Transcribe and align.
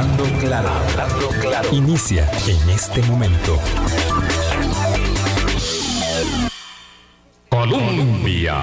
Hablando 0.00 0.24
claro, 0.38 0.68
hablando 0.70 1.28
claro. 1.42 1.68
Inicia 1.72 2.26
en 2.48 2.70
este 2.70 3.02
momento. 3.02 3.58
Colombia. 7.50 8.54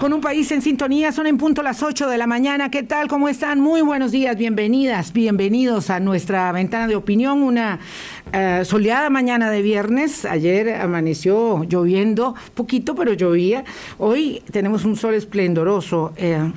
Con 0.00 0.14
un 0.14 0.22
país 0.22 0.50
en 0.52 0.62
sintonía, 0.62 1.12
son 1.12 1.26
en 1.26 1.36
punto 1.36 1.62
las 1.62 1.82
8 1.82 2.08
de 2.08 2.16
la 2.16 2.26
mañana. 2.26 2.70
¿Qué 2.70 2.82
tal? 2.82 3.06
¿Cómo 3.06 3.28
están? 3.28 3.60
Muy 3.60 3.82
buenos 3.82 4.12
días, 4.12 4.34
bienvenidas, 4.38 5.12
bienvenidos 5.12 5.90
a 5.90 6.00
nuestra 6.00 6.50
ventana 6.52 6.88
de 6.88 6.96
opinión. 6.96 7.42
Una 7.42 7.78
eh, 8.32 8.62
soleada 8.64 9.10
mañana 9.10 9.50
de 9.50 9.60
viernes. 9.60 10.24
Ayer 10.24 10.76
amaneció 10.80 11.64
lloviendo, 11.64 12.34
poquito, 12.54 12.94
pero 12.94 13.12
llovía. 13.12 13.62
Hoy 13.98 14.42
tenemos 14.50 14.86
un 14.86 14.96
sol 14.96 15.12
esplendoroso. 15.12 16.14
Eh, 16.16 16.50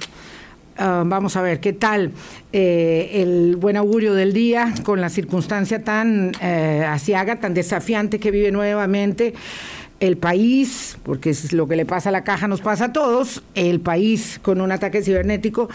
ah, 0.80 1.04
vamos 1.05 1.36
a 1.36 1.41
ver 1.41 1.59
qué 1.59 1.73
tal 1.73 2.12
eh, 2.52 3.12
el 3.21 3.57
buen 3.57 3.77
augurio 3.77 4.14
del 4.14 4.34
día 4.34 4.73
con 4.84 5.02
la 5.02 5.09
circunstancia 5.09 5.84
tan 5.84 6.31
asiaga, 6.41 7.36
tan 7.36 7.53
desafiante 7.53 8.20
que 8.20 8.31
vive 8.31 8.52
nuevamente 8.52 9.34
el 10.00 10.17
país, 10.17 10.98
porque 11.03 11.31
es 11.31 11.53
lo 11.53 11.67
que 11.67 11.76
le 11.76 11.86
pasa 11.86 12.09
a 12.09 12.12
la 12.12 12.23
caja, 12.23 12.48
nos 12.48 12.62
pasa 12.62 12.86
a 12.86 12.94
todos, 12.94 13.44
el 13.55 13.80
país 13.81 14.39
con 14.41 14.62
un 14.62 14.72
ataque 14.72 15.02
cibernético. 15.02 15.70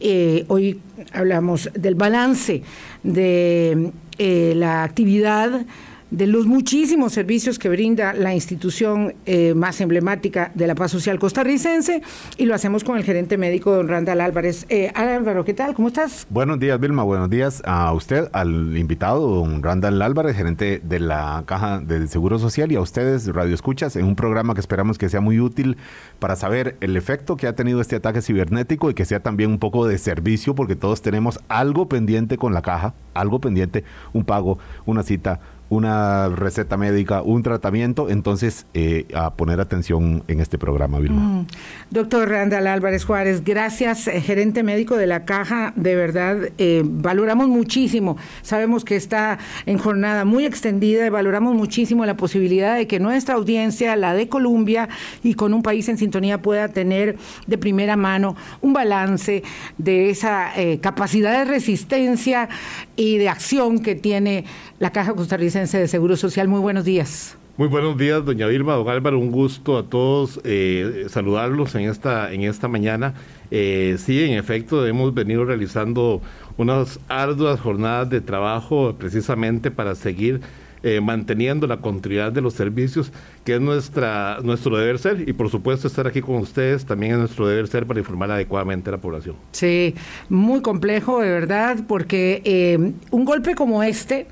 Eh, 0.00 0.44
hoy 0.48 0.80
hablamos 1.12 1.70
del 1.74 1.94
balance 1.94 2.62
de 3.02 3.90
eh, 4.18 4.52
la 4.56 4.82
actividad 4.82 5.62
de 6.10 6.26
los 6.26 6.46
muchísimos 6.46 7.12
servicios 7.12 7.58
que 7.58 7.68
brinda 7.68 8.12
la 8.12 8.34
institución 8.34 9.14
eh, 9.26 9.54
más 9.54 9.80
emblemática 9.80 10.50
de 10.54 10.66
la 10.66 10.74
paz 10.74 10.90
social 10.90 11.18
costarricense 11.18 12.02
y 12.36 12.46
lo 12.46 12.54
hacemos 12.54 12.84
con 12.84 12.96
el 12.96 13.04
gerente 13.04 13.38
médico 13.38 13.72
don 13.72 13.88
Randall 13.88 14.20
Álvarez. 14.20 14.66
Eh, 14.68 14.90
Álvaro, 14.94 15.44
¿qué 15.44 15.54
tal? 15.54 15.74
¿Cómo 15.74 15.88
estás? 15.88 16.26
Buenos 16.30 16.58
días, 16.58 16.80
Vilma. 16.80 17.02
Buenos 17.02 17.30
días 17.30 17.62
a 17.64 17.92
usted, 17.92 18.28
al 18.32 18.76
invitado, 18.76 19.20
don 19.28 19.62
Randall 19.62 20.02
Álvarez, 20.02 20.36
gerente 20.36 20.80
de 20.82 21.00
la 21.00 21.44
Caja 21.46 21.80
del 21.80 22.08
Seguro 22.08 22.38
Social 22.38 22.72
y 22.72 22.76
a 22.76 22.80
ustedes, 22.80 23.26
Radio 23.28 23.54
Escuchas, 23.54 23.96
en 23.96 24.04
un 24.04 24.16
programa 24.16 24.54
que 24.54 24.60
esperamos 24.60 24.98
que 24.98 25.08
sea 25.08 25.20
muy 25.20 25.40
útil 25.40 25.76
para 26.18 26.36
saber 26.36 26.76
el 26.80 26.96
efecto 26.96 27.36
que 27.36 27.46
ha 27.46 27.54
tenido 27.54 27.80
este 27.80 27.96
ataque 27.96 28.22
cibernético 28.22 28.90
y 28.90 28.94
que 28.94 29.04
sea 29.04 29.20
también 29.20 29.50
un 29.50 29.58
poco 29.58 29.86
de 29.86 29.98
servicio 29.98 30.54
porque 30.54 30.76
todos 30.76 31.02
tenemos 31.02 31.38
algo 31.48 31.88
pendiente 31.88 32.36
con 32.36 32.52
la 32.52 32.62
caja, 32.62 32.94
algo 33.14 33.40
pendiente, 33.40 33.84
un 34.12 34.24
pago, 34.24 34.58
una 34.86 35.02
cita, 35.02 35.40
una 35.70 36.28
receta 36.28 36.76
médica, 36.76 37.22
un 37.22 37.44
tratamiento, 37.44 38.10
entonces 38.10 38.66
eh, 38.74 39.06
a 39.14 39.34
poner 39.34 39.60
atención 39.60 40.24
en 40.26 40.40
este 40.40 40.58
programa, 40.58 40.98
Vilma. 40.98 41.20
Mm. 41.20 41.46
Doctor 41.90 42.28
Randall 42.28 42.66
Álvarez 42.66 43.04
Juárez, 43.04 43.44
gracias, 43.44 44.08
eh, 44.08 44.20
gerente 44.20 44.64
médico 44.64 44.96
de 44.96 45.06
la 45.06 45.24
Caja, 45.24 45.72
de 45.76 45.94
verdad, 45.94 46.38
eh, 46.58 46.82
valoramos 46.84 47.46
muchísimo, 47.46 48.16
sabemos 48.42 48.84
que 48.84 48.96
está 48.96 49.38
en 49.64 49.78
jornada 49.78 50.24
muy 50.24 50.44
extendida 50.44 51.06
y 51.06 51.08
valoramos 51.08 51.54
muchísimo 51.54 52.04
la 52.04 52.16
posibilidad 52.16 52.74
de 52.74 52.88
que 52.88 52.98
nuestra 52.98 53.36
audiencia, 53.36 53.94
la 53.94 54.12
de 54.12 54.28
Colombia 54.28 54.88
y 55.22 55.34
con 55.34 55.54
un 55.54 55.62
país 55.62 55.88
en 55.88 55.98
sintonía 55.98 56.42
pueda 56.42 56.66
tener 56.66 57.16
de 57.46 57.58
primera 57.58 57.94
mano 57.96 58.34
un 58.60 58.72
balance 58.72 59.44
de 59.78 60.10
esa 60.10 60.50
capacidad 60.80 61.38
de 61.38 61.44
resistencia 61.44 62.48
y 62.96 63.18
de 63.18 63.28
acción 63.28 63.78
que 63.78 63.94
tiene 63.94 64.44
la 64.80 64.90
Caja 64.90 65.14
Costarricense 65.14 65.78
de 65.78 65.86
Seguro 65.86 66.16
Social. 66.16 66.48
Muy 66.48 66.58
buenos 66.58 66.84
días. 66.84 67.36
Muy 67.58 67.68
buenos 67.68 67.98
días, 67.98 68.24
doña 68.24 68.46
Vilma, 68.46 68.72
don 68.72 68.88
Álvaro, 68.88 69.18
un 69.18 69.30
gusto 69.30 69.76
a 69.76 69.82
todos 69.82 70.40
eh, 70.44 71.04
saludarlos 71.10 71.74
en 71.74 71.82
esta, 71.82 72.32
en 72.32 72.44
esta 72.44 72.66
mañana. 72.66 73.12
Eh, 73.50 73.96
sí, 73.98 74.24
en 74.24 74.38
efecto, 74.38 74.86
hemos 74.86 75.12
venido 75.12 75.44
realizando 75.44 76.22
unas 76.56 76.98
arduas 77.08 77.60
jornadas 77.60 78.08
de 78.08 78.22
trabajo 78.22 78.96
precisamente 78.98 79.70
para 79.70 79.94
seguir 79.94 80.40
eh, 80.82 81.02
manteniendo 81.02 81.66
la 81.66 81.82
continuidad 81.82 82.32
de 82.32 82.40
los 82.40 82.54
servicios, 82.54 83.12
que 83.44 83.56
es 83.56 83.60
nuestra, 83.60 84.38
nuestro 84.42 84.78
deber 84.78 84.98
ser, 84.98 85.28
y 85.28 85.34
por 85.34 85.50
supuesto 85.50 85.88
estar 85.88 86.06
aquí 86.06 86.22
con 86.22 86.36
ustedes 86.36 86.86
también 86.86 87.12
es 87.12 87.18
nuestro 87.18 87.46
deber 87.46 87.68
ser 87.68 87.84
para 87.84 88.00
informar 88.00 88.30
adecuadamente 88.30 88.88
a 88.88 88.92
la 88.92 88.98
población. 88.98 89.36
Sí, 89.52 89.94
muy 90.30 90.62
complejo, 90.62 91.20
de 91.20 91.28
verdad, 91.28 91.80
porque 91.86 92.94
un 93.10 93.24
golpe 93.26 93.54
como 93.54 93.82
este 93.82 94.26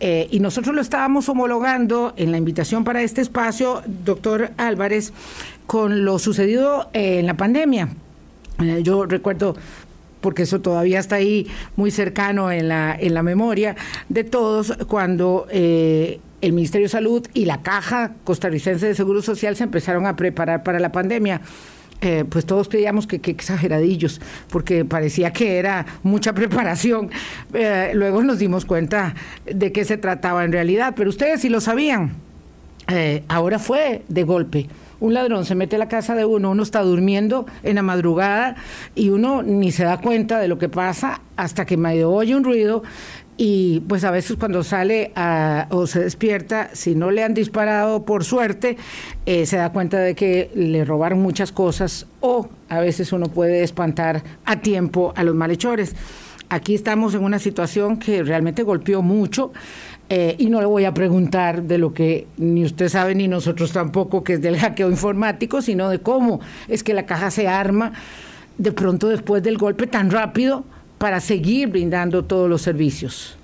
eh, 0.00 0.28
y 0.30 0.40
nosotros 0.40 0.74
lo 0.74 0.80
estábamos 0.80 1.28
homologando 1.28 2.14
en 2.16 2.32
la 2.32 2.38
invitación 2.38 2.84
para 2.84 3.02
este 3.02 3.20
espacio, 3.20 3.82
doctor 4.04 4.50
Álvarez, 4.56 5.12
con 5.66 6.06
lo 6.06 6.18
sucedido 6.18 6.88
eh, 6.94 7.18
en 7.18 7.26
la 7.26 7.34
pandemia. 7.34 7.90
Eh, 8.62 8.80
yo 8.82 9.04
recuerdo 9.04 9.56
porque 10.22 10.42
eso 10.42 10.60
todavía 10.60 10.98
está 10.98 11.16
ahí 11.16 11.46
muy 11.76 11.90
cercano 11.90 12.50
en 12.50 12.68
la, 12.68 12.96
en 12.98 13.12
la 13.12 13.22
memoria 13.22 13.76
de 14.08 14.24
todos, 14.24 14.74
cuando 14.86 15.46
el 15.50 16.20
Ministerio 16.42 16.86
de 16.86 16.90
Salud 16.90 17.26
y 17.32 17.46
la 17.46 17.62
Caja 17.62 18.12
Costarricense 18.24 18.86
de 18.86 18.94
Seguro 18.94 19.22
Social 19.22 19.56
se 19.56 19.64
empezaron 19.64 20.06
a 20.06 20.16
preparar 20.16 20.62
para 20.62 20.78
la 20.78 20.92
pandemia. 20.92 21.40
Eh, 22.02 22.24
pues 22.28 22.46
todos 22.46 22.68
creíamos 22.68 23.06
que, 23.06 23.20
exageradillos, 23.30 24.20
porque 24.48 24.84
parecía 24.84 25.32
que 25.32 25.58
era 25.58 25.84
mucha 26.02 26.32
preparación. 26.32 27.10
Eh, 27.52 27.90
luego 27.94 28.22
nos 28.22 28.38
dimos 28.38 28.64
cuenta 28.64 29.14
de 29.44 29.72
qué 29.72 29.84
se 29.84 29.98
trataba 29.98 30.44
en 30.44 30.52
realidad, 30.52 30.94
pero 30.96 31.10
ustedes 31.10 31.42
sí 31.42 31.48
lo 31.48 31.60
sabían. 31.60 32.12
Eh, 32.88 33.22
ahora 33.28 33.58
fue 33.58 34.02
de 34.08 34.22
golpe. 34.24 34.66
Un 34.98 35.14
ladrón 35.14 35.46
se 35.46 35.54
mete 35.54 35.76
a 35.76 35.78
la 35.78 35.88
casa 35.88 36.14
de 36.14 36.26
uno, 36.26 36.50
uno 36.50 36.62
está 36.62 36.82
durmiendo 36.82 37.46
en 37.62 37.76
la 37.76 37.82
madrugada 37.82 38.56
y 38.94 39.08
uno 39.08 39.42
ni 39.42 39.72
se 39.72 39.84
da 39.84 39.98
cuenta 39.98 40.38
de 40.38 40.48
lo 40.48 40.58
que 40.58 40.68
pasa 40.68 41.22
hasta 41.36 41.64
que 41.64 41.78
medio 41.78 42.10
oye 42.10 42.34
un 42.34 42.44
ruido 42.44 42.82
y 43.42 43.80
pues 43.88 44.04
a 44.04 44.10
veces 44.10 44.36
cuando 44.36 44.62
sale 44.62 45.12
o 45.70 45.86
se 45.86 46.00
despierta, 46.00 46.68
si 46.74 46.94
no 46.94 47.10
le 47.10 47.24
han 47.24 47.32
disparado 47.32 48.04
por 48.04 48.22
suerte, 48.22 48.76
eh, 49.24 49.46
se 49.46 49.56
da 49.56 49.72
cuenta 49.72 49.98
de 49.98 50.14
que 50.14 50.50
le 50.54 50.84
robaron 50.84 51.22
muchas 51.22 51.50
cosas 51.50 52.06
o 52.20 52.50
a 52.68 52.80
veces 52.80 53.14
uno 53.14 53.28
puede 53.28 53.62
espantar 53.62 54.22
a 54.44 54.60
tiempo 54.60 55.14
a 55.16 55.24
los 55.24 55.34
malhechores. 55.34 55.96
Aquí 56.50 56.74
estamos 56.74 57.14
en 57.14 57.24
una 57.24 57.38
situación 57.38 57.96
que 57.96 58.22
realmente 58.22 58.62
golpeó 58.62 59.00
mucho. 59.00 59.52
Eh, 60.10 60.34
y 60.36 60.50
no 60.50 60.60
le 60.60 60.66
voy 60.66 60.84
a 60.84 60.92
preguntar 60.92 61.62
de 61.62 61.78
lo 61.78 61.94
que 61.94 62.26
ni 62.36 62.64
usted 62.64 62.90
sabe 62.90 63.14
ni 63.14 63.26
nosotros 63.26 63.72
tampoco, 63.72 64.22
que 64.22 64.34
es 64.34 64.42
del 64.42 64.58
hackeo 64.58 64.90
informático, 64.90 65.62
sino 65.62 65.88
de 65.88 66.00
cómo 66.00 66.40
es 66.68 66.82
que 66.82 66.92
la 66.92 67.06
caja 67.06 67.30
se 67.30 67.48
arma 67.48 67.92
de 68.58 68.72
pronto 68.72 69.08
después 69.08 69.42
del 69.42 69.56
golpe 69.56 69.86
tan 69.86 70.10
rápido 70.10 70.64
para 71.00 71.18
seguir 71.20 71.68
brindando 71.68 72.26
todos 72.26 72.46
los 72.50 72.60
servicios? 72.60 73.34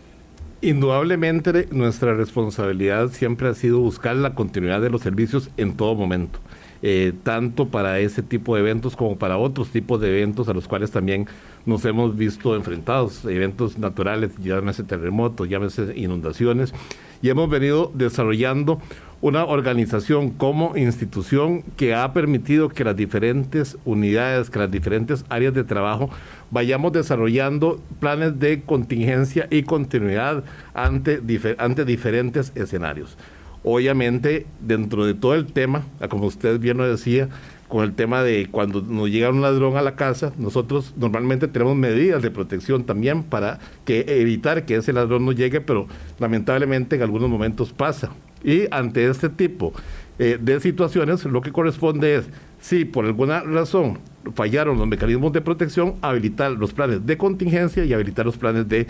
Indudablemente 0.61 1.67
nuestra 1.71 2.12
responsabilidad 2.12 3.09
siempre 3.09 3.49
ha 3.49 3.55
sido 3.55 3.78
buscar 3.78 4.15
la 4.15 4.34
continuidad 4.34 4.83
de 4.83 4.91
los 4.91 5.00
servicios 5.00 5.49
en 5.56 5.75
todo 5.75 5.94
momento. 5.94 6.39
Eh, 6.83 7.15
tanto 7.22 7.69
para 7.69 7.99
ese 7.99 8.22
tipo 8.22 8.55
de 8.55 8.61
eventos 8.61 8.94
como 8.94 9.17
para 9.17 9.39
otros 9.39 9.71
tipos 9.71 9.99
de 10.03 10.09
eventos 10.09 10.50
a 10.50 10.53
los 10.53 10.69
cuales 10.69 10.91
también 10.91 11.27
nos 11.65 11.83
hemos 11.87 12.15
visto 12.15 12.55
enfrentados, 12.55 13.25
eventos 13.25 13.78
naturales, 13.78 14.33
llámese 14.38 14.84
terremotos, 14.84 15.49
llámese 15.49 15.94
inundaciones, 15.97 16.75
y 17.23 17.31
hemos 17.31 17.49
venido 17.49 17.91
desarrollando 17.94 18.83
una 19.21 19.44
organización 19.44 20.31
como 20.31 20.77
institución 20.77 21.62
que 21.77 21.94
ha 21.94 22.12
permitido 22.12 22.69
que 22.69 22.84
las 22.84 22.97
diferentes 22.97 23.78
unidades, 23.84 24.50
que 24.50 24.59
las 24.59 24.71
diferentes 24.71 25.25
áreas 25.28 25.54
de 25.54 25.65
trabajo 25.65 26.10
vayamos 26.50 26.93
desarrollando 26.93 27.81
planes 27.99 28.38
de 28.38 28.62
contingencia 28.62 29.49
y 29.50 29.62
continuidad 29.62 30.44
ante, 30.75 31.21
ante 31.59 31.84
diferentes 31.84 32.53
escenarios. 32.55 33.16
Obviamente, 33.65 34.47
dentro 34.60 35.06
de 35.06 35.15
todo 35.15 35.34
el 35.34 35.47
tema, 35.47 35.84
como 36.09 36.26
usted 36.26 36.60
bien 36.60 36.76
lo 36.76 36.88
decía, 36.88 37.28
con 37.69 37.82
el 37.82 37.94
tema 37.94 38.22
de 38.22 38.49
cuando 38.49 38.81
nos 38.81 39.10
llega 39.10 39.31
un 39.31 39.43
ladrón 39.43 39.76
a 39.76 39.82
la 39.82 39.97
casa, 39.97 40.32
nosotros 40.38 40.94
normalmente 40.97 41.49
tenemos 41.49 41.75
medidas 41.75 42.22
de 42.22 42.31
protección 42.31 42.84
también 42.84 43.25
para 43.25 43.59
que 43.84 44.05
evitar 44.06 44.66
que 44.66 44.76
ese 44.76 44.93
ladrón 44.93 45.25
no 45.25 45.32
llegue, 45.32 45.61
pero 45.61 45.88
lamentablemente 46.20 46.94
en 46.94 47.02
algunos 47.02 47.29
momentos 47.29 47.73
pasa. 47.73 48.11
Y 48.46 48.69
ante 48.70 49.10
este 49.10 49.28
tipo 49.28 49.75
eh, 50.20 50.38
de 50.40 50.60
situaciones, 50.60 51.25
lo 51.25 51.43
que 51.43 51.50
corresponde 51.50 52.14
es, 52.14 52.25
si 52.60 52.84
por 52.84 53.04
alguna 53.04 53.40
razón 53.40 53.98
fallaron 54.34 54.78
los 54.78 54.87
mecanismos 54.87 55.32
de 55.32 55.40
protección, 55.40 55.96
habilitar 56.00 56.52
los 56.52 56.72
planes 56.72 57.04
de 57.04 57.19
contingencia 57.19 57.84
y 57.84 57.93
habilitar 57.93 58.25
los 58.25 58.37
planes 58.37 58.69
de 58.69 58.87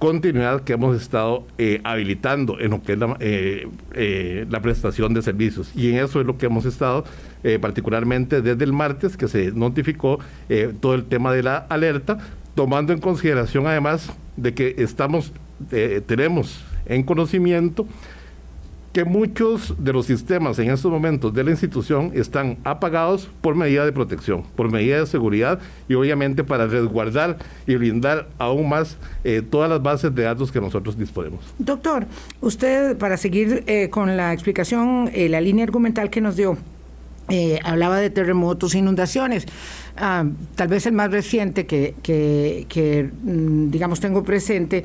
continuidad 0.00 0.62
que 0.62 0.72
hemos 0.72 1.00
estado 1.00 1.46
eh, 1.58 1.80
habilitando 1.84 2.58
en 2.58 2.70
lo 2.72 2.82
que 2.82 2.94
es 2.94 2.98
la, 2.98 3.16
eh, 3.20 4.46
la, 4.50 4.60
prestación 4.60 5.14
de 5.14 5.22
servicios. 5.22 5.70
Y 5.76 5.90
en 5.90 6.04
eso 6.04 6.20
es 6.20 6.26
lo 6.26 6.36
que 6.36 6.46
hemos 6.46 6.64
estado, 6.64 7.04
particularmente 7.60 8.42
desde 8.42 8.64
el 8.64 8.72
martes, 8.72 9.16
que 9.16 9.28
se 9.28 9.52
notificó 9.52 10.18
todo 10.80 10.94
el 10.94 11.04
tema 11.04 11.32
de 11.32 11.42
la 11.42 11.56
alerta, 11.56 12.18
tomando 12.54 12.92
en 12.92 13.00
consideración 13.00 13.66
además 13.66 14.12
de 14.36 14.54
que 14.54 14.74
estamos, 14.78 15.32
tenemos 16.06 16.64
en 16.86 17.02
conocimiento 17.02 17.86
que 18.92 19.04
muchos 19.04 19.74
de 19.78 19.92
los 19.92 20.06
sistemas 20.06 20.58
en 20.58 20.70
estos 20.70 20.90
momentos 20.90 21.32
de 21.34 21.44
la 21.44 21.50
institución 21.50 22.10
están 22.14 22.58
apagados 22.64 23.28
por 23.40 23.54
medida 23.54 23.84
de 23.84 23.92
protección, 23.92 24.44
por 24.56 24.70
medida 24.70 25.00
de 25.00 25.06
seguridad 25.06 25.60
y 25.88 25.94
obviamente 25.94 26.42
para 26.42 26.66
resguardar 26.66 27.38
y 27.66 27.76
brindar 27.76 28.28
aún 28.38 28.68
más 28.68 28.96
eh, 29.24 29.42
todas 29.48 29.68
las 29.68 29.82
bases 29.82 30.14
de 30.14 30.22
datos 30.22 30.50
que 30.50 30.60
nosotros 30.60 30.98
disponemos. 30.98 31.40
Doctor, 31.58 32.06
usted 32.40 32.96
para 32.96 33.16
seguir 33.16 33.62
eh, 33.66 33.90
con 33.90 34.16
la 34.16 34.32
explicación, 34.32 35.10
eh, 35.12 35.28
la 35.28 35.40
línea 35.40 35.64
argumental 35.64 36.10
que 36.10 36.20
nos 36.20 36.36
dio, 36.36 36.56
hablaba 37.62 37.98
de 37.98 38.08
terremotos, 38.08 38.74
inundaciones. 38.74 39.44
Ah, 39.98 40.24
tal 40.54 40.68
vez 40.68 40.86
el 40.86 40.94
más 40.94 41.10
reciente 41.10 41.66
que 41.66 43.10
mm, 43.22 43.70
digamos, 43.70 44.00
tengo 44.00 44.24
presente, 44.24 44.84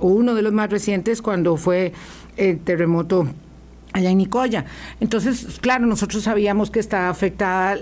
o 0.00 0.08
uno 0.08 0.34
de 0.34 0.42
los 0.42 0.52
más 0.52 0.68
recientes, 0.68 1.22
cuando 1.22 1.56
fue 1.56 1.92
el 2.36 2.58
terremoto 2.60 3.26
allá 3.92 4.10
en 4.10 4.18
Nicoya. 4.18 4.64
Entonces, 5.00 5.58
claro, 5.60 5.86
nosotros 5.86 6.22
sabíamos 6.22 6.70
que 6.70 6.80
estaba 6.80 7.08
afectada 7.08 7.74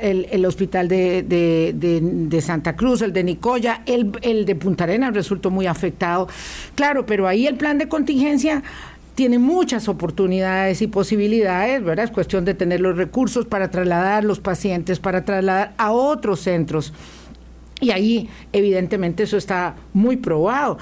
el, 0.00 0.44
hospital 0.44 0.88
de, 0.88 2.42
Santa 2.44 2.74
Cruz, 2.76 3.02
el 3.02 3.12
de 3.12 3.24
Nicoya, 3.24 3.82
el, 3.86 4.12
el 4.22 4.44
de 4.44 4.54
Punta 4.56 4.84
Arenas 4.84 5.14
resultó 5.14 5.50
muy 5.50 5.66
afectado. 5.66 6.28
Claro, 6.74 7.06
pero 7.06 7.28
ahí 7.28 7.46
el 7.46 7.56
plan 7.56 7.78
de 7.78 7.88
contingencia 7.88 8.62
tiene 9.14 9.38
muchas 9.38 9.88
oportunidades 9.88 10.80
y 10.82 10.86
posibilidades, 10.86 11.82
¿verdad? 11.84 12.06
Es 12.06 12.10
cuestión 12.10 12.44
de 12.44 12.54
tener 12.54 12.80
los 12.80 12.96
recursos 12.96 13.46
para 13.46 13.70
trasladar 13.70 14.24
los 14.24 14.40
pacientes, 14.40 14.98
para 14.98 15.24
trasladar 15.24 15.74
a 15.76 15.92
otros 15.92 16.40
centros. 16.40 16.92
Y 17.80 17.90
ahí, 17.90 18.28
evidentemente, 18.52 19.24
eso 19.24 19.36
está 19.36 19.74
muy 19.92 20.16
probado. 20.16 20.78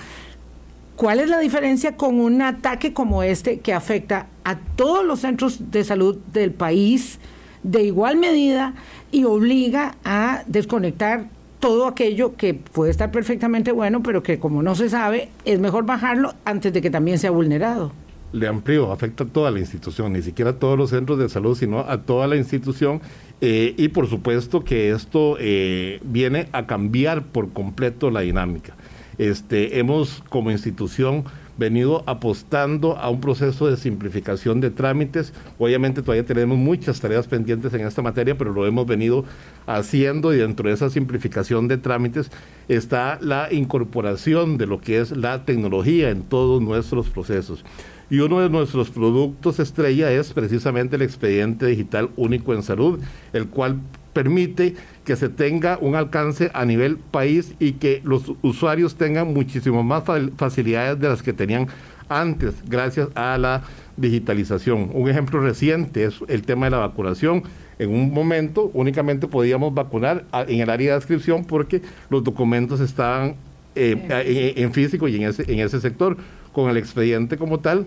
¿Cuál 1.01 1.21
es 1.21 1.31
la 1.31 1.39
diferencia 1.39 1.97
con 1.97 2.21
un 2.21 2.43
ataque 2.43 2.93
como 2.93 3.23
este 3.23 3.61
que 3.61 3.73
afecta 3.73 4.27
a 4.45 4.59
todos 4.59 5.03
los 5.03 5.21
centros 5.21 5.71
de 5.71 5.83
salud 5.83 6.19
del 6.31 6.51
país 6.51 7.19
de 7.63 7.85
igual 7.85 8.19
medida 8.19 8.75
y 9.11 9.25
obliga 9.25 9.95
a 10.05 10.43
desconectar 10.47 11.25
todo 11.59 11.87
aquello 11.87 12.37
que 12.37 12.53
puede 12.53 12.91
estar 12.91 13.11
perfectamente 13.11 13.73
bueno, 13.73 14.03
pero 14.03 14.23
que 14.23 14.39
como 14.39 14.63
no 14.63 14.75
se 14.75 14.91
sabe, 14.91 15.31
es 15.47 15.59
mejor 15.59 15.87
bajarlo 15.87 16.35
antes 16.45 16.71
de 16.71 16.83
que 16.83 16.91
también 16.91 17.19
sea 17.19 17.31
vulnerado? 17.31 17.93
Le 18.33 18.47
amplío, 18.47 18.93
afecta 18.93 19.25
a 19.25 19.27
toda 19.27 19.51
la 19.51 19.59
institución, 19.59 20.13
ni 20.13 20.21
siquiera 20.21 20.51
a 20.51 20.59
todos 20.59 20.77
los 20.77 20.91
centros 20.91 21.19
de 21.19 21.31
salud, 21.31 21.57
sino 21.57 21.79
a 21.79 22.03
toda 22.03 22.27
la 22.27 22.37
institución. 22.37 23.01
Eh, 23.41 23.75
y 23.79 23.89
por 23.89 24.07
supuesto 24.07 24.65
que 24.65 24.91
esto 24.91 25.39
eh, 25.41 25.99
viene 26.05 26.49
a 26.53 26.67
cambiar 26.67 27.23
por 27.23 27.55
completo 27.55 28.11
la 28.11 28.21
dinámica. 28.21 28.75
Este, 29.21 29.79
hemos 29.79 30.23
como 30.31 30.51
institución 30.51 31.25
venido 31.59 32.03
apostando 32.07 32.97
a 32.97 33.11
un 33.11 33.21
proceso 33.21 33.67
de 33.67 33.77
simplificación 33.77 34.63
de 34.63 34.71
trámites. 34.71 35.35
Obviamente 35.59 36.01
todavía 36.01 36.25
tenemos 36.25 36.57
muchas 36.57 36.99
tareas 37.03 37.27
pendientes 37.27 37.75
en 37.75 37.83
esta 37.83 38.01
materia, 38.01 38.39
pero 38.39 38.51
lo 38.51 38.67
hemos 38.67 38.87
venido 38.87 39.27
haciendo 39.67 40.33
y 40.33 40.39
dentro 40.39 40.71
de 40.71 40.75
esa 40.75 40.89
simplificación 40.89 41.69
de 41.69 41.77
trámites 41.77 42.31
está 42.67 43.19
la 43.21 43.53
incorporación 43.53 44.57
de 44.57 44.67
lo 44.67 44.81
que 44.81 45.01
es 45.01 45.15
la 45.15 45.45
tecnología 45.45 46.09
en 46.09 46.23
todos 46.23 46.63
nuestros 46.63 47.11
procesos. 47.11 47.63
Y 48.09 48.21
uno 48.21 48.41
de 48.41 48.49
nuestros 48.49 48.89
productos 48.89 49.61
estrella 49.61 50.11
es 50.11 50.33
precisamente 50.33 50.97
el 50.97 51.03
expediente 51.03 51.67
digital 51.67 52.09
único 52.17 52.55
en 52.55 52.63
salud, 52.63 52.99
el 53.35 53.49
cual 53.49 53.81
permite 54.13 54.75
que 55.05 55.17
se 55.17 55.29
tenga 55.29 55.79
un 55.81 55.95
alcance 55.95 56.51
a 56.55 56.65
nivel 56.65 56.97
país 56.97 57.55
y 57.59 57.73
que 57.73 58.01
los 58.05 58.33
usuarios 58.43 58.97
tengan 58.97 59.33
muchísimo 59.33 59.83
más 59.83 60.05
facilidades 60.37 60.99
de 60.99 61.09
las 61.09 61.23
que 61.23 61.33
tenían 61.33 61.69
antes, 62.09 62.55
gracias 62.67 63.09
a 63.15 63.39
la 63.39 63.63
digitalización. 63.97 64.91
Un 64.93 65.09
ejemplo 65.09 65.41
reciente 65.41 66.05
es 66.05 66.17
el 66.29 66.43
tema 66.43 66.67
de 66.67 66.71
la 66.73 66.79
vacunación. 66.79 67.45
En 67.79 67.91
un 67.91 68.13
momento 68.13 68.71
únicamente 68.75 69.27
podíamos 69.29 69.73
vacunar 69.73 70.25
en 70.49 70.61
el 70.61 70.69
área 70.69 70.93
de 70.93 70.97
inscripción 70.99 71.45
porque 71.45 71.81
los 72.11 72.23
documentos 72.25 72.81
estaban 72.81 73.37
eh, 73.75 74.55
en, 74.57 74.73
físico 74.73 75.07
y 75.07 75.17
en 75.17 75.23
ese, 75.23 75.51
en 75.51 75.61
ese 75.61 75.81
sector. 75.81 76.17
Con 76.53 76.69
el 76.69 76.77
expediente 76.77 77.37
como 77.37 77.61
tal, 77.61 77.87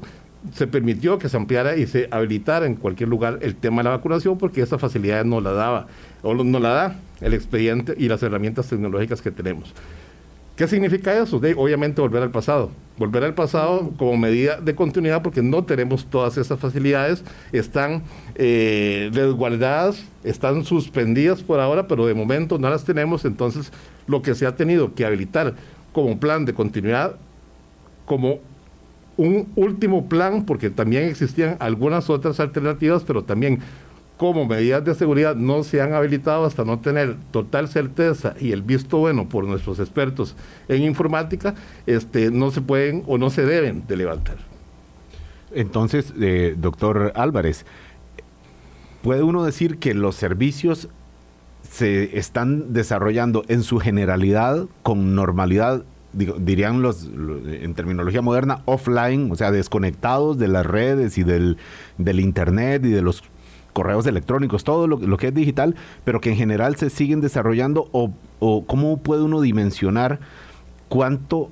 se 0.54 0.68
permitió 0.68 1.20
que 1.20 1.28
se 1.28 1.36
ampliara 1.36 1.76
y 1.76 1.86
se 1.86 2.08
habilitara 2.12 2.66
en 2.66 2.76
cualquier 2.76 3.10
lugar 3.10 3.40
el 3.42 3.56
tema 3.56 3.82
de 3.82 3.90
la 3.90 3.98
vacunación 3.98 4.38
porque 4.38 4.62
esa 4.62 4.78
facilidad 4.78 5.26
no 5.26 5.42
la 5.42 5.52
daba 5.52 5.88
o 6.24 6.34
no 6.34 6.60
la 6.60 6.70
da 6.70 7.00
el 7.22 7.34
expediente 7.34 7.94
y 7.98 8.08
las 8.08 8.24
herramientas 8.24 8.68
tecnológicas 8.68 9.22
que 9.22 9.32
tenemos. 9.32 9.74
¿Qué 10.56 10.68
significa 10.68 11.18
eso? 11.18 11.40
De, 11.40 11.56
obviamente 11.56 12.00
volver 12.00 12.22
al 12.22 12.30
pasado. 12.30 12.70
Volver 12.98 13.24
al 13.24 13.34
pasado 13.34 13.92
como 13.98 14.16
medida 14.18 14.62
de 14.62 14.76
continuidad 14.76 15.24
porque 15.24 15.42
no 15.42 15.64
tenemos 15.64 16.06
todas 16.06 16.38
esas 16.38 16.60
facilidades, 16.60 17.24
están 17.52 18.04
eh, 18.36 19.10
resguardadas, 19.14 20.06
están 20.24 20.64
suspendidas 20.64 21.42
por 21.42 21.60
ahora, 21.60 21.88
pero 21.88 22.06
de 22.06 22.14
momento 22.14 22.60
no 22.60 22.70
las 22.70 22.84
tenemos, 22.84 23.26
entonces 23.26 23.72
lo 24.06 24.22
que 24.22 24.36
se 24.36 24.46
ha 24.46 24.56
tenido 24.56 24.94
que 24.94 25.06
habilitar 25.06 25.56
como 25.92 26.20
plan 26.20 26.46
de 26.46 26.54
continuidad, 26.54 27.16
como 28.06 28.40
un 29.18 29.48
último 29.56 30.08
plan, 30.08 30.46
porque 30.46 30.70
también 30.70 31.06
existían 31.06 31.58
algunas 31.60 32.12
otras 32.12 32.40
alternativas, 32.40 33.04
pero 33.04 33.24
también 33.24 33.60
como 34.24 34.46
medidas 34.46 34.86
de 34.86 34.96
seguridad 34.96 35.36
no 35.36 35.66
se 35.66 35.82
han 35.82 35.92
habilitado 35.92 36.46
hasta 36.46 36.64
no 36.64 36.80
tener 36.80 37.18
total 37.32 37.68
certeza 37.68 38.36
y 38.40 38.54
el 38.54 38.62
visto 38.62 39.00
bueno 39.00 39.28
por 39.28 39.44
nuestros 39.44 39.80
expertos 39.80 40.38
en 40.70 40.82
informática, 40.84 41.56
este, 41.88 42.32
no 42.32 42.50
se 42.50 42.62
pueden 42.62 43.04
o 43.06 43.18
no 43.18 43.30
se 43.30 43.46
deben 43.46 43.86
de 43.86 43.98
levantar. 43.98 44.38
Entonces, 45.52 46.14
eh, 46.22 46.56
doctor 46.58 47.12
Álvarez, 47.16 47.66
¿puede 49.02 49.24
uno 49.24 49.44
decir 49.44 49.78
que 49.78 49.94
los 49.94 50.16
servicios 50.16 50.88
se 51.70 52.18
están 52.18 52.72
desarrollando 52.72 53.44
en 53.50 53.62
su 53.62 53.80
generalidad 53.80 54.68
con 54.84 55.16
normalidad 55.16 55.84
dirían 56.14 56.82
los, 56.82 57.10
en 57.48 57.74
terminología 57.74 58.22
moderna, 58.22 58.62
offline, 58.66 59.32
o 59.32 59.36
sea, 59.36 59.52
desconectados 59.52 60.38
de 60.38 60.48
las 60.48 60.64
redes 60.64 61.18
y 61.18 61.24
del, 61.24 61.58
del 61.98 62.20
internet 62.20 62.86
y 62.86 62.92
de 62.92 63.02
los 63.02 63.24
correos 63.74 64.06
electrónicos, 64.06 64.64
todo 64.64 64.88
lo, 64.88 65.18
que 65.18 65.28
es 65.28 65.34
digital, 65.34 65.76
pero 66.04 66.22
que 66.22 66.30
en 66.30 66.38
general 66.38 66.76
se 66.76 66.90
siguen 66.90 67.22
desarrollando 67.22 67.90
o, 67.92 68.12
o 68.40 68.66
cómo 68.66 68.98
puede 68.98 69.24
uno 69.24 69.42
dimensionar 69.42 70.20
cuánto 70.90 71.50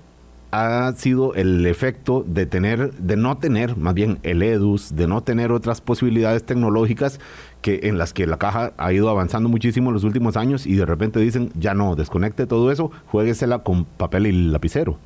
ha 0.52 0.92
sido 0.98 1.34
el 1.34 1.66
efecto 1.66 2.24
de 2.28 2.46
tener, 2.46 2.94
de 2.94 3.16
no 3.16 3.38
tener, 3.38 3.78
más 3.78 3.94
bien 3.94 4.20
el 4.24 4.44
EDUS, 4.44 4.96
de 4.96 5.08
no 5.08 5.22
tener 5.22 5.52
otras 5.52 5.82
posibilidades 5.82 6.44
tecnológicas 6.44 7.20
que 7.62 7.82
en 7.84 7.98
las 7.98 8.14
que 8.14 8.28
la 8.28 8.38
caja 8.38 8.74
ha 8.78 8.94
ido 8.94 9.10
avanzando 9.10 9.48
muchísimo 9.48 9.90
en 9.90 9.94
los 9.94 10.04
últimos 10.04 10.36
años 10.36 10.68
y 10.68 10.76
de 10.76 10.86
repente 10.86 11.20
dicen, 11.20 11.52
ya 11.56 11.74
no, 11.74 11.96
desconecte 11.96 12.48
todo 12.48 12.72
eso, 12.72 12.92
jueguesela 13.08 13.60
con 13.60 13.86
papel 13.86 14.28
y 14.28 14.32
lapicero. 14.32 15.00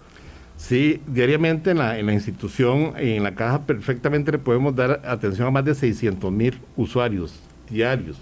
Sí, 0.58 1.02
diariamente 1.08 1.72
en 1.72 1.80
la, 1.80 2.00
en 2.00 2.06
la 2.06 2.14
institución, 2.14 2.94
en 2.98 3.24
la 3.24 3.36
caja, 3.36 3.66
perfectamente 3.66 4.32
le 4.32 4.40
podemos 4.40 4.76
dar 4.76 5.02
atención 5.06 5.48
a 5.48 5.52
más 5.52 5.66
de 5.66 5.76
600 5.76 6.32
mil 6.32 6.60
usuarios 6.78 7.40
diarios. 7.70 8.18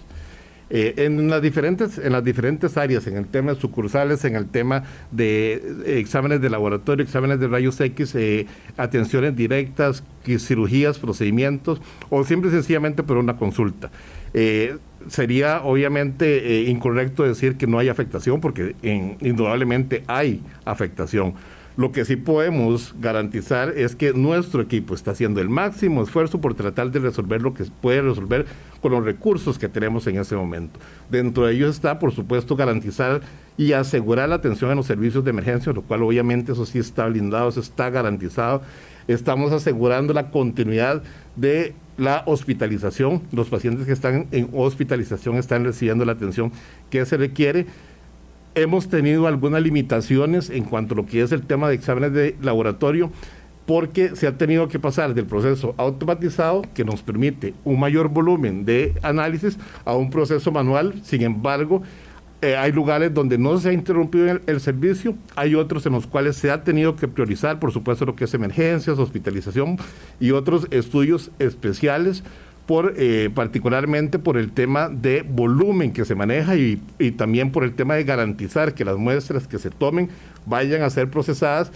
Eh, 0.75 1.05
en, 1.05 1.29
las 1.29 1.39
diferentes, 1.39 1.99
en 1.99 2.13
las 2.13 2.23
diferentes 2.23 2.77
áreas, 2.77 3.05
en 3.05 3.15
el 3.15 3.27
tema 3.27 3.53
de 3.53 3.59
sucursales, 3.59 4.25
en 4.25 4.35
el 4.35 4.47
tema 4.47 4.83
de 5.11 5.53
eh, 5.85 5.99
exámenes 5.99 6.41
de 6.41 6.49
laboratorio, 6.49 7.03
exámenes 7.03 7.39
de 7.39 7.47
rayos 7.47 7.79
X, 7.79 8.15
eh, 8.15 8.47
atenciones 8.75 9.35
directas, 9.35 10.03
cirugías, 10.39 10.97
procedimientos, 10.97 11.79
o 12.09 12.23
simple 12.23 12.49
y 12.49 12.53
sencillamente 12.53 13.03
por 13.03 13.17
una 13.17 13.37
consulta. 13.37 13.91
sería 15.09 15.61
obviamente 15.63 16.63
incorrecto 16.63 17.23
decir 17.23 17.55
que 17.55 17.67
no 17.67 17.77
hay 17.77 17.89
afectación, 17.89 18.41
porque 18.41 18.75
indudablemente 19.21 20.03
hay 20.07 20.41
afectación 20.65 21.35
lo 21.75 21.91
que 21.91 22.05
sí 22.05 22.15
podemos 22.15 22.93
garantizar 22.99 23.69
es 23.75 23.95
que 23.95 24.13
nuestro 24.13 24.61
equipo 24.61 24.93
está 24.93 25.11
haciendo 25.11 25.41
el 25.41 25.49
máximo 25.49 26.03
esfuerzo 26.03 26.39
por 26.39 26.53
tratar 26.53 26.91
de 26.91 26.99
resolver 26.99 27.41
lo 27.41 27.53
que 27.53 27.65
puede 27.81 28.01
resolver 28.01 28.45
con 28.81 28.91
los 28.91 29.03
recursos 29.03 29.57
que 29.57 29.69
tenemos 29.69 30.05
en 30.07 30.19
ese 30.19 30.35
momento. 30.35 30.79
Dentro 31.09 31.45
de 31.45 31.53
ellos 31.53 31.75
está, 31.75 31.97
por 31.99 32.13
supuesto, 32.13 32.55
garantizar 32.55 33.21
y 33.57 33.73
asegurar 33.73 34.29
la 34.29 34.35
atención 34.35 34.71
en 34.71 34.77
los 34.77 34.85
servicios 34.85 35.23
de 35.23 35.31
emergencia, 35.31 35.73
lo 35.73 35.81
cual 35.81 36.03
obviamente 36.03 36.51
eso 36.51 36.65
sí 36.65 36.79
está 36.79 37.07
blindado, 37.07 37.49
eso 37.49 37.59
está 37.59 37.89
garantizado. 37.89 38.61
Estamos 39.07 39.51
asegurando 39.51 40.13
la 40.13 40.29
continuidad 40.29 41.03
de 41.35 41.73
la 41.97 42.23
hospitalización. 42.25 43.21
Los 43.31 43.49
pacientes 43.49 43.85
que 43.85 43.93
están 43.93 44.27
en 44.31 44.49
hospitalización 44.53 45.37
están 45.37 45.63
recibiendo 45.65 46.05
la 46.05 46.13
atención 46.13 46.51
que 46.89 47.05
se 47.05 47.17
requiere 47.17 47.65
hemos 48.55 48.87
tenido 48.87 49.27
algunas 49.27 49.61
limitaciones 49.61 50.49
en 50.49 50.63
cuanto 50.63 50.93
a 50.93 50.97
lo 50.97 51.05
que 51.05 51.21
es 51.21 51.31
el 51.31 51.43
tema 51.43 51.69
de 51.69 51.75
exámenes 51.75 52.13
de 52.13 52.35
laboratorio, 52.41 53.11
porque 53.65 54.15
se 54.15 54.27
ha 54.27 54.37
tenido 54.37 54.67
que 54.67 54.79
pasar 54.79 55.13
del 55.13 55.25
proceso 55.25 55.73
automatizado, 55.77 56.63
que 56.73 56.83
nos 56.83 57.01
permite 57.01 57.53
un 57.63 57.79
mayor 57.79 58.09
volumen 58.09 58.65
de 58.65 58.93
análisis, 59.01 59.57
a 59.85 59.95
un 59.95 60.09
proceso 60.09 60.51
manual. 60.51 61.01
Sin 61.03 61.21
embargo, 61.21 61.81
eh, 62.41 62.57
hay 62.57 62.73
lugares 62.73 63.13
donde 63.13 63.37
no 63.37 63.57
se 63.57 63.69
ha 63.69 63.73
interrumpido 63.73 64.29
el, 64.29 64.41
el, 64.47 64.59
servicio, 64.59 65.15
hay 65.35 65.55
otros 65.55 65.85
en 65.85 65.93
los 65.93 66.07
cuales 66.07 66.35
se 66.35 66.51
ha 66.51 66.63
tenido 66.65 66.97
que 66.97 67.07
priorizar, 67.07 67.57
por 67.57 67.71
supuesto, 67.71 68.05
lo 68.05 68.17
que 68.17 68.25
es 68.25 68.33
emergencias, 68.33 68.99
hospitalización 68.99 69.77
y 70.19 70.31
otros 70.31 70.67
estudios 70.69 71.31
especiales 71.39 72.21
por 72.65 72.93
eh, 72.97 73.29
particularmente 73.33 74.19
por 74.19 74.37
el 74.37 74.51
tema 74.51 74.89
de 74.89 75.25
volumen 75.27 75.91
que 75.91 76.05
se 76.05 76.15
maneja 76.15 76.55
y, 76.55 76.77
también 77.17 77.51
por 77.51 77.63
el 77.63 77.73
tema 77.73 77.95
de 77.95 78.03
garantizar 78.03 78.73
que 78.73 78.85
las 78.85 78.97
muestras 78.97 79.47
que 79.47 79.59
se 79.59 79.69
tomen 79.69 80.09
vayan 80.45 80.81
a 80.81 80.89
ser 80.89 81.09
procesadas 81.09 81.71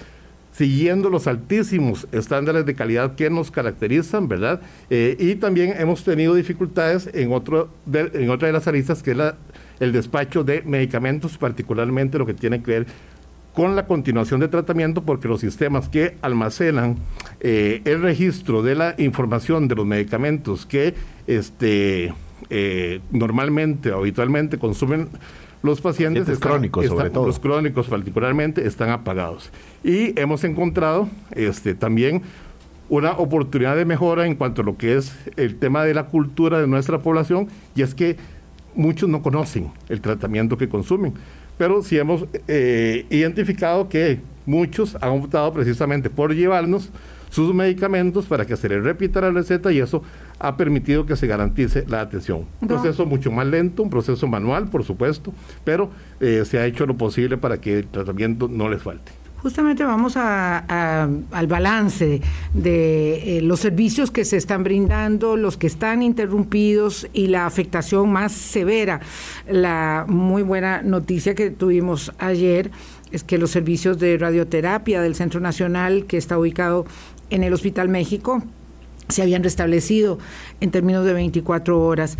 siguiendo 0.51 1.09
los 1.09 1.27
altísimos 1.27 2.07
estándares 2.11 2.65
de 2.65 2.73
calidad 2.73 3.15
que 3.15 3.29
nos 3.29 3.51
caracterizan, 3.51 4.27
¿verdad? 4.27 4.61
Eh, 4.89 5.15
y 5.19 5.35
también 5.35 5.75
hemos 5.77 6.03
tenido 6.03 6.33
dificultades 6.33 7.09
en, 7.13 7.31
otro 7.31 7.69
de, 7.85 8.09
en 8.13 8.29
otra 8.31 8.47
de 8.47 8.53
las 8.53 8.67
aristas, 8.67 9.03
que 9.03 9.11
es 9.11 9.17
la, 9.17 9.35
el 9.79 9.91
despacho 9.91 10.43
de 10.43 10.63
medicamentos, 10.63 11.37
particularmente 11.37 12.17
lo 12.17 12.25
que 12.25 12.33
tiene 12.33 12.63
que 12.63 12.71
ver 12.71 12.87
con 13.57 13.75
la 13.75 13.87
continuación 13.87 14.39
de 14.39 14.49
tratamiento, 14.49 15.01
porque 15.01 15.27
los 15.27 15.41
sistemas 15.41 15.89
que 15.89 16.15
almacenan 16.21 16.95
eh, 17.39 17.81
el 17.85 18.03
registro 18.03 18.61
de 18.61 18.75
la 18.75 18.93
información 18.99 19.67
de 19.67 19.73
los 19.73 19.83
medicamentos 19.83 20.67
que 20.67 20.93
este, 21.25 22.13
eh, 22.51 23.01
normalmente 23.09 23.91
o 23.91 23.97
habitualmente 23.97 24.59
consumen 24.59 25.09
los 25.63 25.81
pacientes 25.81 26.29
están, 26.29 26.51
crónicos, 26.51 26.83
están, 26.83 26.97
sobre 26.99 27.09
todo. 27.09 27.25
los 27.25 27.39
crónicos 27.39 27.87
particularmente, 27.87 28.67
están 28.67 28.91
apagados. 28.91 29.49
Y 29.83 30.13
hemos 30.19 30.43
encontrado 30.43 31.09
este, 31.31 31.73
también 31.73 32.21
una 32.89 33.13
oportunidad 33.13 33.75
de 33.75 33.85
mejora 33.85 34.27
en 34.27 34.35
cuanto 34.35 34.61
a 34.61 34.65
lo 34.65 34.77
que 34.77 34.97
es 34.97 35.17
el 35.35 35.55
tema 35.55 35.83
de 35.83 35.95
la 35.95 36.05
cultura 36.05 36.61
de 36.61 36.67
nuestra 36.67 36.99
población, 36.99 37.47
y 37.75 37.81
es 37.81 37.95
que 37.95 38.17
muchos 38.75 39.09
no 39.09 39.23
conocen 39.23 39.71
el 39.89 39.99
tratamiento 39.99 40.59
que 40.59 40.69
consumen 40.69 41.15
pero 41.57 41.81
sí 41.81 41.97
hemos 41.97 42.25
eh, 42.47 43.05
identificado 43.09 43.89
que 43.89 44.19
muchos 44.45 44.95
han 45.01 45.09
optado 45.09 45.51
precisamente 45.53 46.09
por 46.09 46.33
llevarnos 46.33 46.89
sus 47.29 47.53
medicamentos 47.53 48.25
para 48.25 48.45
que 48.45 48.55
se 48.55 48.69
les 48.69 48.83
repita 48.83 49.21
la 49.21 49.31
receta 49.31 49.71
y 49.71 49.79
eso 49.79 50.01
ha 50.39 50.55
permitido 50.55 51.05
que 51.05 51.15
se 51.15 51.27
garantice 51.27 51.83
la 51.87 52.01
atención. 52.01 52.45
Un 52.61 52.67
no. 52.67 52.67
proceso 52.67 53.05
mucho 53.05 53.31
más 53.31 53.47
lento, 53.47 53.83
un 53.83 53.89
proceso 53.89 54.27
manual, 54.27 54.69
por 54.69 54.83
supuesto, 54.83 55.33
pero 55.63 55.89
eh, 56.19 56.43
se 56.45 56.59
ha 56.59 56.65
hecho 56.65 56.85
lo 56.85 56.95
posible 56.95 57.37
para 57.37 57.59
que 57.59 57.79
el 57.79 57.87
tratamiento 57.87 58.47
no 58.47 58.69
les 58.69 58.81
falte. 58.81 59.11
Justamente 59.41 59.83
vamos 59.83 60.17
a, 60.17 61.03
al 61.31 61.47
balance 61.47 62.21
de 62.53 63.37
eh, 63.37 63.41
los 63.41 63.59
servicios 63.59 64.09
que 64.09 64.25
se 64.25 64.35
están 64.35 64.63
brindando, 64.63 65.37
los 65.37 65.57
que 65.57 65.67
están 65.67 66.01
interrumpidos 66.01 67.07
y 67.13 67.27
la 67.27 67.45
afectación 67.45 68.11
más 68.11 68.31
severa. 68.31 68.99
La 69.47 70.05
muy 70.07 70.41
buena 70.41 70.81
noticia 70.81 71.35
que 71.35 71.51
tuvimos 71.51 72.11
ayer 72.17 72.71
es 73.11 73.23
que 73.23 73.37
los 73.37 73.51
servicios 73.51 73.99
de 73.99 74.17
radioterapia 74.17 75.01
del 75.01 75.15
Centro 75.15 75.39
Nacional, 75.39 76.05
que 76.07 76.17
está 76.17 76.37
ubicado 76.37 76.85
en 77.29 77.43
el 77.43 77.53
Hospital 77.53 77.89
México, 77.89 78.43
se 79.09 79.21
habían 79.21 79.43
restablecido 79.43 80.17
en 80.61 80.71
términos 80.71 81.05
de 81.05 81.13
24 81.13 81.81
horas, 81.81 82.17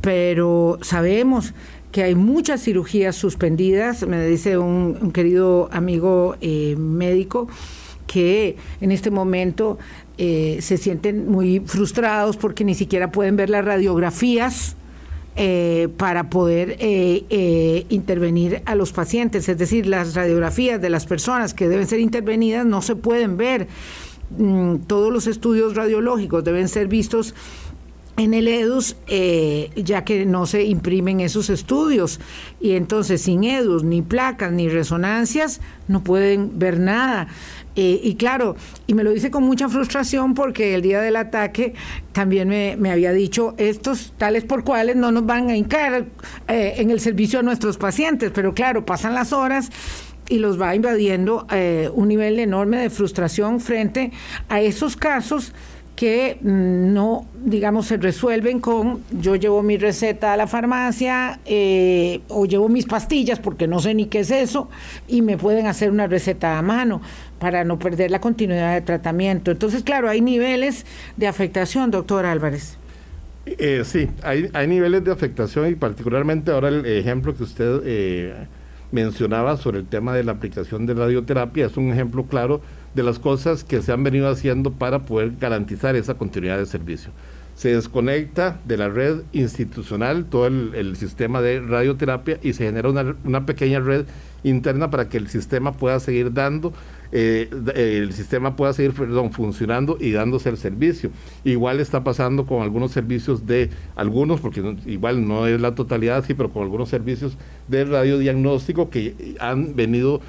pero 0.00 0.78
sabemos 0.82 1.54
que 1.92 2.02
hay 2.02 2.14
muchas 2.14 2.62
cirugías 2.62 3.16
suspendidas, 3.16 4.06
me 4.06 4.24
dice 4.26 4.58
un, 4.58 5.10
querido 5.12 5.68
amigo 5.72 6.36
eh, 6.40 6.76
médico 6.78 7.48
que 8.06 8.56
en 8.80 8.90
este 8.90 9.10
momento 9.10 9.78
eh, 10.18 10.58
se 10.62 10.76
sienten 10.76 11.30
muy 11.30 11.60
frustrados 11.60 12.36
porque 12.36 12.64
ni 12.64 12.74
siquiera 12.74 13.12
pueden 13.12 13.36
ver 13.36 13.50
las 13.50 13.64
radiografías 13.64 14.76
eh, 15.36 15.88
para 15.96 16.28
poder 16.28 16.76
eh, 16.80 17.86
intervenir 17.88 18.62
a 18.66 18.74
los 18.74 18.92
pacientes, 18.92 19.48
es 19.48 19.56
decir, 19.56 19.86
las 19.86 20.14
radiografías 20.14 20.80
de 20.80 20.90
las 20.90 21.06
personas 21.06 21.54
que 21.54 21.68
deben 21.68 21.86
ser 21.86 22.00
intervenidas 22.00 22.66
no 22.66 22.82
se 22.82 22.96
pueden 22.96 23.36
ver. 23.36 23.68
Mm, 24.38 24.76
todos 24.86 25.12
los 25.12 25.26
estudios 25.26 25.74
radiológicos 25.74 26.44
deben 26.44 26.68
ser 26.68 26.86
vistos 26.86 27.34
en 28.16 28.34
el 28.34 28.48
EDUS, 28.48 28.96
eh, 29.06 29.70
ya 29.76 30.04
que 30.04 30.26
no 30.26 30.46
se 30.46 30.64
imprimen 30.64 31.20
esos 31.20 31.48
estudios. 31.48 32.20
Y 32.60 32.72
entonces, 32.72 33.22
sin 33.22 33.44
EDUS, 33.44 33.82
ni 33.82 34.02
placas, 34.02 34.52
ni 34.52 34.68
resonancias, 34.68 35.60
no 35.88 36.04
pueden 36.04 36.58
ver 36.58 36.78
nada. 36.78 37.28
Eh, 37.76 38.00
y 38.02 38.16
claro, 38.16 38.56
y 38.86 38.94
me 38.94 39.04
lo 39.04 39.10
dice 39.10 39.30
con 39.30 39.44
mucha 39.44 39.68
frustración 39.68 40.34
porque 40.34 40.74
el 40.74 40.82
día 40.82 41.00
del 41.00 41.16
ataque 41.16 41.74
también 42.12 42.48
me, 42.48 42.76
me 42.76 42.90
había 42.90 43.12
dicho, 43.12 43.54
estos 43.58 44.12
tales 44.18 44.44
por 44.44 44.64
cuales 44.64 44.96
no 44.96 45.12
nos 45.12 45.24
van 45.24 45.48
a 45.48 45.56
hincar 45.56 46.04
eh, 46.48 46.74
en 46.76 46.90
el 46.90 47.00
servicio 47.00 47.38
a 47.38 47.42
nuestros 47.42 47.78
pacientes. 47.78 48.32
Pero 48.34 48.54
claro, 48.54 48.84
pasan 48.84 49.14
las 49.14 49.32
horas 49.32 49.70
y 50.30 50.38
los 50.38 50.58
va 50.58 50.74
invadiendo 50.74 51.46
eh, 51.50 51.90
un 51.92 52.08
nivel 52.08 52.38
enorme 52.38 52.78
de 52.78 52.88
frustración 52.88 53.60
frente 53.60 54.12
a 54.48 54.60
esos 54.60 54.96
casos 54.96 55.52
que 55.96 56.38
no, 56.40 57.26
digamos, 57.44 57.88
se 57.88 57.98
resuelven 57.98 58.60
con 58.60 59.02
yo 59.10 59.36
llevo 59.36 59.62
mi 59.62 59.76
receta 59.76 60.32
a 60.32 60.36
la 60.38 60.46
farmacia 60.46 61.40
eh, 61.44 62.22
o 62.28 62.46
llevo 62.46 62.70
mis 62.70 62.86
pastillas 62.86 63.38
porque 63.38 63.66
no 63.66 63.80
sé 63.80 63.92
ni 63.92 64.06
qué 64.06 64.20
es 64.20 64.30
eso 64.30 64.70
y 65.08 65.20
me 65.20 65.36
pueden 65.36 65.66
hacer 65.66 65.90
una 65.90 66.06
receta 66.06 66.56
a 66.56 66.62
mano 66.62 67.02
para 67.38 67.64
no 67.64 67.78
perder 67.78 68.10
la 68.10 68.20
continuidad 68.20 68.72
de 68.72 68.80
tratamiento. 68.80 69.50
Entonces, 69.50 69.82
claro, 69.82 70.08
hay 70.08 70.22
niveles 70.22 70.86
de 71.18 71.26
afectación, 71.26 71.90
doctor 71.90 72.24
Álvarez. 72.24 72.78
Eh, 73.44 73.82
sí, 73.84 74.08
hay, 74.22 74.48
hay 74.54 74.68
niveles 74.68 75.04
de 75.04 75.12
afectación 75.12 75.68
y 75.68 75.74
particularmente 75.74 76.50
ahora 76.50 76.68
el 76.68 76.86
ejemplo 76.86 77.36
que 77.36 77.42
usted 77.42 77.80
eh, 77.84 78.46
mencionaba 78.92 79.56
sobre 79.56 79.78
el 79.78 79.86
tema 79.86 80.14
de 80.14 80.24
la 80.24 80.32
aplicación 80.32 80.86
de 80.86 80.94
radioterapia 80.94 81.66
es 81.66 81.76
un 81.76 81.90
ejemplo 81.92 82.24
claro 82.24 82.60
de 82.94 83.02
las 83.02 83.18
cosas 83.18 83.64
que 83.64 83.82
se 83.82 83.92
han 83.92 84.02
venido 84.02 84.28
haciendo 84.28 84.72
para 84.72 85.00
poder 85.00 85.32
garantizar 85.38 85.96
esa 85.96 86.14
continuidad 86.14 86.58
de 86.58 86.66
servicio. 86.66 87.12
Se 87.54 87.74
desconecta 87.74 88.58
de 88.64 88.76
la 88.76 88.88
red 88.88 89.22
institucional 89.32 90.24
todo 90.24 90.46
el, 90.46 90.96
sistema 90.96 91.42
de 91.42 91.60
radioterapia 91.60 92.38
y 92.42 92.54
se 92.54 92.64
genera 92.64 92.88
una, 92.88 93.14
una, 93.24 93.44
pequeña 93.44 93.80
red 93.80 94.06
interna 94.44 94.90
para 94.90 95.08
que 95.08 95.18
el 95.18 95.28
sistema 95.28 95.72
pueda 95.72 96.00
seguir 96.00 96.32
dando, 96.32 96.72
eh, 97.12 97.48
el 97.74 98.12
sistema 98.12 98.56
pueda 98.56 98.72
seguir 98.72 98.92
funcionando 98.92 99.96
y 100.00 100.12
dándose 100.12 100.48
el 100.48 100.56
servicio. 100.56 101.10
Igual 101.44 101.80
está 101.80 102.04
pasando 102.04 102.46
con 102.46 102.62
algunos 102.62 102.92
servicios 102.92 103.46
de, 103.46 103.70
algunos, 103.96 104.40
porque 104.40 104.76
igual 104.86 105.26
no 105.26 105.46
es 105.46 105.60
la 105.60 105.74
totalidad, 105.74 106.24
sí, 106.24 106.34
pero 106.34 106.50
con 106.50 106.62
algunos 106.62 106.88
servicios 106.88 107.36
de 107.68 107.84
radiodiagnóstico 107.84 108.90
que 108.90 109.36
han 109.40 109.74
venido... 109.74 110.20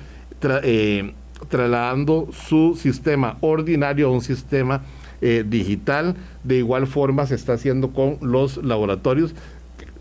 Eh, 0.63 1.13
trasladando 1.49 2.29
su 2.31 2.77
sistema 2.79 3.37
ordinario 3.41 4.07
a 4.07 4.11
un 4.11 4.21
sistema 4.21 4.83
eh, 5.21 5.43
digital. 5.47 6.15
De 6.43 6.57
igual 6.57 6.87
forma 6.87 7.25
se 7.25 7.35
está 7.35 7.53
haciendo 7.53 7.91
con 7.91 8.17
los 8.21 8.57
laboratorios 8.57 9.35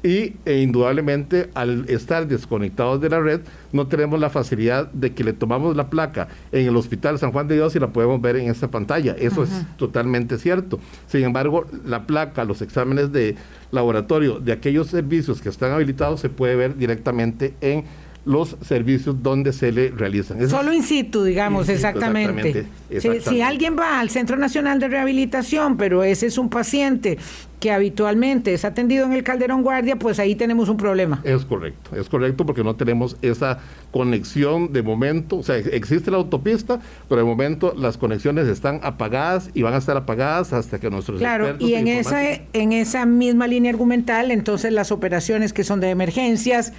y 0.03 0.35
e 0.45 0.61
indudablemente 0.61 1.51
al 1.55 1.89
estar 1.89 2.27
desconectados 2.27 3.01
de 3.01 3.11
la 3.11 3.21
red 3.21 3.41
no 3.73 3.87
tenemos 3.87 4.19
la 4.19 4.31
facilidad 4.31 4.91
de 4.93 5.13
que 5.13 5.25
le 5.25 5.33
tomamos 5.33 5.77
la 5.77 5.91
placa 5.91 6.29
en 6.53 6.67
el 6.67 6.77
hospital 6.77 7.19
San 7.19 7.33
Juan 7.33 7.49
de 7.49 7.57
Dios 7.57 7.77
y 7.77 7.81
la 7.81 7.89
podemos 7.89 8.21
ver 8.21 8.37
en 8.37 8.51
esta 8.51 8.69
pantalla. 8.69 9.15
Eso 9.19 9.43
es 9.43 9.51
totalmente 9.77 10.39
cierto. 10.39 10.81
Sin 11.07 11.25
embargo, 11.25 11.67
la 11.85 12.07
placa, 12.07 12.45
los 12.45 12.63
exámenes 12.63 13.13
de 13.13 13.37
laboratorio 13.71 14.41
de 14.41 14.53
aquellos 14.53 14.89
servicios 14.89 15.41
que 15.41 15.49
están 15.49 15.73
habilitados 15.73 16.21
se 16.21 16.29
puede 16.29 16.57
ver 16.57 16.77
directamente 16.77 17.55
en 17.61 17.85
los 18.25 18.57
servicios 18.61 19.23
donde 19.23 19.53
se 19.53 19.73
le 19.73 19.91
realizan. 19.91 20.41
Eso 20.41 20.57
Solo 20.57 20.73
in 20.73 20.83
situ, 20.83 21.25
digamos, 21.25 21.69
in 21.69 21.77
situ, 21.77 21.89
exactamente. 21.89 22.49
Exactamente, 22.49 22.71
exactamente. 22.91 23.25
Si, 23.25 23.37
si, 23.37 23.43
alguien 23.43 23.77
va 23.79 24.01
al 24.01 24.11
Centro 24.11 24.37
Nacional 24.37 24.79
de 24.79 24.89
Rehabilitación, 24.89 25.77
pero 25.77 26.05
ese 26.05 26.27
es 26.27 26.39
un 26.39 26.51
paciente 26.51 27.19
que 27.61 27.71
habitualmente 27.71 28.55
es 28.55 28.65
atendido 28.65 29.05
en 29.05 29.13
el 29.13 29.23
Calderón 29.23 29.63
Guardia, 29.63 29.97
pues 29.97 30.19
ahí 30.19 30.35
tenemos 30.35 30.71
un 30.71 30.79
problema. 30.79 31.21
Es 31.25 31.45
correcto, 31.45 31.95
es 31.95 32.09
correcto 32.09 32.47
porque 32.47 32.65
no 32.65 32.75
tenemos 32.75 33.17
esa 33.21 33.59
conexión 33.91 34.73
de 34.73 34.83
momento, 34.83 35.37
o 35.37 35.43
sea, 35.43 35.57
existe 35.57 36.11
la 36.11 36.17
autopista, 36.17 36.81
pero 37.09 37.21
de 37.21 37.27
momento 37.27 37.75
las 37.77 37.99
conexiones 37.99 38.49
están 38.49 38.81
apagadas 38.83 39.51
y 39.53 39.61
van 39.61 39.75
a 39.75 39.77
estar 39.77 39.97
apagadas 39.97 40.55
hasta 40.55 40.81
que 40.81 40.89
nuestros 40.89 41.19
Claro, 41.19 41.57
y 41.59 41.75
en 41.75 41.87
esa, 41.87 42.23
en 42.33 42.73
esa 42.73 43.05
misma 43.05 43.47
línea 43.47 43.71
argumental, 43.71 44.31
entonces 44.31 44.73
las 44.73 44.91
operaciones 44.91 45.53
que 45.53 45.63
son 45.63 45.81
de 45.81 45.91
emergencias, 45.91 46.73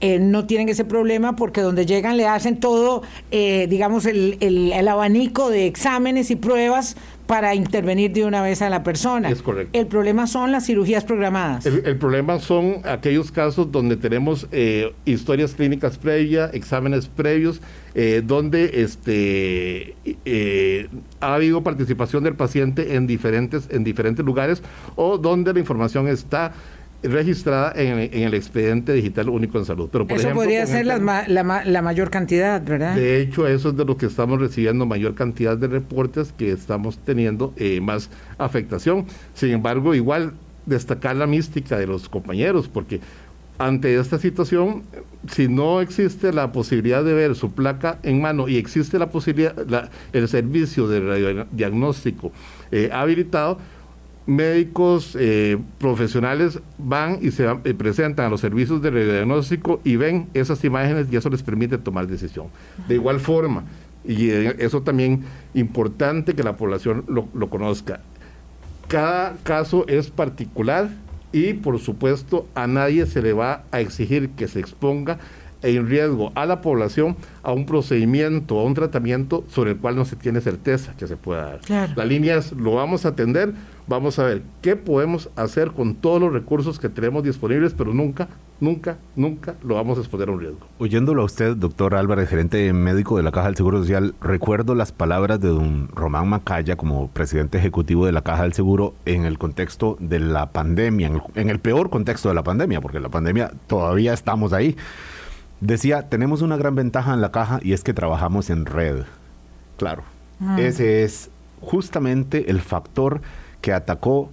eh, 0.00 0.18
no 0.18 0.46
tienen 0.46 0.68
ese 0.68 0.84
problema 0.84 1.36
porque 1.36 1.60
donde 1.60 1.86
llegan 1.86 2.16
le 2.16 2.26
hacen 2.26 2.60
todo, 2.60 3.02
eh, 3.30 3.66
digamos, 3.68 4.06
el, 4.06 4.36
el, 4.40 4.72
el, 4.72 4.88
abanico 4.88 5.48
de 5.48 5.66
exámenes 5.66 6.30
y 6.30 6.36
pruebas 6.36 6.96
para 7.26 7.54
intervenir 7.54 8.12
de 8.12 8.24
una 8.24 8.42
vez 8.42 8.62
a 8.62 8.70
la 8.70 8.82
persona. 8.82 9.30
Es 9.30 9.42
correcto. 9.42 9.76
El 9.78 9.86
problema 9.86 10.26
son 10.26 10.52
las 10.52 10.66
cirugías 10.66 11.04
programadas. 11.04 11.66
El, 11.66 11.82
el 11.84 11.96
problema 11.96 12.38
son 12.38 12.82
aquellos 12.84 13.32
casos 13.32 13.72
donde 13.72 13.96
tenemos 13.96 14.46
eh, 14.52 14.92
historias 15.04 15.54
clínicas 15.54 15.98
previas, 15.98 16.54
exámenes 16.54 17.08
previos, 17.08 17.60
eh, 17.94 18.22
donde 18.24 18.82
este, 18.82 19.96
ha 21.20 21.34
habido 21.34 21.62
participación 21.62 22.22
del 22.22 22.36
paciente 22.36 22.94
en 22.94 23.06
diferentes, 23.06 23.68
en 23.70 23.82
diferentes 23.82 24.24
lugares 24.24 24.62
o 24.94 25.18
donde 25.18 25.52
la 25.52 25.58
información 25.58 26.06
está 26.06 26.52
registrada 27.02 27.72
en, 27.76 27.98
el 27.98 28.34
expediente 28.34 28.92
digital 28.92 29.28
único 29.28 29.58
en 29.58 29.64
salud. 29.64 29.88
Pero 29.90 30.06
eso 30.08 30.30
podría 30.30 30.66
ser 30.66 30.86
la, 30.86 30.98
la, 31.28 31.82
mayor 31.82 32.10
cantidad, 32.10 32.62
¿verdad? 32.62 32.94
De 32.94 33.20
hecho, 33.20 33.46
eso 33.46 33.70
es 33.70 33.76
de 33.76 33.84
lo 33.84 33.96
que 33.96 34.06
estamos 34.06 34.40
recibiendo 34.40 34.86
mayor 34.86 35.14
cantidad 35.14 35.56
de 35.56 35.68
reportes 35.68 36.32
que 36.32 36.50
estamos 36.52 36.98
teniendo 36.98 37.52
eh, 37.56 37.80
más 37.80 38.10
afectación. 38.38 39.06
Sin 39.34 39.50
embargo, 39.50 39.94
igual 39.94 40.32
destacar 40.64 41.16
la 41.16 41.26
mística 41.26 41.78
de 41.78 41.86
los 41.86 42.08
compañeros, 42.08 42.68
porque 42.68 43.00
ante 43.58 43.98
esta 43.98 44.18
situación, 44.18 44.82
si 45.30 45.48
no 45.48 45.80
existe 45.80 46.32
la 46.32 46.52
posibilidad 46.52 47.02
de 47.02 47.14
ver 47.14 47.34
su 47.34 47.52
placa 47.52 47.98
en 48.02 48.20
mano 48.20 48.48
y 48.48 48.56
existe 48.56 48.98
la 48.98 49.10
posibilidad, 49.10 49.54
el 50.12 50.28
servicio 50.28 50.88
de 50.88 51.46
diagnóstico 51.52 52.32
eh, 52.70 52.90
habilitado, 52.92 53.58
médicos 54.26 55.16
eh, 55.18 55.56
profesionales 55.78 56.60
van 56.78 57.18
y 57.22 57.30
se 57.30 57.46
eh, 57.46 57.74
presentan 57.74 58.26
a 58.26 58.28
los 58.28 58.40
servicios 58.40 58.82
de 58.82 58.90
radiodiagnóstico 58.90 59.80
y 59.84 59.96
ven 59.96 60.28
esas 60.34 60.64
imágenes 60.64 61.06
y 61.10 61.16
eso 61.16 61.30
les 61.30 61.42
permite 61.42 61.78
tomar 61.78 62.06
decisión. 62.06 62.48
De 62.88 62.94
igual 62.94 63.20
forma, 63.20 63.64
y 64.04 64.30
eh, 64.30 64.56
eso 64.58 64.82
también 64.82 65.24
importante 65.54 66.34
que 66.34 66.42
la 66.42 66.56
población 66.56 67.04
lo, 67.08 67.28
lo 67.34 67.48
conozca, 67.48 68.00
cada 68.88 69.36
caso 69.42 69.86
es 69.88 70.10
particular 70.10 70.90
y 71.32 71.54
por 71.54 71.78
supuesto 71.78 72.46
a 72.54 72.66
nadie 72.66 73.06
se 73.06 73.22
le 73.22 73.32
va 73.32 73.64
a 73.70 73.80
exigir 73.80 74.30
que 74.30 74.48
se 74.48 74.60
exponga 74.60 75.18
en 75.62 75.88
riesgo 75.88 76.32
a 76.34 76.46
la 76.46 76.60
población 76.60 77.16
a 77.42 77.52
un 77.52 77.66
procedimiento, 77.66 78.58
a 78.58 78.64
un 78.64 78.74
tratamiento 78.74 79.44
sobre 79.48 79.72
el 79.72 79.76
cual 79.78 79.96
no 79.96 80.04
se 80.04 80.16
tiene 80.16 80.40
certeza 80.40 80.94
que 80.96 81.06
se 81.06 81.16
pueda 81.16 81.58
dar. 81.68 81.96
La 81.96 82.04
línea 82.04 82.36
es, 82.36 82.52
lo 82.52 82.74
vamos 82.74 83.04
a 83.04 83.10
atender, 83.10 83.52
vamos 83.86 84.18
a 84.18 84.24
ver 84.24 84.42
qué 84.62 84.76
podemos 84.76 85.30
hacer 85.36 85.72
con 85.72 85.94
todos 85.94 86.20
los 86.20 86.32
recursos 86.32 86.78
que 86.78 86.88
tenemos 86.88 87.22
disponibles, 87.22 87.74
pero 87.74 87.94
nunca, 87.94 88.28
nunca, 88.60 88.98
nunca 89.14 89.54
lo 89.62 89.76
vamos 89.76 89.98
a 89.98 90.00
exponer 90.00 90.28
a 90.28 90.32
un 90.32 90.40
riesgo. 90.40 90.66
Oyéndolo 90.78 91.22
a 91.22 91.24
usted, 91.24 91.56
doctor 91.56 91.94
Álvarez, 91.94 92.28
gerente 92.28 92.72
médico 92.72 93.16
de 93.16 93.22
la 93.22 93.32
Caja 93.32 93.46
del 93.46 93.56
Seguro 93.56 93.78
Social, 93.78 94.14
recuerdo 94.20 94.74
las 94.74 94.92
palabras 94.92 95.40
de 95.40 95.48
don 95.48 95.88
Román 95.94 96.28
Macaya 96.28 96.76
como 96.76 97.08
presidente 97.08 97.58
ejecutivo 97.58 98.06
de 98.06 98.12
la 98.12 98.22
Caja 98.22 98.42
del 98.42 98.52
Seguro 98.52 98.94
en 99.04 99.24
el 99.24 99.38
contexto 99.38 99.96
de 100.00 100.20
la 100.20 100.50
pandemia, 100.50 101.10
en 101.34 101.50
el 101.50 101.60
peor 101.60 101.90
contexto 101.90 102.28
de 102.28 102.34
la 102.34 102.42
pandemia, 102.42 102.80
porque 102.80 103.00
la 103.00 103.08
pandemia 103.08 103.52
todavía 103.66 104.12
estamos 104.12 104.52
ahí. 104.52 104.76
Decía, 105.60 106.08
tenemos 106.08 106.42
una 106.42 106.56
gran 106.56 106.74
ventaja 106.74 107.14
en 107.14 107.22
la 107.22 107.30
caja 107.30 107.60
y 107.62 107.72
es 107.72 107.82
que 107.82 107.94
trabajamos 107.94 108.50
en 108.50 108.66
red. 108.66 109.04
Claro, 109.78 110.02
ah. 110.40 110.56
ese 110.60 111.02
es 111.02 111.30
justamente 111.62 112.50
el 112.50 112.60
factor 112.60 113.22
que 113.66 113.72
atacó 113.72 114.30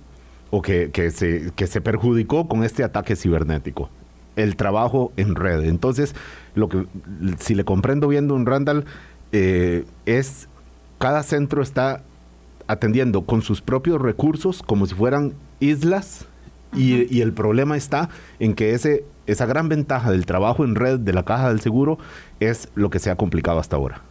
o 0.51 0.61
que, 0.61 0.91
se, 1.11 1.51
que 1.55 1.65
se 1.65 1.81
perjudicó 1.81 2.47
con 2.47 2.63
este 2.63 2.83
ataque 2.83 3.15
cibernético. 3.15 3.89
El 4.35 4.55
trabajo 4.55 5.11
en 5.17 5.33
red. 5.33 5.63
Entonces, 5.63 6.13
lo 6.53 6.69
que 6.69 6.85
si 7.39 7.55
le 7.55 7.63
comprendo 7.63 8.07
bien, 8.07 8.27
don 8.27 8.45
Randall, 8.45 8.85
eh, 9.31 9.85
es 10.05 10.47
cada 10.99 11.23
centro 11.23 11.63
está 11.63 12.03
atendiendo 12.67 13.23
con 13.23 13.41
sus 13.41 13.63
propios 13.63 13.99
recursos 13.99 14.61
como 14.61 14.85
si 14.85 14.93
fueran 14.93 15.33
islas 15.59 16.27
y, 16.71 17.11
y, 17.11 17.21
el 17.21 17.33
problema 17.33 17.75
está 17.75 18.09
en 18.39 18.53
que 18.53 18.75
ese 18.75 19.03
esa 19.25 19.47
gran 19.47 19.67
ventaja 19.67 20.11
del 20.11 20.27
trabajo 20.27 20.63
en 20.63 20.75
red 20.75 20.99
de 20.99 21.13
la 21.13 21.23
caja 21.23 21.49
del 21.49 21.59
seguro 21.59 21.97
es 22.39 22.69
lo 22.75 22.91
que 22.91 22.99
se 22.99 23.09
ha 23.09 23.15
complicado 23.15 23.57
hasta 23.57 23.77
ahora. 23.77 24.01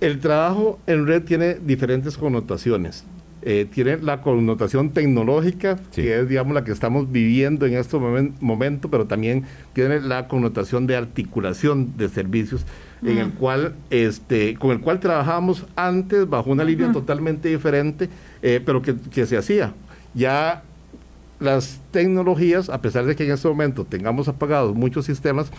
El 0.00 0.18
trabajo 0.18 0.80
en 0.88 1.06
red 1.06 1.22
tiene 1.22 1.54
diferentes 1.54 2.18
connotaciones. 2.18 3.04
Eh, 3.44 3.66
tiene 3.68 3.96
la 3.96 4.22
connotación 4.22 4.90
tecnológica, 4.90 5.76
que 5.92 6.20
es, 6.20 6.28
digamos, 6.28 6.54
la 6.54 6.62
que 6.62 6.70
estamos 6.70 7.10
viviendo 7.10 7.66
en 7.66 7.74
este 7.74 7.98
momento, 7.98 8.88
pero 8.88 9.06
también 9.06 9.44
tiene 9.72 10.00
la 10.00 10.28
connotación 10.28 10.86
de 10.86 10.94
articulación 10.94 11.96
de 11.96 12.08
servicios, 12.08 12.64
en 13.02 13.18
el 13.18 13.32
cual, 13.32 13.74
este, 13.90 14.54
con 14.54 14.70
el 14.70 14.80
cual 14.80 15.00
trabajamos 15.00 15.66
antes 15.74 16.28
bajo 16.28 16.52
una 16.52 16.62
línea 16.62 16.92
totalmente 16.92 17.48
diferente, 17.48 18.08
eh, 18.42 18.62
pero 18.64 18.80
que, 18.80 18.94
que 18.94 19.26
se 19.26 19.36
hacía. 19.36 19.74
Ya 20.14 20.62
las 21.40 21.80
tecnologías, 21.90 22.70
a 22.70 22.80
pesar 22.80 23.06
de 23.06 23.16
que 23.16 23.24
en 23.24 23.32
este 23.32 23.48
momento 23.48 23.84
tengamos 23.84 24.28
apagados 24.28 24.76
muchos 24.76 25.04
sistemas, 25.04 25.50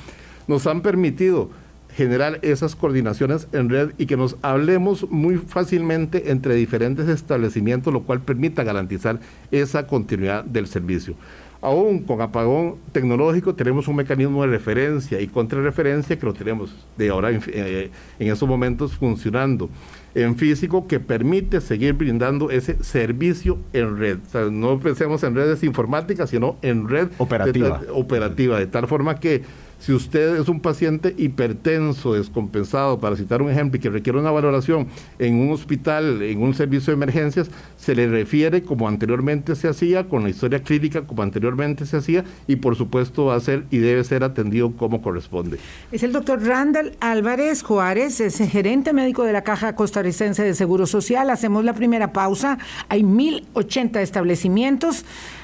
nos 0.47 0.67
han 0.67 0.81
permitido 0.81 1.49
generar 1.95 2.39
esas 2.41 2.75
coordinaciones 2.75 3.47
en 3.51 3.69
red 3.69 3.91
y 3.97 4.05
que 4.05 4.17
nos 4.17 4.35
hablemos 4.41 5.09
muy 5.09 5.37
fácilmente 5.37 6.31
entre 6.31 6.55
diferentes 6.55 7.07
establecimientos, 7.07 7.93
lo 7.93 8.03
cual 8.03 8.21
permita 8.21 8.63
garantizar 8.63 9.19
esa 9.51 9.87
continuidad 9.87 10.43
del 10.43 10.67
servicio. 10.67 11.15
Aún 11.61 11.99
con 12.03 12.19
apagón 12.19 12.75
tecnológico 12.91 13.55
tenemos 13.55 13.87
un 13.87 13.95
mecanismo 13.95 14.41
de 14.41 14.49
referencia 14.49 15.21
y 15.21 15.27
contrarreferencia 15.27 16.19
que 16.19 16.25
lo 16.25 16.33
tenemos 16.33 16.75
de 16.97 17.09
ahora 17.09 17.29
en, 17.29 17.41
eh, 17.47 17.89
en 18.19 18.31
estos 18.31 18.49
momentos 18.49 18.97
funcionando 18.97 19.69
en 20.15 20.35
físico 20.35 20.87
que 20.87 20.99
permite 20.99 21.61
seguir 21.61 21.93
brindando 21.93 22.51
ese 22.51 22.83
servicio 22.83 23.59
en 23.71 23.97
red. 23.97 24.17
O 24.27 24.29
sea, 24.29 24.41
no 24.51 24.79
pensemos 24.79 25.23
en 25.23 25.35
redes 25.35 25.63
informáticas, 25.63 26.29
sino 26.29 26.57
en 26.61 26.87
red 26.87 27.07
operativa. 27.17 27.81
operativa, 27.91 28.59
de 28.59 28.67
tal 28.67 28.87
forma 28.87 29.19
que 29.19 29.43
si 29.83 29.91
usted 29.91 30.39
es 30.39 30.47
un 30.47 30.61
paciente 30.61 31.13
hipertenso, 31.17 32.13
descompensado, 32.13 33.01
para 33.01 33.17
citar 33.17 33.41
un 33.41 33.51
ejemplo, 33.51 33.77
y 33.77 33.81
que 33.81 33.89
requiere 33.89 34.17
una 34.17 34.31
valoración 34.31 34.87
en 35.19 35.35
un 35.35 35.51
hospital, 35.51 36.21
en 36.21 36.41
un 36.41 36.53
servicio 36.53 36.91
de 36.91 36.93
emergencias, 36.93 37.49
se 37.75 37.93
le 37.93 38.07
refiere 38.07 38.63
como 38.63 38.87
anteriormente 38.87 39.55
se 39.55 39.67
hacía, 39.67 40.07
con 40.07 40.23
la 40.23 40.29
historia 40.29 40.63
clínica 40.63 41.01
como 41.01 41.21
anteriormente 41.21 41.85
se 41.85 41.97
hacía, 41.97 42.23
y 42.47 42.55
por 42.55 42.77
supuesto 42.77 43.25
va 43.25 43.35
a 43.35 43.41
ser 43.41 43.65
y 43.71 43.79
debe 43.79 44.05
ser 44.05 44.23
atendido 44.23 44.71
como 44.71 45.01
corresponde. 45.01 45.57
Es 45.91 46.01
el 46.03 46.13
doctor 46.13 46.41
Randall 46.41 46.95
Álvarez 47.01 47.61
Juárez, 47.61 48.21
es 48.21 48.37
gerente 48.37 48.93
médico 48.93 49.25
de 49.25 49.33
la 49.33 49.43
Caja 49.43 49.75
Costarricense 49.75 50.43
de 50.43 50.53
Seguro 50.53 50.85
Social. 50.85 51.29
Hacemos 51.29 51.65
la 51.65 51.73
primera 51.73 52.13
pausa. 52.13 52.57
Hay 52.87 53.01
1.080 53.01 53.99
establecimientos 53.99 55.03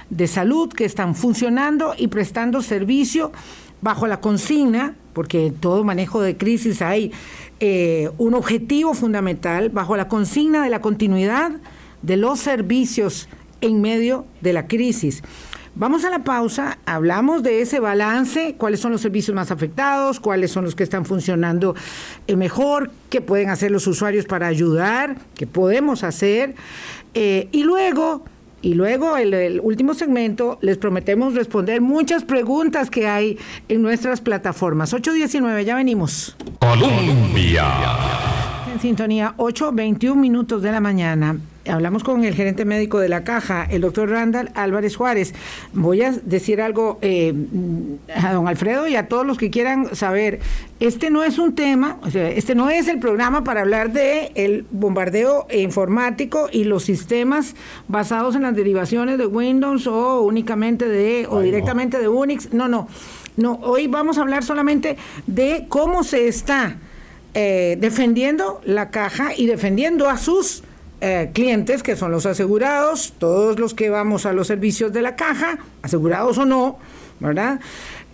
de 0.09 0.27
salud 0.27 0.69
que 0.69 0.85
están 0.85 1.13
funcionando 1.13 1.93
y 1.97 2.07
prestando 2.07 2.61
servicio 2.61 3.33
bajo 3.81 4.07
la 4.07 4.19
consigna, 4.19 4.95
porque 5.13 5.47
en 5.47 5.55
todo 5.55 5.83
manejo 5.83 6.21
de 6.21 6.37
crisis 6.37 6.81
hay 6.81 7.11
eh, 7.59 8.09
un 8.17 8.33
objetivo 8.33 8.93
fundamental, 8.93 9.69
bajo 9.69 9.97
la 9.97 10.07
consigna 10.07 10.63
de 10.63 10.69
la 10.69 10.81
continuidad 10.81 11.51
de 12.01 12.17
los 12.17 12.39
servicios 12.39 13.27
en 13.61 13.81
medio 13.81 14.25
de 14.41 14.53
la 14.53 14.67
crisis. 14.67 15.21
Vamos 15.75 16.03
a 16.03 16.09
la 16.09 16.23
pausa, 16.23 16.77
hablamos 16.85 17.43
de 17.43 17.61
ese 17.61 17.79
balance, 17.79 18.55
cuáles 18.57 18.79
son 18.79 18.91
los 18.91 19.01
servicios 19.01 19.35
más 19.35 19.51
afectados, 19.51 20.19
cuáles 20.19 20.51
son 20.51 20.65
los 20.65 20.75
que 20.75 20.83
están 20.83 21.05
funcionando 21.05 21.75
eh, 22.27 22.35
mejor, 22.35 22.91
qué 23.09 23.21
pueden 23.21 23.49
hacer 23.49 23.71
los 23.71 23.87
usuarios 23.87 24.25
para 24.25 24.47
ayudar, 24.47 25.17
qué 25.35 25.47
podemos 25.47 26.03
hacer. 26.03 26.55
Eh, 27.13 27.47
y 27.51 27.63
luego 27.63 28.25
y 28.61 28.73
luego, 28.73 29.17
el, 29.17 29.33
el, 29.33 29.59
último 29.61 29.93
segmento, 29.93 30.57
les 30.61 30.77
prometemos 30.77 31.33
responder 31.33 31.81
muchas 31.81 32.23
preguntas 32.23 32.89
que 32.89 33.07
hay 33.07 33.37
en 33.67 33.81
nuestras 33.81 34.21
plataformas. 34.21 34.93
8.19, 34.93 35.63
ya 35.63 35.75
venimos. 35.75 36.35
Colombia. 36.59 37.65
En 38.73 38.79
sintonía, 38.79 39.33
8.21 39.37 40.15
minutos 40.15 40.61
de 40.61 40.71
la 40.71 40.79
mañana 40.79 41.39
hablamos 41.69 42.03
con 42.03 42.23
el 42.23 42.35
gerente 42.35 42.65
médico 42.65 42.99
de 42.99 43.09
la 43.09 43.23
caja, 43.23 43.65
el 43.69 43.81
doctor 43.81 44.09
Randall 44.09 44.51
Álvarez 44.55 44.95
Juárez. 44.95 45.33
Voy 45.73 46.01
a 46.01 46.11
decir 46.11 46.61
algo 46.61 46.99
eh, 47.01 47.33
a 48.13 48.33
don 48.33 48.47
Alfredo 48.47 48.87
y 48.87 48.95
a 48.95 49.07
todos 49.07 49.25
los 49.25 49.37
que 49.37 49.49
quieran 49.49 49.95
saber. 49.95 50.39
Este 50.79 51.09
no 51.09 51.23
es 51.23 51.37
un 51.37 51.55
tema, 51.55 51.97
o 52.03 52.09
sea, 52.09 52.29
este 52.29 52.55
no 52.55 52.69
es 52.69 52.87
el 52.87 52.99
programa 52.99 53.43
para 53.43 53.61
hablar 53.61 53.91
de 53.91 54.31
el 54.35 54.65
bombardeo 54.71 55.47
informático 55.51 56.49
y 56.51 56.63
los 56.63 56.83
sistemas 56.83 57.55
basados 57.87 58.35
en 58.35 58.43
las 58.43 58.55
derivaciones 58.55 59.17
de 59.17 59.25
Windows 59.25 59.87
o 59.87 60.21
únicamente 60.21 60.87
de 60.87 61.27
o 61.29 61.41
directamente 61.41 61.99
de 61.99 62.07
Unix. 62.07 62.53
No, 62.53 62.67
no. 62.67 62.87
No, 63.37 63.53
hoy 63.63 63.87
vamos 63.87 64.17
a 64.17 64.21
hablar 64.21 64.43
solamente 64.43 64.97
de 65.25 65.65
cómo 65.69 66.03
se 66.03 66.27
está 66.27 66.75
eh, 67.33 67.77
defendiendo 67.79 68.59
la 68.65 68.89
caja 68.89 69.33
y 69.33 69.45
defendiendo 69.45 70.09
a 70.09 70.17
sus 70.17 70.63
eh, 71.01 71.29
clientes 71.33 71.83
que 71.83 71.95
son 71.95 72.11
los 72.11 72.25
asegurados, 72.25 73.13
todos 73.17 73.59
los 73.59 73.73
que 73.73 73.89
vamos 73.89 74.25
a 74.25 74.33
los 74.33 74.47
servicios 74.47 74.91
de 74.91 75.01
la 75.01 75.15
caja, 75.15 75.59
asegurados 75.81 76.37
o 76.37 76.45
no, 76.45 76.77
¿verdad? 77.19 77.59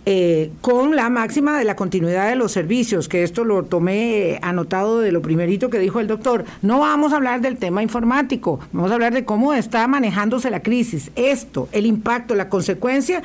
Eh, 0.08 0.52
con 0.60 0.94
la 0.94 1.10
máxima 1.10 1.58
de 1.58 1.64
la 1.64 1.74
continuidad 1.74 2.28
de 2.28 2.36
los 2.36 2.52
servicios, 2.52 3.08
que 3.08 3.24
esto 3.24 3.42
lo 3.42 3.64
tomé 3.64 4.38
anotado 4.40 5.00
de 5.00 5.10
lo 5.10 5.20
primerito 5.20 5.68
que 5.68 5.80
dijo 5.80 5.98
el 5.98 6.06
doctor. 6.06 6.44
No 6.62 6.78
vamos 6.78 7.12
a 7.12 7.16
hablar 7.16 7.40
del 7.40 7.56
tema 7.56 7.82
informático, 7.82 8.60
vamos 8.70 8.92
a 8.92 8.94
hablar 8.94 9.12
de 9.12 9.24
cómo 9.24 9.52
está 9.52 9.88
manejándose 9.88 10.48
la 10.48 10.62
crisis, 10.62 11.10
esto, 11.16 11.68
el 11.72 11.86
impacto, 11.86 12.36
la 12.36 12.48
consecuencia 12.48 13.24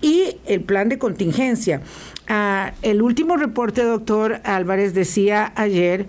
y 0.00 0.38
el 0.46 0.62
plan 0.62 0.88
de 0.88 0.96
contingencia. 0.96 1.82
Ah, 2.28 2.72
el 2.80 3.02
último 3.02 3.36
reporte, 3.36 3.82
doctor 3.82 4.40
Álvarez, 4.44 4.94
decía 4.94 5.52
ayer 5.54 6.06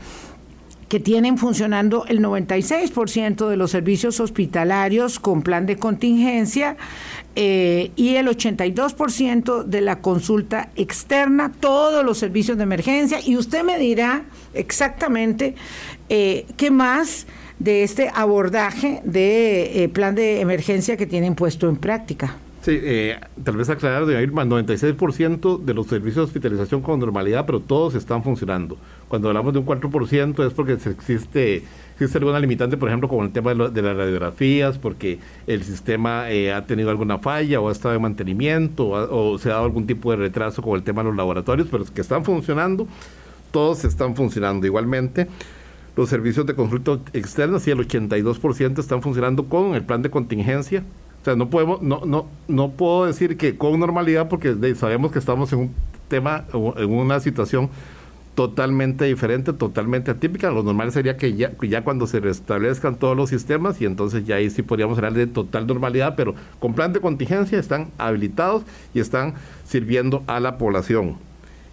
que 0.88 1.00
tienen 1.00 1.38
funcionando 1.38 2.06
el 2.08 2.22
96% 2.22 3.50
de 3.50 3.58
los 3.58 3.72
servicios 3.72 4.20
hospitalarios 4.20 5.20
con 5.20 5.42
plan 5.42 5.66
de 5.66 5.78
contingencia 5.78 6.78
eh, 7.36 7.92
y 7.96 8.16
el 8.16 8.28
82% 8.28 9.64
de 9.64 9.82
la 9.82 10.00
consulta 10.00 10.70
externa, 10.76 11.52
todos 11.60 12.06
los 12.06 12.18
servicios 12.18 12.58
de 12.58 12.64
emergencia. 12.64 13.20
Y 13.24 13.36
usted 13.38 13.64
me 13.64 13.78
dirá 13.78 14.24
exactamente 14.54 15.56
eh, 16.10 16.46
qué 16.56 16.72
más 16.72 17.28
de 17.60 17.84
este 17.84 18.10
abordaje 18.14 19.02
de 19.04 19.84
eh, 19.84 19.90
plan 19.90 20.16
de 20.16 20.42
emergencia 20.42 20.96
que 20.96 21.06
tienen 21.06 21.36
puesto 21.36 21.68
en 21.68 21.76
práctica. 21.76 22.38
Eh, 22.68 23.20
tal 23.44 23.58
vez 23.58 23.70
aclarar, 23.70 24.06
de 24.06 24.22
Irma, 24.22 24.44
96% 24.46 25.64
de 25.64 25.74
los 25.74 25.88
servicios 25.88 26.16
de 26.16 26.24
hospitalización 26.24 26.82
con 26.82 27.00
normalidad, 27.00 27.46
pero 27.46 27.60
todos 27.60 27.96
están 27.96 28.24
funcionando. 28.24 28.78
Cuando 29.08 29.30
hablamos 29.30 29.54
de 29.54 29.60
un 29.60 29.66
4% 29.66 30.46
es 30.46 30.54
porque 30.54 30.74
existe, 30.74 31.64
existe 31.94 32.18
alguna 32.18 32.40
limitante, 32.40 32.78
por 32.78 32.90
ejemplo, 32.90 33.08
como 33.08 33.24
el 33.24 33.32
tema 33.32 33.54
de, 33.54 33.82
las 33.82 33.98
radiografías, 33.98 34.78
porque 34.78 35.20
el 35.48 35.64
sistema 35.64 36.30
eh, 36.30 36.52
ha 36.52 36.66
tenido 36.66 36.90
alguna 36.90 37.20
falla 37.20 37.62
o 37.62 37.70
ha 37.70 37.72
estado 37.72 37.96
en 37.96 38.02
mantenimiento 38.02 38.90
o, 38.90 39.38
se 39.38 39.50
ha 39.50 39.54
dado 39.54 39.66
algún 39.66 39.88
tipo 39.88 40.12
de 40.12 40.18
retraso 40.18 40.62
con 40.62 40.76
el 40.76 40.84
tema 40.84 41.04
de 41.04 41.10
los 41.10 41.18
laboratorios, 41.18 41.68
pero 41.72 41.86
que 41.86 42.02
están 42.02 42.26
funcionando, 42.26 42.88
todos 43.52 43.86
están 43.86 44.16
funcionando 44.16 44.66
igualmente. 44.66 45.28
Los 45.96 46.10
servicios 46.10 46.46
de 46.46 46.54
consulta 46.54 47.00
externa, 47.14 47.60
sí, 47.60 47.72
el 47.72 47.80
82% 47.80 48.80
están 48.80 49.02
funcionando 49.02 49.46
con 49.46 49.74
el 49.74 49.84
plan 49.84 50.04
de 50.04 50.12
contingencia, 50.12 50.84
sea, 51.28 51.36
no 51.36 51.50
podemos, 51.50 51.82
no, 51.82 52.02
no, 52.06 52.28
no 52.48 52.72
puedo 52.72 53.06
decir 53.06 53.38
que 53.38 53.58
con 53.58 53.80
normalidad 53.80 54.30
porque 54.30 54.56
sabemos 54.76 55.12
que 55.12 55.20
estamos 55.20 55.52
en 55.54 55.60
un 55.60 55.76
tema, 56.08 56.46
en 56.54 56.90
una 56.90 57.20
situación 57.20 57.70
totalmente 58.38 59.06
diferente, 59.06 59.52
totalmente 59.52 60.12
atípica. 60.12 60.52
Lo 60.52 60.62
normal 60.62 60.92
sería 60.92 61.18
que 61.18 61.34
ya, 61.34 61.52
ya 61.60 61.84
cuando 61.84 62.06
se 62.06 62.20
restablezcan 62.20 62.96
todos 62.96 63.18
los 63.18 63.30
sistemas 63.30 63.82
y 63.82 63.86
entonces 63.86 64.26
ya 64.26 64.36
ahí 64.36 64.52
sí 64.52 64.62
podríamos 64.62 65.00
hablar 65.00 65.14
de 65.14 65.26
total 65.26 65.66
normalidad, 65.66 66.14
pero 66.16 66.36
con 66.60 66.76
plan 66.76 66.94
de 66.94 67.00
contingencia 67.00 67.60
están 67.60 67.90
habilitados 67.98 68.64
y 68.94 69.00
están 69.00 69.34
sirviendo 69.66 70.24
a 70.28 70.40
la 70.40 70.60
población. 70.60 71.27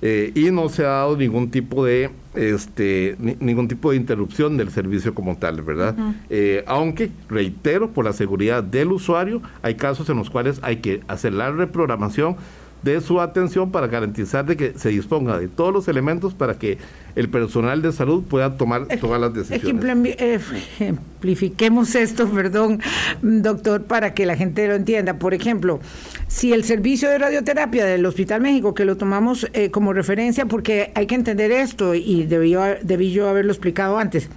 Eh, 0.06 0.32
y 0.34 0.50
no 0.50 0.68
se 0.68 0.84
ha 0.84 0.88
dado 0.88 1.16
ningún 1.16 1.50
tipo 1.50 1.82
de 1.82 2.10
este 2.34 3.16
ningún 3.18 3.68
tipo 3.68 3.90
de 3.90 3.96
interrupción 3.96 4.58
del 4.58 4.70
servicio 4.70 5.14
como 5.14 5.38
tal, 5.38 5.62
¿verdad? 5.62 5.96
Eh, 6.28 6.62
aunque 6.66 7.10
reitero 7.30 7.88
por 7.88 8.04
la 8.04 8.12
seguridad 8.12 8.62
del 8.62 8.92
usuario 8.92 9.40
hay 9.62 9.76
casos 9.76 10.10
en 10.10 10.18
los 10.18 10.28
cuales 10.28 10.60
hay 10.62 10.76
que 10.76 11.00
hacer 11.08 11.32
la 11.32 11.50
reprogramación 11.50 12.36
de 12.84 13.00
su 13.00 13.20
atención 13.20 13.72
para 13.72 13.86
garantizar 13.86 14.44
de 14.44 14.56
que 14.56 14.78
se 14.78 14.90
disponga 14.90 15.38
de 15.38 15.48
todos 15.48 15.72
los 15.72 15.88
elementos 15.88 16.34
para 16.34 16.58
que 16.58 16.76
el 17.16 17.30
personal 17.30 17.80
de 17.80 17.92
salud 17.92 18.22
pueda 18.24 18.56
tomar 18.56 18.86
todas 19.00 19.20
las 19.20 19.32
decisiones. 19.32 20.16
Ejemplifiquemos 20.18 21.94
esto, 21.94 22.28
perdón, 22.34 22.80
doctor, 23.22 23.84
para 23.84 24.12
que 24.12 24.26
la 24.26 24.36
gente 24.36 24.68
lo 24.68 24.74
entienda. 24.74 25.18
Por 25.18 25.32
ejemplo, 25.32 25.80
si 26.28 26.52
el 26.52 26.64
servicio 26.64 27.08
de 27.08 27.18
radioterapia 27.18 27.86
del 27.86 28.04
Hospital 28.04 28.42
México, 28.42 28.74
que 28.74 28.84
lo 28.84 28.96
tomamos 28.96 29.48
eh, 29.54 29.70
como 29.70 29.94
referencia, 29.94 30.44
porque 30.44 30.92
hay 30.94 31.06
que 31.06 31.14
entender 31.14 31.52
esto 31.52 31.94
y 31.94 32.24
debí, 32.24 32.54
debí 32.82 33.12
yo 33.12 33.28
haberlo 33.28 33.52
explicado 33.52 33.96
antes, 33.96 34.28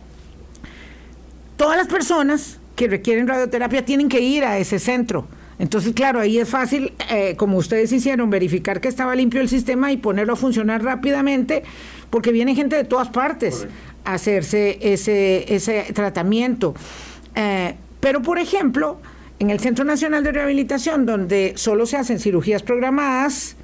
todas 1.57 1.75
las 1.75 1.87
personas 1.87 2.59
que 2.77 2.87
requieren 2.87 3.27
radioterapia 3.27 3.83
tienen 3.83 4.07
que 4.07 4.21
ir 4.21 4.45
a 4.45 4.57
ese 4.57 4.79
centro 4.79 5.27
entonces, 5.59 5.93
claro, 5.93 6.19
ahí 6.19 6.37
es 6.37 6.47
fácil, 6.47 6.93
eh, 7.09 7.35
como 7.35 7.57
ustedes 7.57 7.91
hicieron, 7.91 8.29
verificar 8.29 8.79
que 8.79 8.87
estaba 8.87 9.15
limpio 9.15 9.41
el 9.41 9.49
sistema 9.49 9.91
y 9.91 9.97
ponerlo 9.97 10.33
a 10.33 10.35
funcionar 10.35 10.83
rápidamente, 10.83 11.63
porque 12.09 12.31
viene 12.31 12.53
gente 12.53 12.75
de 12.75 12.83
todas 12.83 13.09
partes 13.09 13.67
a 14.05 14.13
hacerse 14.13 14.77
ese, 14.81 15.53
ese 15.53 15.85
tratamiento. 15.93 16.75
Eh, 17.35 17.73
pero, 17.99 18.21
por 18.21 18.37
ejemplo, 18.37 18.99
en 19.39 19.49
el 19.49 19.59
Centro 19.59 19.83
Nacional 19.83 20.23
de 20.23 20.31
Rehabilitación, 20.31 21.05
donde 21.05 21.53
solo 21.55 21.85
se 21.85 21.97
hacen 21.97 22.19
cirugías 22.19 22.61
programadas, 22.61 23.55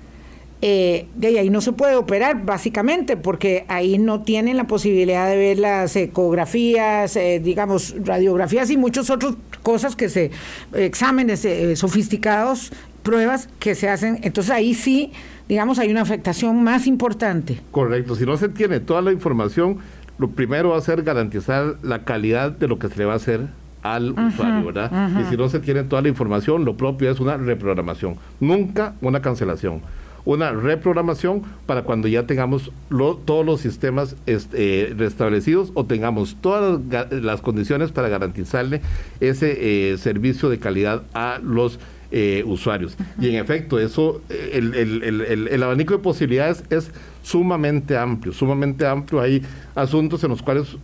eh, 0.66 1.08
de 1.16 1.40
ahí 1.40 1.50
no 1.50 1.60
se 1.60 1.74
puede 1.74 1.98
operar 1.98 2.46
básicamente 2.46 3.18
porque 3.18 3.66
ahí 3.68 3.98
no 3.98 4.22
tienen 4.22 4.56
la 4.56 4.64
posibilidad 4.64 5.28
de 5.28 5.36
ver 5.36 5.60
las 5.60 5.94
ecografías, 5.98 7.18
eh, 7.18 7.42
digamos, 7.44 7.94
radiografías 8.02 8.70
y 8.70 8.78
muchas 8.78 9.10
otras 9.10 9.36
cosas 9.64 9.96
que 9.96 10.10
se, 10.10 10.32
exámenes 10.74 11.44
eh, 11.46 11.76
sofisticados, 11.76 12.72
pruebas 13.02 13.50
que 13.60 13.76
se 13.76 13.90
hacen. 13.90 14.20
Entonces 14.22 14.52
ahí 14.52 14.74
sí, 14.74 15.12
digamos, 15.50 15.80
hay 15.80 15.90
una 15.90 16.02
afectación 16.02 16.64
más 16.64 16.86
importante. 16.86 17.60
Correcto, 17.72 18.16
si 18.16 18.26
no 18.26 18.38
se 18.38 18.50
tiene 18.50 18.80
toda 18.80 19.02
la 19.02 19.12
información, 19.12 19.80
lo 20.20 20.30
primero 20.30 20.70
va 20.70 20.78
a 20.78 20.82
ser 20.82 21.04
garantizar 21.04 21.78
la 21.82 22.04
calidad 22.04 22.52
de 22.52 22.68
lo 22.68 22.78
que 22.78 22.88
se 22.90 22.98
le 22.98 23.06
va 23.06 23.14
a 23.14 23.16
hacer 23.18 23.48
al 23.82 24.12
usuario, 24.12 24.66
¿verdad? 24.66 25.20
Y 25.20 25.30
si 25.30 25.36
no 25.36 25.50
se 25.50 25.60
tiene 25.60 25.84
toda 25.84 26.02
la 26.02 26.08
información, 26.08 26.64
lo 26.64 26.78
propio 26.78 27.12
es 27.12 27.20
una 27.20 27.36
reprogramación, 27.36 28.16
nunca 28.40 28.94
una 29.02 29.22
cancelación 29.22 29.82
una 30.26 30.52
reprogramación 30.52 31.44
para 31.66 31.84
cuando 31.84 32.08
ya 32.08 32.26
tengamos 32.26 32.72
todos 32.90 33.46
los 33.46 33.62
sistemas 33.62 34.16
este, 34.26 34.94
restablecidos 34.98 35.72
o 35.74 35.86
tengamos 35.86 36.38
todas 36.40 36.82
las, 37.12 37.42
condiciones 37.42 37.92
para 37.92 38.08
garantizarle 38.08 38.82
ese 39.20 39.92
eh, 39.92 39.98
servicio 39.98 40.50
de 40.50 40.60
calidad 40.60 41.04
a 41.14 41.40
los 41.44 41.80
eh, 42.12 42.44
usuarios. 42.46 42.96
Y 43.20 43.30
en 43.30 43.36
efecto, 43.36 43.80
eso, 43.80 44.22
el, 44.30 44.74
el, 44.74 45.64
abanico 45.64 45.94
de 45.94 46.00
posibilidades 46.00 46.64
es 46.70 46.92
sumamente 47.24 47.98
amplio, 47.98 48.34
sumamente 48.34 48.86
amplio. 48.86 49.20
Hay 49.20 49.42
asuntos 49.76 50.24
en 50.24 50.30
los 50.30 50.42
cuales 50.42 50.78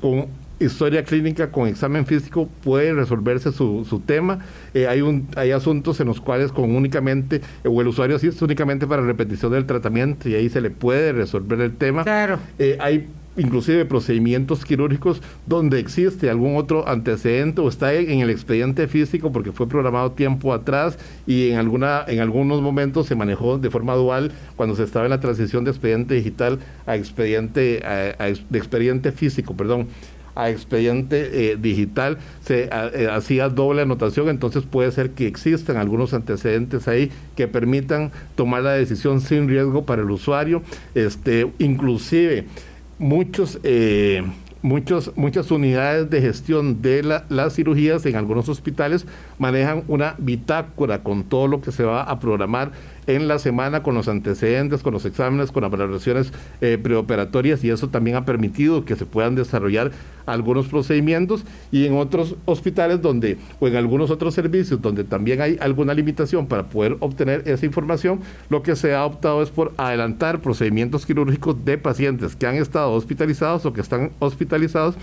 con 0.00 0.26
historia 0.62 1.04
clínica 1.04 1.50
con 1.50 1.68
examen 1.68 2.06
físico 2.06 2.48
puede 2.62 2.92
resolverse 2.92 3.52
su, 3.52 3.84
su 3.88 4.00
tema. 4.00 4.40
Eh, 4.74 4.86
hay, 4.86 5.00
un, 5.00 5.28
hay 5.36 5.50
asuntos 5.50 6.00
en 6.00 6.06
los 6.06 6.20
cuales 6.20 6.52
con 6.52 6.74
únicamente, 6.74 7.40
o 7.64 7.80
el 7.80 7.88
usuario 7.88 8.16
asiste 8.16 8.44
únicamente 8.44 8.86
para 8.86 9.02
repetición 9.02 9.52
del 9.52 9.66
tratamiento 9.66 10.28
y 10.28 10.34
ahí 10.34 10.48
se 10.48 10.60
le 10.60 10.70
puede 10.70 11.12
resolver 11.12 11.60
el 11.60 11.76
tema. 11.76 12.04
Claro. 12.04 12.38
Eh, 12.58 12.76
hay 12.80 13.08
inclusive 13.36 13.84
procedimientos 13.84 14.64
quirúrgicos 14.64 15.22
donde 15.46 15.78
existe 15.78 16.28
algún 16.28 16.56
otro 16.56 16.86
antecedente 16.88 17.60
o 17.60 17.68
está 17.68 17.94
en 17.94 18.20
el 18.20 18.30
expediente 18.30 18.88
físico 18.88 19.32
porque 19.32 19.52
fue 19.52 19.68
programado 19.68 20.12
tiempo 20.12 20.52
atrás 20.52 20.98
y 21.26 21.50
en 21.50 21.58
alguna 21.58 22.04
en 22.06 22.20
algunos 22.20 22.60
momentos 22.60 23.06
se 23.06 23.14
manejó 23.14 23.58
de 23.58 23.70
forma 23.70 23.94
dual 23.94 24.32
cuando 24.56 24.76
se 24.76 24.84
estaba 24.84 25.06
en 25.06 25.10
la 25.10 25.20
transición 25.20 25.64
de 25.64 25.70
expediente 25.70 26.14
digital 26.14 26.58
a 26.86 26.96
expediente 26.96 27.82
de 27.82 28.58
expediente 28.58 29.12
físico, 29.12 29.56
perdón 29.56 29.88
a 30.34 30.50
expediente 30.50 31.52
eh, 31.52 31.56
digital 31.56 32.18
se 32.42 32.68
eh, 32.72 33.08
hacía 33.10 33.48
doble 33.48 33.82
anotación, 33.82 34.28
entonces 34.28 34.64
puede 34.64 34.90
ser 34.92 35.10
que 35.10 35.26
existan 35.26 35.76
algunos 35.76 36.14
antecedentes 36.14 36.88
ahí 36.88 37.10
que 37.36 37.48
permitan 37.48 38.12
tomar 38.34 38.62
la 38.62 38.72
decisión 38.72 39.20
sin 39.20 39.48
riesgo 39.48 39.84
para 39.84 40.02
el 40.02 40.10
usuario, 40.10 40.62
este, 40.94 41.50
inclusive 41.58 42.46
muchos 42.98 43.58
eh, 43.62 44.22
muchos, 44.62 45.12
muchas 45.16 45.50
unidades 45.50 46.08
de 46.08 46.20
gestión 46.20 46.80
de 46.80 47.02
las 47.28 47.54
cirugías 47.54 48.06
en 48.06 48.16
algunos 48.16 48.48
hospitales 48.48 49.06
manejan 49.38 49.82
una 49.88 50.14
bitácora 50.18 51.02
con 51.02 51.24
todo 51.24 51.48
lo 51.48 51.60
que 51.60 51.72
se 51.72 51.84
va 51.84 52.02
a 52.02 52.20
programar 52.20 52.72
en 53.06 53.28
la 53.28 53.38
semana 53.38 53.82
con 53.82 53.94
los 53.94 54.08
antecedentes, 54.08 54.82
con 54.82 54.92
los 54.92 55.04
exámenes, 55.04 55.52
con 55.52 55.62
las 55.62 55.70
valoraciones 55.70 56.32
eh, 56.60 56.78
preoperatorias 56.82 57.64
y 57.64 57.70
eso 57.70 57.88
también 57.88 58.16
ha 58.16 58.24
permitido 58.24 58.84
que 58.84 58.96
se 58.96 59.06
puedan 59.06 59.34
desarrollar 59.34 59.90
algunos 60.26 60.68
procedimientos 60.68 61.44
y 61.72 61.86
en 61.86 61.96
otros 61.96 62.36
hospitales 62.44 63.02
donde 63.02 63.38
o 63.60 63.66
en 63.66 63.76
algunos 63.76 64.10
otros 64.10 64.34
servicios 64.34 64.80
donde 64.80 65.04
también 65.04 65.40
hay 65.40 65.58
alguna 65.60 65.94
limitación 65.94 66.46
para 66.46 66.68
poder 66.68 66.96
obtener 67.00 67.42
esa 67.46 67.66
información, 67.66 68.20
lo 68.48 68.62
que 68.62 68.76
se 68.76 68.94
ha 68.94 69.04
optado 69.04 69.42
es 69.42 69.50
por 69.50 69.72
adelantar 69.76 70.40
procedimientos 70.40 71.06
quirúrgicos 71.06 71.64
de 71.64 71.78
pacientes 71.78 72.36
que 72.36 72.46
han 72.46 72.56
estado 72.56 72.92
hospitalizados 72.92 73.66
o 73.66 73.72
que 73.72 73.80
están 73.80 74.12
hospitalizados 74.20 74.96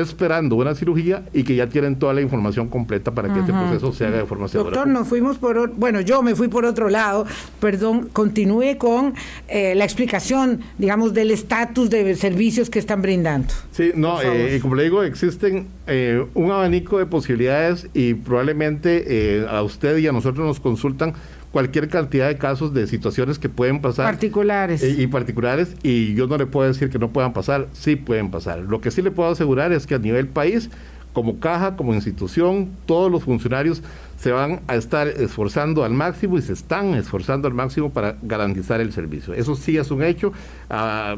esperando 0.00 0.56
una 0.56 0.74
cirugía 0.74 1.24
y 1.32 1.44
que 1.44 1.54
ya 1.54 1.68
tienen 1.68 1.98
toda 1.98 2.14
la 2.14 2.20
información 2.20 2.68
completa 2.68 3.12
para 3.12 3.32
que 3.32 3.40
este 3.40 3.52
proceso 3.52 3.92
se 3.92 4.06
haga 4.06 4.18
de 4.18 4.26
forma 4.26 4.48
segura. 4.48 4.70
Doctor, 4.70 4.88
nos 4.88 5.08
fuimos 5.08 5.38
por, 5.38 5.70
bueno, 5.74 6.00
yo 6.00 6.22
me 6.22 6.34
fui 6.34 6.48
por 6.48 6.64
otro 6.64 6.88
lado, 6.88 7.26
perdón, 7.60 8.08
continúe 8.12 8.76
con 8.78 9.14
eh, 9.48 9.74
la 9.74 9.84
explicación, 9.84 10.60
digamos, 10.78 11.14
del 11.14 11.30
estatus 11.30 11.90
de 11.90 12.14
servicios 12.16 12.70
que 12.70 12.78
están 12.78 13.02
brindando. 13.02 13.52
Sí, 13.72 13.92
no, 13.94 14.20
eh, 14.22 14.58
como 14.60 14.74
le 14.74 14.84
digo, 14.84 15.02
existen 15.02 15.66
eh, 15.86 16.24
un 16.34 16.50
abanico 16.50 16.98
de 16.98 17.06
posibilidades 17.06 17.88
y 17.94 18.14
probablemente 18.14 19.46
a 19.48 19.62
usted 19.62 19.98
y 19.98 20.06
a 20.06 20.12
nosotros 20.12 20.46
nos 20.46 20.60
consultan 20.60 21.14
cualquier 21.54 21.88
cantidad 21.88 22.26
de 22.26 22.36
casos 22.36 22.74
de 22.74 22.88
situaciones 22.88 23.38
que 23.38 23.48
pueden 23.48 23.80
pasar. 23.80 24.06
Particulares. 24.06 24.82
Y 24.82 25.06
particulares, 25.06 25.76
y 25.84 26.12
yo 26.14 26.26
no 26.26 26.36
le 26.36 26.46
puedo 26.46 26.66
decir 26.66 26.90
que 26.90 26.98
no 26.98 27.10
puedan 27.10 27.32
pasar, 27.32 27.68
sí 27.72 27.94
pueden 27.94 28.32
pasar. 28.32 28.58
Lo 28.58 28.80
que 28.80 28.90
sí 28.90 29.02
le 29.02 29.12
puedo 29.12 29.30
asegurar 29.30 29.70
es 29.70 29.86
que 29.86 29.94
a 29.94 30.00
nivel 30.00 30.26
país, 30.26 30.68
como 31.12 31.38
caja, 31.38 31.76
como 31.76 31.94
institución, 31.94 32.70
todos 32.86 33.08
los 33.08 33.22
funcionarios 33.22 33.84
se 34.18 34.32
van 34.32 34.62
a 34.66 34.74
estar 34.74 35.06
esforzando 35.06 35.84
al 35.84 35.92
máximo 35.92 36.38
y 36.38 36.42
se 36.42 36.54
están 36.54 36.94
esforzando 36.94 37.46
al 37.46 37.54
máximo 37.54 37.90
para 37.90 38.16
garantizar 38.22 38.80
el 38.80 38.92
servicio. 38.92 39.32
Eso 39.32 39.54
sí 39.54 39.76
es 39.76 39.92
un 39.92 40.02
hecho. 40.02 40.32
Ah, 40.68 41.14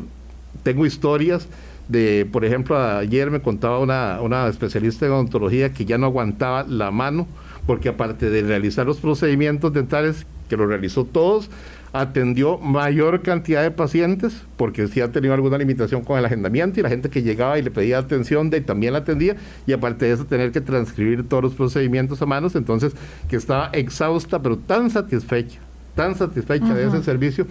tengo 0.62 0.84
historias 0.84 1.48
de, 1.88 2.28
por 2.30 2.44
ejemplo, 2.44 2.78
ayer 2.78 3.30
me 3.30 3.40
contaba 3.40 3.78
una, 3.78 4.20
una 4.20 4.48
especialista 4.48 5.06
en 5.06 5.12
odontología 5.12 5.72
que 5.72 5.86
ya 5.86 5.96
no 5.96 6.04
aguantaba 6.04 6.64
la 6.64 6.90
mano 6.90 7.26
porque 7.66 7.88
aparte 7.88 8.30
de 8.30 8.42
realizar 8.42 8.86
los 8.86 8.98
procedimientos 8.98 9.72
dentales, 9.72 10.26
que 10.48 10.56
lo 10.56 10.66
realizó 10.66 11.04
todos, 11.04 11.50
atendió 11.92 12.58
mayor 12.58 13.22
cantidad 13.22 13.62
de 13.62 13.70
pacientes, 13.70 14.42
porque 14.56 14.86
sí 14.86 15.00
ha 15.00 15.10
tenido 15.12 15.34
alguna 15.34 15.58
limitación 15.58 16.02
con 16.02 16.18
el 16.18 16.24
agendamiento 16.24 16.78
y 16.78 16.82
la 16.82 16.88
gente 16.88 17.08
que 17.08 17.22
llegaba 17.22 17.58
y 17.58 17.62
le 17.62 17.70
pedía 17.70 17.98
atención 17.98 18.50
de, 18.50 18.60
también 18.60 18.92
la 18.92 19.00
atendía, 19.00 19.36
y 19.66 19.72
aparte 19.72 20.06
de 20.06 20.12
eso 20.12 20.26
tener 20.26 20.52
que 20.52 20.60
transcribir 20.60 21.28
todos 21.28 21.42
los 21.42 21.54
procedimientos 21.54 22.20
a 22.22 22.26
manos, 22.26 22.54
entonces 22.54 22.92
que 23.28 23.36
estaba 23.36 23.70
exhausta, 23.72 24.42
pero 24.42 24.58
tan 24.58 24.90
satisfecha, 24.90 25.58
tan 25.94 26.14
satisfecha 26.14 26.74
de 26.74 26.88
ese 26.88 27.02
servicio, 27.02 27.46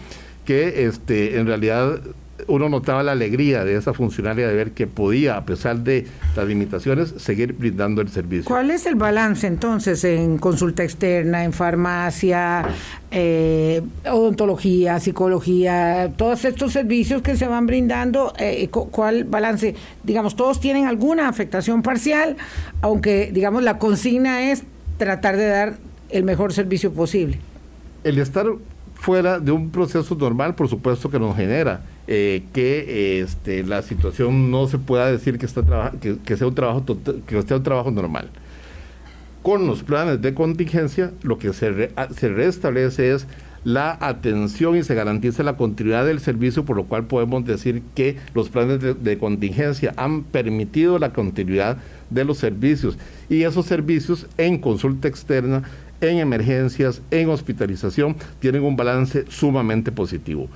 que 0.46 0.86
este, 0.86 1.40
en 1.40 1.48
realidad 1.48 2.00
uno 2.48 2.70
notaba 2.70 3.04
la 3.04 3.14
alegría 3.14 3.64
de 3.64 3.76
esa 3.76 3.94
funcionaria 3.94 4.48
de 4.48 4.54
ver 4.54 4.72
que 4.72 4.88
podía, 4.88 5.38
a 5.38 5.46
pesar 5.46 5.80
de 5.80 6.06
las 6.36 6.48
limitaciones, 6.48 7.14
seguir 7.18 7.54
brindando 7.54 8.02
el 8.02 8.10
servicio. 8.10 8.46
¿Cuál 8.46 8.72
es 8.72 8.86
el 8.86 8.96
balance 8.96 9.48
entonces 9.48 10.04
en 10.04 10.38
consulta 10.38 10.84
externa, 10.84 11.44
en 11.44 11.54
farmacia, 11.54 12.66
eh, 13.12 13.82
odontología, 14.10 15.00
psicología, 15.00 16.12
todos 16.16 16.46
estos 16.46 16.74
servicios 16.74 17.22
que 17.22 17.36
se 17.36 17.48
van 17.48 17.66
brindando? 17.66 18.34
Eh, 18.38 18.70
¿Cuál 18.70 19.24
balance? 19.24 19.76
Digamos, 20.04 20.36
todos 20.36 20.60
tienen 20.60 20.86
alguna 20.86 21.28
afectación 21.30 21.82
parcial, 21.82 22.38
aunque, 22.82 23.32
digamos, 23.34 23.64
la 23.64 23.80
consigna 23.80 24.52
es 24.52 24.64
tratar 24.98 25.38
de 25.38 25.48
dar 25.48 25.78
el 26.10 26.24
mejor 26.24 26.54
servicio 26.54 26.94
posible. 26.94 27.40
El 28.04 28.20
estar 28.20 28.46
fuera 29.06 29.40
de 29.40 29.52
un 29.52 29.70
proceso 29.70 30.16
normal, 30.16 30.56
por 30.56 30.68
supuesto 30.68 31.12
que 31.12 31.20
nos 31.20 31.36
genera 31.36 31.82
eh, 32.08 32.42
que 32.54 33.22
este, 33.22 33.62
la 33.62 33.84
situación 33.84 34.50
no 34.50 34.66
se 34.66 34.80
pueda 34.80 35.12
decir 35.12 35.38
que, 35.38 35.48
sea 35.48 35.62
un 36.48 36.56
trabajo 36.56 36.84
que 37.28 37.42
sea 37.44 37.58
un 37.58 37.64
trabajo 37.64 37.92
normal. 37.92 38.32
Con 39.44 39.68
los 39.68 39.84
planes 39.84 40.24
de 40.24 40.34
contingencia, 40.34 41.12
lo 41.22 41.38
que 41.38 41.54
se, 41.54 41.92
se 42.18 42.30
restablece 42.30 43.14
es 43.14 43.28
la 43.66 43.98
atención 44.00 44.78
y 44.78 44.84
se 44.84 44.96
garantiza 44.96 45.44
la 45.44 45.58
continuidad 45.58 46.06
del 46.06 46.20
servicio, 46.20 46.66
por 46.66 46.76
lo 46.76 46.86
cual 46.86 47.06
podemos 47.06 47.46
decir 47.46 47.82
que 47.96 48.18
los 48.34 48.50
planes 48.50 48.80
de, 48.80 49.18
contingencia 49.18 49.94
han 49.98 50.24
permitido 50.24 51.00
la 51.00 51.12
continuidad 51.14 51.78
de 52.12 52.24
los 52.24 52.38
servicios 52.38 52.98
y 53.28 53.42
esos 53.42 53.66
servicios 53.66 54.28
en 54.38 54.60
consulta 54.60 55.08
externa, 55.08 55.64
en 56.02 56.18
emergencias, 56.18 57.02
en 57.12 57.30
hospitalización, 57.30 58.16
tienen 58.40 58.64
un 58.64 58.76
balance 58.76 59.26
sumamente 59.30 59.92
positivo. 59.92 60.48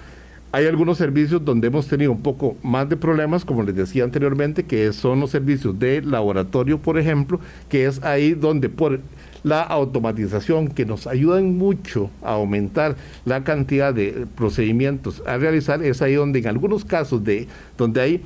Hay 0.51 0.65
algunos 0.65 0.97
servicios 0.97 1.45
donde 1.45 1.67
hemos 1.67 1.87
tenido 1.87 2.11
un 2.11 2.21
poco 2.21 2.57
más 2.63 2.89
de 2.89 2.97
problemas, 2.97 3.45
como 3.45 3.61
les 3.61 3.75
decía 3.75 4.03
anteriormente, 4.03 4.63
que 4.63 4.91
son 4.93 5.19
los 5.19 5.29
servicios 5.29 5.77
de 5.77 6.01
laboratorio, 6.01 6.79
por 6.79 6.97
ejemplo, 6.97 7.39
que 7.69 7.85
es 7.85 8.01
ahí 8.03 8.33
donde 8.33 8.67
por 8.67 8.99
la 9.43 9.61
automatización 9.61 10.69
que 10.69 10.85
nos 10.85 11.05
ayudan 11.05 11.55
mucho 11.57 12.09
a 12.23 12.33
aumentar 12.33 12.95
la 13.25 13.43
cantidad 13.43 13.93
de 13.93 14.25
procedimientos 14.35 15.21
a 15.27 15.37
realizar, 15.37 15.83
es 15.83 16.01
ahí 16.01 16.15
donde 16.15 16.39
en 16.39 16.47
algunos 16.47 16.83
casos 16.83 17.23
de 17.23 17.47
donde 17.77 18.01
hay 18.01 18.21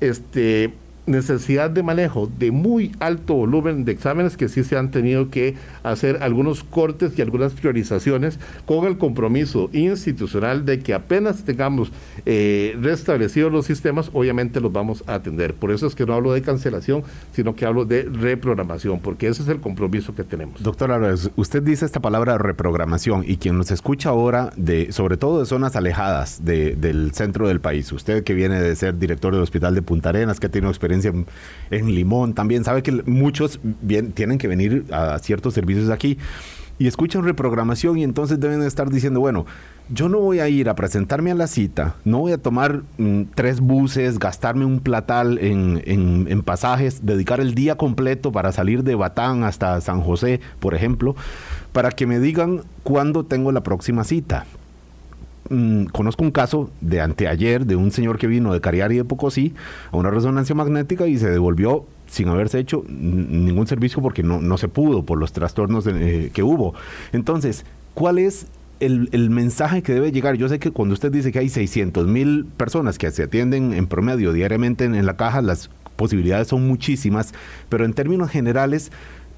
este 0.00 0.72
necesidad 1.06 1.70
de 1.70 1.82
manejo 1.82 2.30
de 2.38 2.50
muy 2.50 2.92
alto 3.00 3.34
volumen 3.34 3.84
de 3.84 3.92
exámenes 3.92 4.36
que 4.36 4.48
sí 4.48 4.64
se 4.64 4.76
han 4.76 4.90
tenido 4.90 5.30
que 5.30 5.54
hacer 5.82 6.18
algunos 6.22 6.64
cortes 6.64 7.18
y 7.18 7.22
algunas 7.22 7.52
priorizaciones 7.52 8.38
con 8.66 8.86
el 8.86 8.98
compromiso 8.98 9.68
institucional 9.72 10.64
de 10.64 10.80
que 10.80 10.94
apenas 10.94 11.44
tengamos 11.44 11.92
eh, 12.26 12.76
restablecidos 12.80 13.52
los 13.52 13.66
sistemas, 13.66 14.10
obviamente 14.12 14.60
los 14.60 14.72
vamos 14.72 15.04
a 15.06 15.14
atender. 15.14 15.54
Por 15.54 15.70
eso 15.70 15.86
es 15.86 15.94
que 15.94 16.06
no 16.06 16.14
hablo 16.14 16.32
de 16.32 16.42
cancelación, 16.42 17.02
sino 17.32 17.54
que 17.54 17.66
hablo 17.66 17.84
de 17.84 18.04
reprogramación, 18.04 19.00
porque 19.00 19.28
ese 19.28 19.42
es 19.42 19.48
el 19.48 19.60
compromiso 19.60 20.14
que 20.14 20.24
tenemos. 20.24 20.62
Doctor 20.62 20.90
Álvarez, 20.92 21.30
usted 21.36 21.62
dice 21.62 21.84
esta 21.84 22.00
palabra 22.00 22.38
reprogramación 22.38 23.24
y 23.26 23.36
quien 23.36 23.58
nos 23.58 23.70
escucha 23.70 24.10
ahora, 24.10 24.50
de, 24.56 24.92
sobre 24.92 25.16
todo 25.16 25.40
de 25.40 25.46
zonas 25.46 25.76
alejadas 25.76 26.44
del 26.44 27.12
centro 27.12 27.48
del 27.48 27.60
país, 27.60 27.90
usted 27.92 28.24
que 28.24 28.34
viene 28.34 28.60
de 28.60 28.74
ser 28.76 28.98
director 28.98 29.32
del 29.32 29.42
Hospital 29.42 29.74
de 29.74 29.82
Punta 29.82 30.10
Arenas, 30.10 30.40
que 30.40 30.46
ha 30.46 30.50
tenido 30.50 30.70
experiencia 30.70 30.93
en, 31.02 31.94
Limón 31.94 32.34
también. 32.34 32.64
Sabe 32.64 32.82
que 32.82 32.92
muchos 33.06 33.60
bien, 33.62 34.12
tienen 34.12 34.38
que 34.38 34.48
venir 34.48 34.84
a 34.92 35.18
ciertos 35.18 35.54
servicios 35.54 35.90
aquí 35.90 36.18
y 36.78 36.86
escuchan 36.86 37.24
reprogramación 37.24 37.98
y 37.98 38.04
entonces 38.04 38.40
deben 38.40 38.62
estar 38.62 38.90
diciendo, 38.90 39.20
bueno, 39.20 39.46
yo 39.90 40.08
no 40.08 40.18
voy 40.18 40.40
a 40.40 40.48
ir 40.48 40.68
a 40.68 40.74
presentarme 40.74 41.30
a 41.30 41.34
la 41.34 41.46
cita, 41.46 41.96
no 42.04 42.20
voy 42.20 42.32
a 42.32 42.38
tomar 42.38 42.82
mm, 42.98 43.22
tres 43.34 43.60
buses, 43.60 44.18
gastarme 44.18 44.64
un 44.64 44.80
platal 44.80 45.38
en, 45.38 45.82
en, 45.86 46.42
pasajes, 46.42 47.04
dedicar 47.04 47.40
el 47.40 47.54
día 47.54 47.76
completo 47.76 48.32
para 48.32 48.50
salir 48.50 48.82
de 48.82 48.94
Batán 48.94 49.44
hasta 49.44 49.80
San 49.80 50.00
José, 50.00 50.40
por 50.58 50.74
ejemplo, 50.74 51.14
para 51.72 51.90
que 51.90 52.06
me 52.06 52.18
digan 52.18 52.62
cuándo 52.82 53.24
tengo 53.24 53.52
la 53.52 53.62
próxima 53.62 54.04
cita. 54.04 54.46
Mm, 55.50 55.86
conozco 55.86 56.24
un 56.24 56.30
caso 56.30 56.70
de 56.80 57.00
anteayer 57.00 57.66
de 57.66 57.76
un 57.76 57.90
señor 57.90 58.18
que 58.18 58.26
vino 58.26 58.52
de 58.52 58.60
Cariari 58.60 58.96
de 58.96 59.04
Pocosí 59.04 59.54
a 59.92 59.96
una 59.96 60.10
resonancia 60.10 60.54
magnética 60.54 61.06
y 61.06 61.18
se 61.18 61.28
devolvió 61.28 61.84
sin 62.06 62.28
haberse 62.28 62.58
hecho 62.58 62.84
ningún 62.88 63.66
servicio 63.66 64.00
porque 64.00 64.22
no, 64.22 64.40
no 64.40 64.56
se 64.56 64.68
pudo 64.68 65.04
por 65.04 65.18
los 65.18 65.32
trastornos 65.32 65.86
eh, 65.86 66.30
que 66.32 66.42
hubo. 66.42 66.74
Entonces, 67.12 67.66
¿cuál 67.92 68.18
es 68.18 68.46
el, 68.80 69.30
mensaje 69.30 69.82
que 69.82 69.92
debe 69.92 70.12
llegar? 70.12 70.36
Yo 70.36 70.48
sé 70.48 70.58
que 70.58 70.70
cuando 70.70 70.94
usted 70.94 71.12
dice 71.12 71.32
que 71.32 71.40
hay 71.40 71.48
600 71.48 72.06
mil 72.06 72.46
personas 72.56 72.98
que 72.98 73.10
se 73.10 73.24
atienden 73.24 73.74
en 73.74 73.86
promedio 73.86 74.32
diariamente 74.32 74.84
en 74.84 75.06
la 75.06 75.16
caja, 75.16 75.42
las 75.42 75.70
posibilidades 75.96 76.48
son 76.48 76.66
muchísimas, 76.66 77.32
pero 77.68 77.84
en 77.84 77.92
términos 77.92 78.30
generales, 78.30 78.92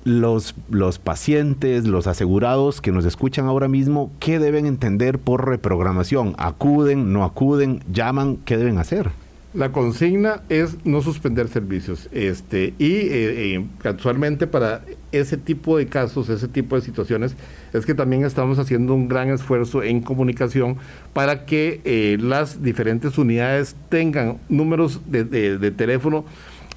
los, 0.07 0.55
los 0.71 1.01
pacientes, 1.01 1.85
los 1.85 2.07
asegurados 2.07 2.81
que 2.81 2.93
nos 2.93 3.05
escuchan 3.05 3.47
ahora 3.47 3.67
mismo, 3.67 4.13
¿qué 4.21 4.39
deben 4.39 4.65
entender 4.65 5.19
por 5.19 5.49
reprogramación? 5.49 6.37
¿Acuden, 6.39 7.13
no 7.13 7.25
acuden, 7.25 7.81
llaman? 7.93 8.37
¿Qué 8.45 8.57
deben 8.57 8.79
hacer? 8.79 9.11
La 9.53 9.73
consigna 9.73 10.43
es 10.49 10.77
no 10.85 11.03
suspender 11.03 11.49
servicios. 11.49 12.09
Este, 12.13 12.75
y 12.79 12.93
eh, 12.93 13.55
eh, 13.55 13.67
casualmente 13.83 14.47
para 14.47 14.83
ese 15.11 15.37
tipo 15.37 15.77
de 15.77 15.87
casos, 15.87 16.29
ese 16.29 16.47
tipo 16.47 16.77
de 16.77 16.83
situaciones, 16.83 17.35
es 17.73 17.85
que 17.85 17.95
también 17.95 18.25
estamos 18.25 18.61
haciendo 18.61 18.95
un 18.95 19.09
gran 19.09 19.31
esfuerzo 19.31 19.83
en 19.83 20.03
comunicación 20.03 20.77
para 21.15 21.47
que 21.47 21.81
eh, 21.85 22.17
las 22.21 22.63
diferentes 22.63 23.19
unidades 23.19 23.75
tengan 23.89 24.39
números 24.49 25.01
de, 25.07 25.25
de 25.25 25.71
teléfono 25.73 26.25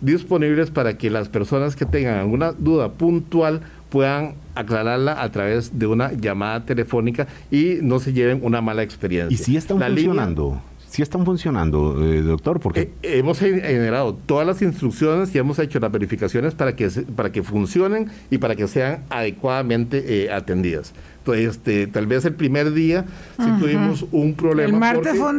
disponibles 0.02 0.72
para 0.72 0.98
que 0.98 1.10
las 1.10 1.30
personas 1.30 1.76
que 1.76 1.86
tengan 1.86 2.20
alguna 2.20 2.52
duda 2.52 2.92
puntual 2.94 3.62
puedan 3.90 4.36
aclararla 4.56 5.22
a 5.22 5.32
través 5.32 5.78
de 5.78 5.88
una 5.88 6.14
llamada 6.14 6.66
telefónica 6.66 7.28
y 7.52 7.78
no 7.82 8.00
se 8.00 8.14
lleven 8.14 8.40
una 8.44 8.62
mala 8.62 8.84
experiencia. 8.84 9.34
¿Y 9.34 9.38
si 9.38 9.58
están 9.58 9.80
funcionando? 9.80 10.62
si 10.90 11.04
están 11.04 11.24
funcionando, 11.24 12.04
eh, 12.04 12.22
doctor? 12.22 12.60
Porque 12.60 12.82
eh, 13.04 13.20
hemos 13.20 13.40
generado 13.40 14.16
todas 14.16 14.46
las 14.46 14.62
instrucciones 14.62 15.34
y 15.34 15.38
hemos 15.38 15.60
hecho 15.60 15.80
las 15.80 15.92
verificaciones 15.92 16.56
para 16.56 16.76
que 16.76 16.90
para 17.16 17.32
que 17.32 17.44
funcionen 17.44 18.10
y 18.32 18.40
para 18.40 18.56
que 18.56 18.68
sean 18.68 19.04
adecuadamente 19.10 20.24
eh, 20.26 20.32
atendidas 20.32 20.94
este, 21.34 21.88
tal 21.88 22.08
vez 22.08 22.26
el 22.26 22.34
primer 22.34 22.74
día 22.74 23.06
si 23.38 23.50
tuvimos 23.60 24.06
un 24.12 24.34
problema. 24.34 24.70
El 24.70 24.80
martes 24.80 25.18
fue 25.18 25.32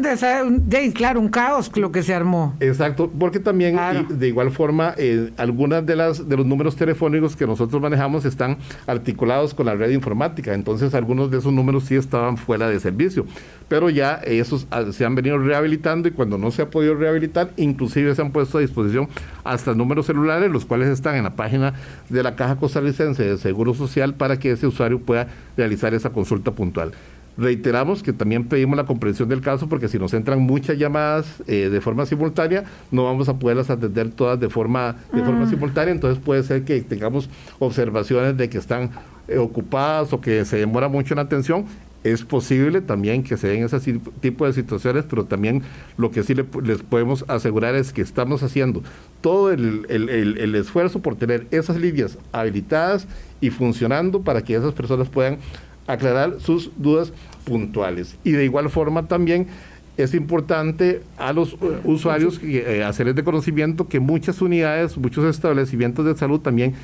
un, 0.42 0.68
de, 0.68 0.92
claro, 0.92 1.20
un 1.20 1.28
caos 1.28 1.70
lo 1.76 1.92
que 1.92 2.02
se 2.02 2.14
armó. 2.14 2.54
Exacto, 2.60 3.10
porque 3.18 3.40
también 3.40 3.78
de 4.08 4.28
igual 4.28 4.50
forma 4.50 4.94
eh, 4.96 5.30
algunas 5.36 5.84
de 5.86 5.96
las 5.96 6.28
de 6.28 6.36
los 6.36 6.46
números 6.46 6.76
telefónicos 6.76 7.36
que 7.36 7.46
nosotros 7.46 7.80
manejamos 7.80 8.24
están 8.24 8.58
articulados 8.86 9.54
con 9.54 9.66
la 9.66 9.74
red 9.74 9.90
informática, 9.90 10.54
entonces 10.54 10.94
algunos 10.94 11.30
de 11.30 11.38
esos 11.38 11.52
números 11.52 11.84
sí 11.84 11.96
estaban 11.96 12.36
fuera 12.36 12.68
de 12.68 12.80
servicio, 12.80 13.26
pero 13.68 13.90
ya 13.90 14.14
esos 14.24 14.66
ah, 14.70 14.84
se 14.92 15.04
han 15.04 15.14
venido 15.14 15.38
rehabilitando 15.38 16.08
y 16.08 16.10
cuando 16.12 16.38
no 16.38 16.50
se 16.50 16.62
ha 16.62 16.70
podido 16.70 16.94
rehabilitar, 16.94 17.50
inclusive 17.56 18.14
se 18.14 18.22
han 18.22 18.32
puesto 18.32 18.58
a 18.58 18.60
disposición 18.60 19.08
hasta 19.44 19.74
números 19.74 20.06
celulares, 20.06 20.50
los 20.50 20.64
cuales 20.64 20.88
están 20.88 21.16
en 21.16 21.24
la 21.24 21.36
página 21.36 21.74
de 22.08 22.22
la 22.22 22.36
Caja 22.36 22.56
Costarricense 22.56 23.22
de 23.22 23.38
Seguro 23.38 23.74
Social 23.74 24.14
para 24.14 24.38
que 24.38 24.52
ese 24.52 24.66
usuario 24.66 25.00
pueda 25.00 25.28
realizar 25.56 25.79
esa 25.88 26.10
consulta 26.10 26.52
puntual. 26.52 26.92
Reiteramos 27.36 28.02
que 28.02 28.12
también 28.12 28.44
pedimos 28.44 28.76
la 28.76 28.84
comprensión 28.84 29.28
del 29.28 29.40
caso 29.40 29.68
porque 29.68 29.88
si 29.88 29.98
nos 29.98 30.12
entran 30.12 30.40
muchas 30.40 30.76
llamadas 30.76 31.42
eh, 31.46 31.68
de 31.70 31.80
forma 31.80 32.04
simultánea, 32.04 32.64
no 32.90 33.04
vamos 33.04 33.28
a 33.28 33.38
poderlas 33.38 33.70
atender 33.70 34.10
todas 34.10 34.38
de 34.38 34.50
forma, 34.50 34.96
de 35.12 35.22
forma 35.22 35.46
mm. 35.46 35.50
simultánea, 35.50 35.94
entonces 35.94 36.22
puede 36.22 36.42
ser 36.42 36.64
que 36.64 36.80
tengamos 36.82 37.30
observaciones 37.58 38.36
de 38.36 38.50
que 38.50 38.58
están 38.58 38.90
eh, 39.28 39.38
ocupadas 39.38 40.12
o 40.12 40.20
que 40.20 40.44
se 40.44 40.58
demora 40.58 40.88
mucho 40.88 41.14
en 41.14 41.20
atención. 41.20 41.64
Es 42.02 42.24
posible 42.24 42.80
también 42.80 43.22
que 43.22 43.36
se 43.36 43.48
den 43.48 43.62
ese 43.62 44.00
tipo 44.20 44.46
de 44.46 44.52
situaciones, 44.54 45.04
pero 45.08 45.24
también 45.24 45.62
lo 45.98 46.10
que 46.10 46.22
sí 46.22 46.34
les 46.34 46.82
podemos 46.82 47.26
asegurar 47.28 47.74
es 47.74 47.92
que 47.92 48.00
estamos 48.00 48.42
haciendo 48.42 48.82
todo 49.20 49.52
el, 49.52 49.86
el 49.88 50.54
esfuerzo 50.54 51.00
por 51.00 51.16
tener 51.16 51.46
esas 51.50 51.76
líneas 51.76 52.16
habilitadas 52.32 53.06
y 53.42 53.50
funcionando 53.50 54.22
para 54.22 54.42
que 54.42 54.54
esas 54.54 54.72
personas 54.72 55.10
puedan 55.10 55.38
aclarar 55.92 56.40
sus 56.40 56.70
dudas 56.76 57.12
puntuales. 57.44 58.16
Y 58.24 58.32
de 58.32 58.44
igual 58.44 58.70
forma 58.70 59.08
también 59.08 59.48
es 59.96 60.14
importante 60.14 61.02
a 61.18 61.32
los 61.32 61.54
uh, 61.54 61.80
usuarios 61.84 62.40
eh, 62.42 62.82
hacerles 62.84 63.16
de 63.16 63.24
conocimiento 63.24 63.88
que 63.88 64.00
muchas 64.00 64.40
unidades, 64.40 64.96
muchos 64.96 65.24
establecimientos 65.24 66.04
de 66.06 66.16
salud 66.16 66.40
también 66.40 66.74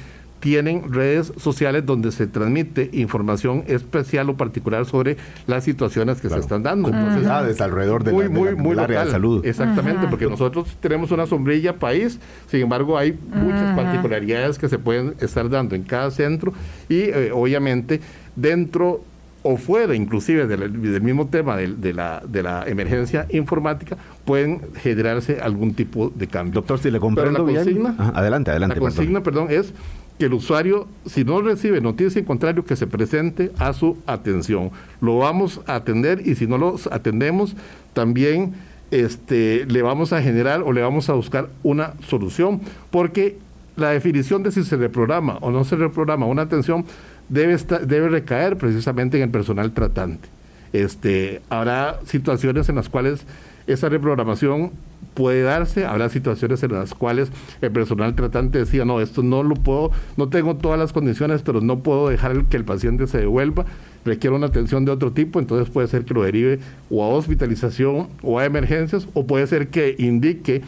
tienen 0.40 0.92
redes 0.92 1.33
sociales 1.38 1.87
donde 1.87 2.12
se 2.12 2.27
transmite 2.27 2.90
información 2.92 3.64
especial 3.66 4.29
o 4.29 4.37
particular 4.37 4.85
sobre 4.85 5.16
las 5.47 5.64
situaciones 5.64 6.21
que 6.21 6.29
se 6.29 6.38
están 6.38 6.62
dando. 6.62 6.88
Entonces, 6.88 7.61
alrededor 7.61 8.05
de 8.05 8.12
muy, 8.12 8.29
muy, 8.29 8.55
muy 8.55 8.79
área 8.79 9.05
de 9.05 9.11
salud. 9.11 9.45
Exactamente, 9.45 10.07
porque 10.09 10.27
nosotros 10.27 10.77
tenemos 10.81 11.11
una 11.11 11.27
sombrilla 11.27 11.79
país, 11.79 12.21
sin 12.49 12.61
embargo 12.61 12.99
hay 12.99 13.19
muchas 13.35 13.75
particularidades 13.75 14.59
que 14.59 14.69
se 14.69 14.79
pueden 14.79 15.14
estar 15.21 15.49
dando 15.49 15.75
en 15.75 15.83
cada 15.83 16.11
centro 16.11 16.53
y 16.88 17.01
eh, 17.01 17.31
obviamente 17.33 18.01
dentro 18.37 19.03
o 19.42 19.57
fuera 19.57 19.94
inclusive 19.94 20.46
del, 20.46 21.01
mismo 21.01 21.29
tema 21.29 21.57
de, 21.57 21.92
la, 21.92 22.20
de 22.27 22.42
la 22.42 22.64
emergencia 22.66 23.27
informática, 23.31 23.96
pueden 24.25 24.61
generarse 24.83 25.38
algún 25.40 25.72
tipo 25.75 26.11
de 26.12 26.27
cambio. 26.27 26.55
Doctor, 26.55 26.81
si 26.81 26.90
le 26.90 26.99
comprendo 26.99 27.46
la 27.46 27.55
consigna, 27.55 27.94
adelante, 28.14 28.51
adelante. 28.51 28.75
La 28.75 28.81
consigna, 28.81 29.22
perdón, 29.22 29.46
es 29.51 29.72
que 30.18 30.25
el 30.25 30.35
usuario, 30.35 30.88
si 31.05 31.25
no 31.25 31.42
recibe 31.42 31.81
noticia 31.81 32.18
en 32.18 32.25
contrario, 32.25 32.64
que 32.64 32.75
se 32.75 32.88
presente 32.88 33.53
a 33.59 33.72
su 33.72 33.99
atención. 34.07 34.70
Lo 35.01 35.18
vamos 35.18 35.61
a 35.66 35.77
atender 35.77 36.27
y 36.27 36.35
si 36.35 36.49
no 36.49 36.59
lo 36.59 36.77
atendemos, 36.90 37.55
también 37.92 38.55
este, 38.90 39.64
le 39.66 39.83
vamos 39.83 40.12
a 40.12 40.22
generar 40.22 40.62
o 40.62 40.72
le 40.72 40.81
vamos 40.81 41.09
a 41.09 41.12
buscar 41.12 41.51
una 41.62 41.94
solución, 42.01 42.61
porque 42.90 43.38
la 43.77 43.90
definición 43.90 44.42
de 44.42 44.51
si 44.51 44.64
se 44.64 44.77
reprograma 44.77 45.37
o 45.40 45.51
no 45.51 45.64
se 45.64 45.77
reprograma 45.77 46.27
una 46.27 46.42
atención 46.42 46.85
debe, 47.29 47.57
debe 47.87 48.09
recaer 48.09 48.57
precisamente 48.57 49.17
en 49.17 49.25
el 49.25 49.31
personal 49.31 49.73
tratante. 49.73 50.29
Este, 50.73 51.41
habrá 51.49 52.01
situaciones 52.05 52.69
en 52.69 52.77
las 52.77 52.89
cuales 52.89 53.25
esa 53.67 53.89
reprogramación 53.89 54.73
puede 55.15 55.43
darse, 55.43 55.87
habrá 55.87 56.09
situaciones 56.09 56.62
en 56.62 56.73
las 56.73 56.95
cuales 56.95 57.31
el 57.62 57.73
personal 57.73 58.15
tratante 58.15 58.59
decía, 58.59 58.85
no, 58.85 59.01
esto 59.01 59.23
no 59.23 59.43
lo 59.43 59.55
puedo, 59.55 59.91
no 60.17 60.29
tengo 60.29 60.57
todas 60.57 60.79
las 60.79 60.93
condiciones, 60.93 61.43
pero 61.43 61.61
no 61.61 61.79
puedo 61.79 62.09
dejar 62.09 62.45
que 62.45 62.57
el 62.57 62.65
paciente 62.65 63.07
se 63.07 63.19
devuelva, 63.19 63.65
requiere 64.05 64.37
una 64.37 64.47
atención 64.47 64.85
de 64.85 64.93
otro 64.93 65.12
tipo, 65.12 65.41
entonces 65.41 65.71
puede 65.71 65.89
ser 65.89 66.05
que 66.05 66.15
lo 66.15 66.23
derive 66.23 66.61
o 66.91 67.03
a 67.03 67.09
hospitalización 67.09 68.09
o 68.23 68.39
a 68.39 68.45
emergencias, 68.45 69.09
o 69.15 69.27
puede 69.27 69.47
ser 69.47 69.69
que 69.69 69.97
indique 69.99 70.62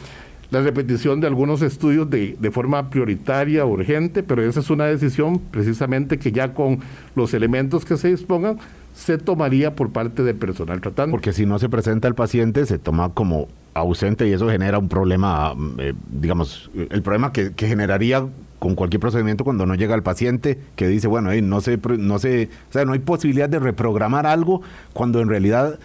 la 0.51 0.63
repetición 0.63 1.21
de 1.21 1.27
algunos 1.27 1.63
estudios 1.63 2.09
de, 2.09 2.37
de, 2.39 2.51
forma 2.51 2.89
prioritaria, 2.91 3.67
urgente, 3.67 4.23
pero 4.23 4.43
esa 4.43 4.61
es 4.61 4.71
una 4.71 4.87
decisión 4.87 5.39
precisamente 5.51 6.19
que 6.19 6.33
ya 6.33 6.55
con 6.55 6.81
los 7.15 7.35
elementos 7.35 7.85
que 7.85 7.97
se 7.97 8.09
dispongan 8.09 8.59
se 8.99 9.17
tomaría 9.17 9.77
por 9.77 9.91
parte 9.91 10.25
del 10.25 10.35
personal 10.35 10.81
tratante. 10.81 11.13
Porque 11.13 11.33
si 11.33 11.47
no 11.47 11.59
se 11.59 11.69
presenta 11.69 12.09
el 12.09 12.15
paciente, 12.15 12.67
se 12.67 12.79
toma 12.79 13.11
como 13.11 13.47
ausente 13.75 14.27
y 14.27 14.33
eso 14.33 14.49
genera 14.49 14.79
un 14.79 14.89
problema, 14.89 15.55
eh, 15.79 15.95
digamos, 16.11 16.69
el 16.75 17.03
problema 17.03 17.33
que, 17.33 17.53
generaría 17.57 18.27
con 18.59 18.75
cualquier 18.75 18.99
procedimiento 18.99 19.45
cuando 19.45 19.67
no 19.67 19.77
llega 19.77 19.95
el 19.95 20.03
paciente 20.03 20.59
que 20.75 20.89
dice, 20.89 21.07
bueno, 21.07 21.31
no 21.43 21.61
se, 21.61 21.79
no 21.99 22.19
se, 22.19 22.49
o 22.71 22.73
sea, 22.73 22.85
no 22.85 22.93
hay 22.93 22.99
posibilidad 22.99 23.49
de 23.49 23.61
reprogramar 23.61 24.27
algo 24.27 24.63
cuando 24.93 25.21
en 25.21 25.29
realidad 25.29 25.79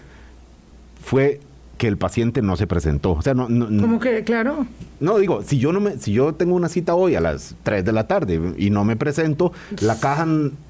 fue 1.03 1.39
que 1.77 1.87
el 1.87 1.97
paciente 1.97 2.41
no 2.41 2.55
se 2.55 2.67
presentó. 2.67 3.13
O 3.13 3.21
sea, 3.21 3.33
no, 3.33 3.49
no 3.49 3.81
¿Cómo 3.81 3.99
que, 3.99 4.23
claro? 4.23 4.65
No, 4.99 5.17
digo, 5.17 5.41
si 5.43 5.57
yo 5.57 5.73
no 5.73 5.79
me, 5.79 5.97
si 5.97 6.13
yo 6.13 6.33
tengo 6.33 6.55
una 6.55 6.69
cita 6.69 6.95
hoy 6.95 7.15
a 7.15 7.21
las 7.21 7.55
3 7.63 7.83
de 7.83 7.91
la 7.91 8.07
tarde 8.07 8.53
y 8.57 8.69
no 8.69 8.85
me 8.85 8.95
presento, 8.95 9.51
la 9.81 9.99
caja 9.99 10.27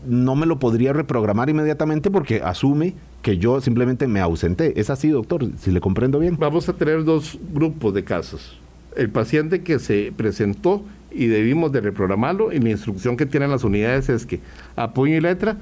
no 0.08 0.36
me 0.36 0.46
lo 0.46 0.60
podría 0.60 0.94
reprogramar 0.94 1.50
inmediatamente 1.50 2.10
porque 2.10 2.42
asume 2.42 2.96
que 3.22 3.38
yo 3.38 3.62
simplemente 3.62 4.08
me 4.08 4.22
ausenté. 4.22 4.80
¿Es 4.80 4.90
así, 4.90 5.10
doctor? 5.10 5.46
Si 5.60 5.72
le 5.72 5.82
comprendo 5.82 6.20
bien. 6.20 6.38
Vamos 6.40 6.68
a 6.70 6.74
tener 6.74 7.04
dos 7.04 7.38
grupos 7.54 7.94
de 7.94 8.04
casos. 8.04 8.60
El 8.96 9.10
paciente 9.10 9.62
que 9.62 9.80
se 9.80 10.14
presentó 10.16 10.84
y 11.12 11.28
debimos 11.28 11.72
de 11.72 11.82
reprogramarlo 11.82 12.52
y 12.52 12.60
la 12.60 12.72
instrucción 12.72 13.18
que 13.18 13.26
tienen 13.26 13.52
las 13.52 13.64
unidades 13.64 14.10
es 14.10 14.26
que 14.26 14.40
a 14.76 14.94
puño 14.94 15.18
y 15.18 15.22
letra 15.22 15.58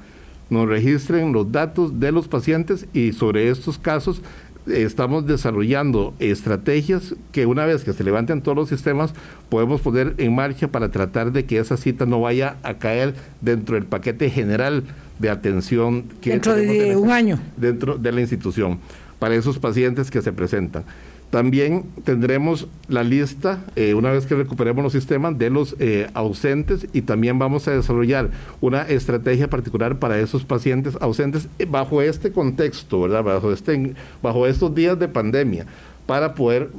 nos 0.50 0.68
registren 0.68 1.32
los 1.32 1.52
datos 1.52 2.00
de 2.00 2.12
los 2.12 2.28
pacientes 2.28 2.86
y 2.94 3.14
sobre 3.14 3.50
estos 3.50 3.78
casos 3.78 4.22
estamos 4.68 5.26
desarrollando 5.26 6.14
estrategias 6.20 7.16
que 7.32 7.46
una 7.46 7.66
vez 7.66 7.84
que 7.84 7.94
se 7.94 8.04
levanten 8.04 8.42
todos 8.42 8.56
los 8.56 8.70
sistemas 8.70 9.14
podemos 9.50 9.82
poner 9.82 10.14
en 10.18 10.36
marcha 10.36 10.68
para 10.68 10.90
tratar 10.90 11.32
de 11.32 11.46
que 11.46 11.58
esa 11.58 11.78
cita 11.78 12.06
no 12.06 12.22
vaya 12.22 12.58
a 12.64 12.76
caer 12.76 13.16
dentro 13.42 13.76
del 13.76 13.86
paquete 13.86 14.30
general 14.30 14.84
de 15.20 15.30
atención 15.30 16.04
que 16.22 16.32
dentro 16.32 16.56
de 16.56 16.96
un 16.96 17.12
año 17.12 17.40
dentro 17.58 17.98
de 17.98 18.12
la 18.12 18.22
institución 18.22 18.80
para 19.22 19.36
esos 19.36 19.60
pacientes 19.60 20.10
que 20.10 20.24
se 20.24 20.34
presentan. 20.34 20.84
También 21.32 21.86
tendremos 22.04 22.68
la 22.90 23.04
lista, 23.04 23.64
eh, 23.78 23.94
una 23.94 24.12
vez 24.12 24.26
que 24.26 24.36
recuperemos 24.36 24.84
los 24.84 24.92
sistemas, 24.92 25.38
de 25.38 25.50
los 25.50 25.78
eh, 25.80 26.10
ausentes 26.14 26.88
y 26.92 27.04
también 27.04 27.40
vamos 27.40 27.70
a 27.70 27.72
desarrollar 27.72 28.30
una 28.60 28.82
estrategia 28.82 29.50
particular 29.50 29.98
para 29.98 30.20
esos 30.20 30.44
pacientes 30.44 30.98
ausentes 31.00 31.48
eh, 31.58 31.66
bajo 31.66 32.02
este 32.02 32.34
contexto, 32.34 33.04
¿verdad? 33.04 33.24
Bajo, 33.24 33.54
este, 33.54 33.94
bajo 34.22 34.46
estos 34.46 34.76
días 34.76 35.00
de 35.00 35.08
pandemia, 35.08 35.66
para 36.06 36.36
poder 36.36 36.70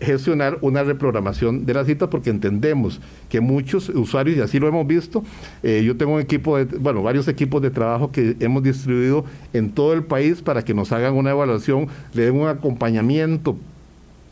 gestionar 0.00 0.58
una 0.60 0.82
reprogramación 0.82 1.64
de 1.64 1.74
la 1.74 1.84
cita 1.84 2.10
porque 2.10 2.30
entendemos 2.30 3.00
que 3.28 3.40
muchos 3.40 3.88
usuarios, 3.88 4.36
y 4.36 4.40
así 4.40 4.58
lo 4.58 4.68
hemos 4.68 4.86
visto, 4.86 5.24
yo 5.62 5.96
tengo 5.96 6.14
un 6.14 6.20
equipo, 6.20 6.58
de, 6.58 6.64
bueno, 6.78 7.02
varios 7.02 7.28
equipos 7.28 7.62
de 7.62 7.70
trabajo 7.70 8.12
que 8.12 8.36
hemos 8.40 8.62
distribuido 8.62 9.24
en 9.52 9.70
todo 9.70 9.94
el 9.94 10.04
país 10.04 10.42
para 10.42 10.62
que 10.62 10.74
nos 10.74 10.92
hagan 10.92 11.14
una 11.14 11.30
evaluación, 11.30 11.88
le 12.12 12.24
den 12.24 12.36
un 12.36 12.48
acompañamiento 12.48 13.56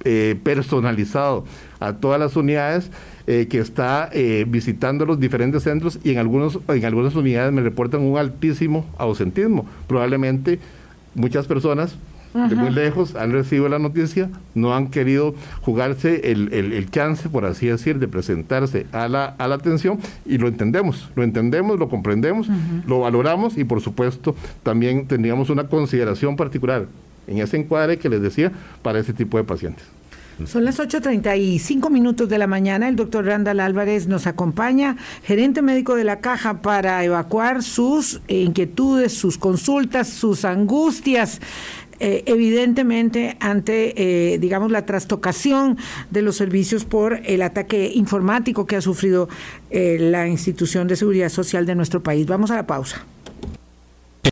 eh, 0.07 0.38
personalizado 0.42 1.46
a 1.81 1.94
todas 1.94 2.20
las 2.20 2.37
unidades 2.37 2.90
eh, 3.27 3.46
que 3.48 3.59
está 3.59 4.11
eh, 4.12 4.44
visitando 4.46 5.07
los 5.07 5.18
diferentes 5.18 5.62
centros 5.62 5.98
y 6.05 6.11
en, 6.11 6.18
algunos, 6.18 6.59
en 6.68 6.85
algunas 6.85 7.14
unidades 7.14 7.50
me 7.55 7.62
reportan 7.62 8.03
un 8.03 8.18
altísimo 8.18 8.85
ausentismo. 8.98 9.64
Probablemente 9.87 10.59
muchas 11.14 11.46
personas 11.46 11.96
de 12.35 12.57
muy 12.57 12.70
lejos 12.70 13.14
han 13.14 13.33
recibido 13.33 13.68
la 13.68 13.79
noticia, 13.79 14.29
no 14.55 14.75
han 14.75 14.88
querido 14.88 15.35
jugarse 15.62 16.33
el, 16.33 16.53
el, 16.53 16.90
chance, 16.90 17.29
por 17.29 17.44
así 17.44 17.68
decir, 17.68 18.01
de 18.01 18.09
presentarse 18.09 18.87
a 18.92 19.09
la, 19.09 19.25
a 19.38 19.47
la 19.47 19.55
atención 19.55 19.99
y 20.27 20.38
lo 20.38 20.49
entendemos, 20.49 21.11
lo 21.14 21.23
entendemos, 21.23 21.79
lo 21.79 21.88
comprendemos, 21.88 22.49
lo 22.87 23.01
valoramos 23.01 23.57
y 23.57 23.64
por 23.64 23.81
supuesto 23.81 24.35
también 24.64 25.07
tendríamos 25.07 25.49
una 25.49 25.68
consideración 25.68 26.37
particular 26.37 26.87
en 27.27 27.38
ese 27.38 27.57
encuadre 27.57 27.99
que 27.99 28.09
les 28.09 28.20
decía 28.20 28.53
para 28.83 28.99
ese 28.99 29.12
tipo 29.12 29.38
de 29.38 29.44
pacientes. 29.44 29.85
Son 30.47 30.64
las 30.64 30.81
8.35 30.81 31.90
minutos 31.90 32.29
de 32.29 32.38
la 32.38 32.49
mañana. 32.49 32.88
El 32.88 32.97
doctor 32.97 33.25
Randall 33.25 33.61
Álvarez 33.61 34.09
nos 34.09 34.27
acompaña, 34.27 34.97
gerente 35.23 35.62
médico 35.62 35.94
de 35.94 36.03
la 36.03 36.18
caja, 36.18 36.61
para 36.61 37.05
evacuar 37.05 37.62
sus 37.62 38.20
inquietudes, 38.27 39.14
sus 39.14 39.38
consultas, 39.38 40.09
sus 40.09 40.44
angustias. 40.44 41.40
Eh, 42.01 42.25
evidentemente 42.27 43.37
ante, 43.41 43.95
eh, 44.35 44.39
digamos, 44.39 44.71
la 44.71 44.85
trastocación 44.85 45.79
de 46.11 46.23
los 46.23 46.37
servicios 46.37 46.85
por 46.85 47.21
el 47.25 47.43
ataque 47.43 47.93
informático 47.95 48.67
que 48.67 48.77
ha 48.77 48.81
sufrido 48.81 49.29
eh, 49.71 49.99
la 50.01 50.27
institución 50.29 50.89
de 50.89 50.97
seguridad 50.97 51.29
social 51.29 51.67
de 51.67 51.75
nuestro 51.75 52.03
país. 52.03 52.27
Vamos 52.27 52.51
a 52.51 52.57
la 52.57 52.67
pausa. 52.67 53.05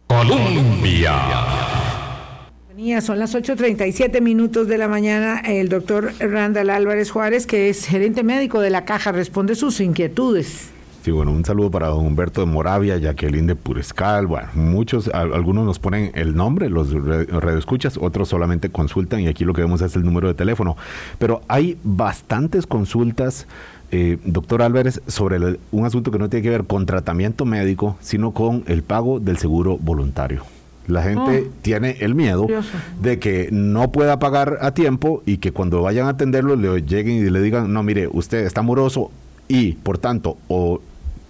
Colombia. 0.06 1.12
Son 3.00 3.20
las 3.20 3.36
8.37 3.36 4.20
minutos 4.20 4.66
de 4.66 4.76
la 4.76 4.88
mañana. 4.88 5.38
El 5.38 5.68
doctor 5.68 6.12
Randall 6.18 6.68
Álvarez 6.68 7.12
Juárez, 7.12 7.46
que 7.46 7.68
es 7.68 7.86
gerente 7.86 8.24
médico 8.24 8.60
de 8.60 8.70
la 8.70 8.84
caja, 8.84 9.12
responde 9.12 9.54
sus 9.54 9.80
inquietudes. 9.80 10.71
Sí, 11.02 11.10
bueno, 11.10 11.32
un 11.32 11.44
saludo 11.44 11.68
para 11.68 11.88
don 11.88 12.06
Humberto 12.06 12.42
de 12.42 12.46
Moravia, 12.46 12.96
Jacqueline 12.96 13.48
de 13.48 13.56
Purescal, 13.56 14.28
bueno, 14.28 14.46
muchos, 14.54 15.08
algunos 15.08 15.66
nos 15.66 15.80
ponen 15.80 16.12
el 16.14 16.36
nombre, 16.36 16.70
los 16.70 16.92
radioescuchas, 16.92 17.98
otros 18.00 18.28
solamente 18.28 18.70
consultan 18.70 19.18
y 19.18 19.26
aquí 19.26 19.44
lo 19.44 19.52
que 19.52 19.62
vemos 19.62 19.82
es 19.82 19.96
el 19.96 20.04
número 20.04 20.28
de 20.28 20.34
teléfono. 20.34 20.76
Pero 21.18 21.42
hay 21.48 21.76
bastantes 21.82 22.68
consultas, 22.68 23.48
eh, 23.90 24.18
doctor 24.24 24.62
Álvarez, 24.62 25.02
sobre 25.08 25.58
un 25.72 25.84
asunto 25.84 26.12
que 26.12 26.20
no 26.20 26.28
tiene 26.28 26.44
que 26.44 26.50
ver 26.50 26.64
con 26.66 26.86
tratamiento 26.86 27.44
médico, 27.46 27.96
sino 28.00 28.30
con 28.30 28.62
el 28.68 28.84
pago 28.84 29.18
del 29.18 29.38
seguro 29.38 29.78
voluntario. 29.78 30.44
La 30.86 31.02
gente 31.02 31.46
oh. 31.48 31.52
tiene 31.62 31.96
el 31.98 32.14
miedo 32.14 32.46
de 33.00 33.18
que 33.18 33.48
no 33.50 33.90
pueda 33.90 34.20
pagar 34.20 34.58
a 34.60 34.72
tiempo 34.72 35.24
y 35.26 35.38
que 35.38 35.50
cuando 35.50 35.82
vayan 35.82 36.06
a 36.06 36.10
atenderlo 36.10 36.54
le 36.54 36.80
lleguen 36.82 37.26
y 37.26 37.28
le 37.28 37.40
digan, 37.40 37.72
no, 37.72 37.82
mire, 37.82 38.06
usted 38.06 38.46
está 38.46 38.62
moroso 38.62 39.10
y 39.48 39.72
por 39.72 39.98
tanto 39.98 40.38
o 40.48 40.80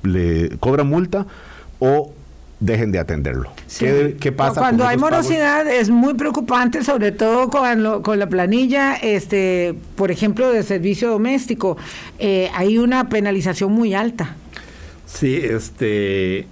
le 0.03 0.57
cobran 0.59 0.87
multa 0.87 1.27
o 1.79 2.13
dejen 2.61 2.93
de 2.93 2.99
atenderlo. 3.01 3.51
¿Qué, 3.79 4.33
pasa? 4.37 4.61
Cuando 4.61 4.87
hay 4.87 4.97
morosidad 4.97 5.67
es 5.67 5.91
muy 5.91 6.15
preocupante, 6.15 6.85
sobre 6.85 7.11
todo 7.11 7.49
con, 7.49 8.03
con 8.03 8.19
la 8.19 8.29
planilla, 8.29 8.95
este, 8.95 9.75
por 9.97 10.11
ejemplo, 10.11 10.51
de 10.53 10.63
servicio 10.63 11.11
doméstico. 11.11 11.77
Eh, 12.19 12.51
hay 12.55 12.79
una 12.79 13.09
penalización 13.09 13.73
muy 13.73 13.95
alta. 13.95 14.37
Sí, 15.07 15.37
este 15.37 16.47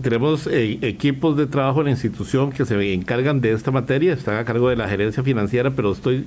tenemos 0.00 0.46
eh, 0.46 0.78
equipos 0.80 1.36
de 1.36 1.46
trabajo 1.46 1.80
en 1.80 1.86
la 1.86 1.90
institución 1.90 2.52
que 2.52 2.64
se 2.64 2.94
encargan 2.94 3.42
de 3.42 3.52
esta 3.52 3.70
materia, 3.70 4.14
están 4.14 4.36
a 4.36 4.44
cargo 4.44 4.70
de 4.70 4.76
la 4.76 4.88
gerencia 4.88 5.22
financiera, 5.22 5.70
pero 5.70 5.92
estoy 5.92 6.24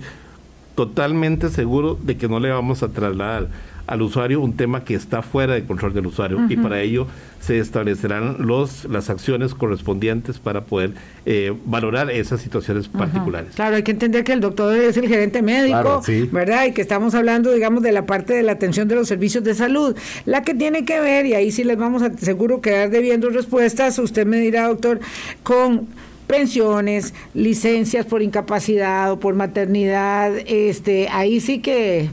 totalmente 0.75 1.49
seguro 1.49 1.97
de 2.01 2.17
que 2.17 2.27
no 2.27 2.39
le 2.39 2.49
vamos 2.49 2.83
a 2.83 2.89
trasladar 2.89 3.47
al 3.85 4.01
usuario 4.01 4.39
un 4.39 4.55
tema 4.55 4.85
que 4.85 4.95
está 4.95 5.21
fuera 5.21 5.53
de 5.55 5.65
control 5.65 5.93
del 5.93 6.07
usuario 6.07 6.39
y 6.47 6.55
para 6.55 6.79
ello 6.81 7.05
se 7.41 7.59
establecerán 7.59 8.37
los 8.39 8.85
las 8.85 9.09
acciones 9.09 9.53
correspondientes 9.53 10.39
para 10.39 10.61
poder 10.61 10.91
eh, 11.25 11.53
valorar 11.65 12.09
esas 12.09 12.41
situaciones 12.41 12.87
particulares. 12.87 13.55
Claro, 13.55 13.75
hay 13.75 13.83
que 13.83 13.91
entender 13.91 14.23
que 14.23 14.31
el 14.31 14.39
doctor 14.39 14.77
es 14.77 14.95
el 14.95 15.09
gerente 15.09 15.41
médico, 15.41 16.01
¿verdad? 16.31 16.65
Y 16.67 16.71
que 16.71 16.81
estamos 16.81 17.13
hablando, 17.13 17.51
digamos, 17.51 17.83
de 17.83 17.91
la 17.91 18.05
parte 18.05 18.33
de 18.33 18.43
la 18.43 18.53
atención 18.53 18.87
de 18.87 18.95
los 18.95 19.09
servicios 19.09 19.43
de 19.43 19.53
salud. 19.53 19.97
La 20.25 20.43
que 20.43 20.53
tiene 20.53 20.85
que 20.85 21.01
ver, 21.01 21.25
y 21.25 21.33
ahí 21.33 21.51
sí 21.51 21.65
les 21.65 21.77
vamos 21.77 22.01
a 22.01 22.13
seguro 22.17 22.61
quedar 22.61 22.89
debiendo 22.89 23.29
respuestas, 23.29 23.99
usted 23.99 24.25
me 24.25 24.37
dirá, 24.37 24.67
doctor, 24.67 25.01
con 25.43 25.87
pensiones, 26.27 27.13
licencias 27.33 28.05
por 28.05 28.21
incapacidad 28.21 29.11
o 29.11 29.19
por 29.19 29.35
maternidad, 29.35 30.33
este, 30.45 31.07
ahí 31.09 31.39
sí 31.39 31.59
que, 31.59 32.09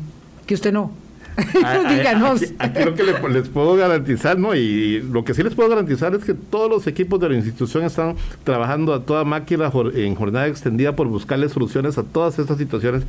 que 0.46 0.54
usted 0.54 0.72
no. 0.72 0.92
Díganos. 1.88 2.42
Aquí, 2.58 2.84
lo 2.84 2.94
que 2.94 3.04
les, 3.30 3.48
puedo 3.48 3.76
garantizar, 3.76 4.38
¿no? 4.38 4.54
Y 4.54 5.00
lo 5.00 5.24
que 5.24 5.34
sí 5.34 5.42
les 5.42 5.54
puedo 5.54 5.68
garantizar 5.68 6.14
es 6.14 6.24
que 6.24 6.34
todos 6.34 6.70
los 6.70 6.86
equipos 6.86 7.20
de 7.20 7.28
la 7.28 7.36
institución 7.36 7.84
están 7.84 8.16
trabajando 8.44 8.94
a 8.94 9.04
toda 9.04 9.24
máquina 9.24 9.70
en 9.94 10.14
jornada 10.14 10.46
extendida 10.48 10.96
por 10.96 11.08
buscarle 11.08 11.48
soluciones 11.48 11.98
a 11.98 12.02
todas 12.02 12.38
estas 12.38 12.58
situaciones 12.58 13.04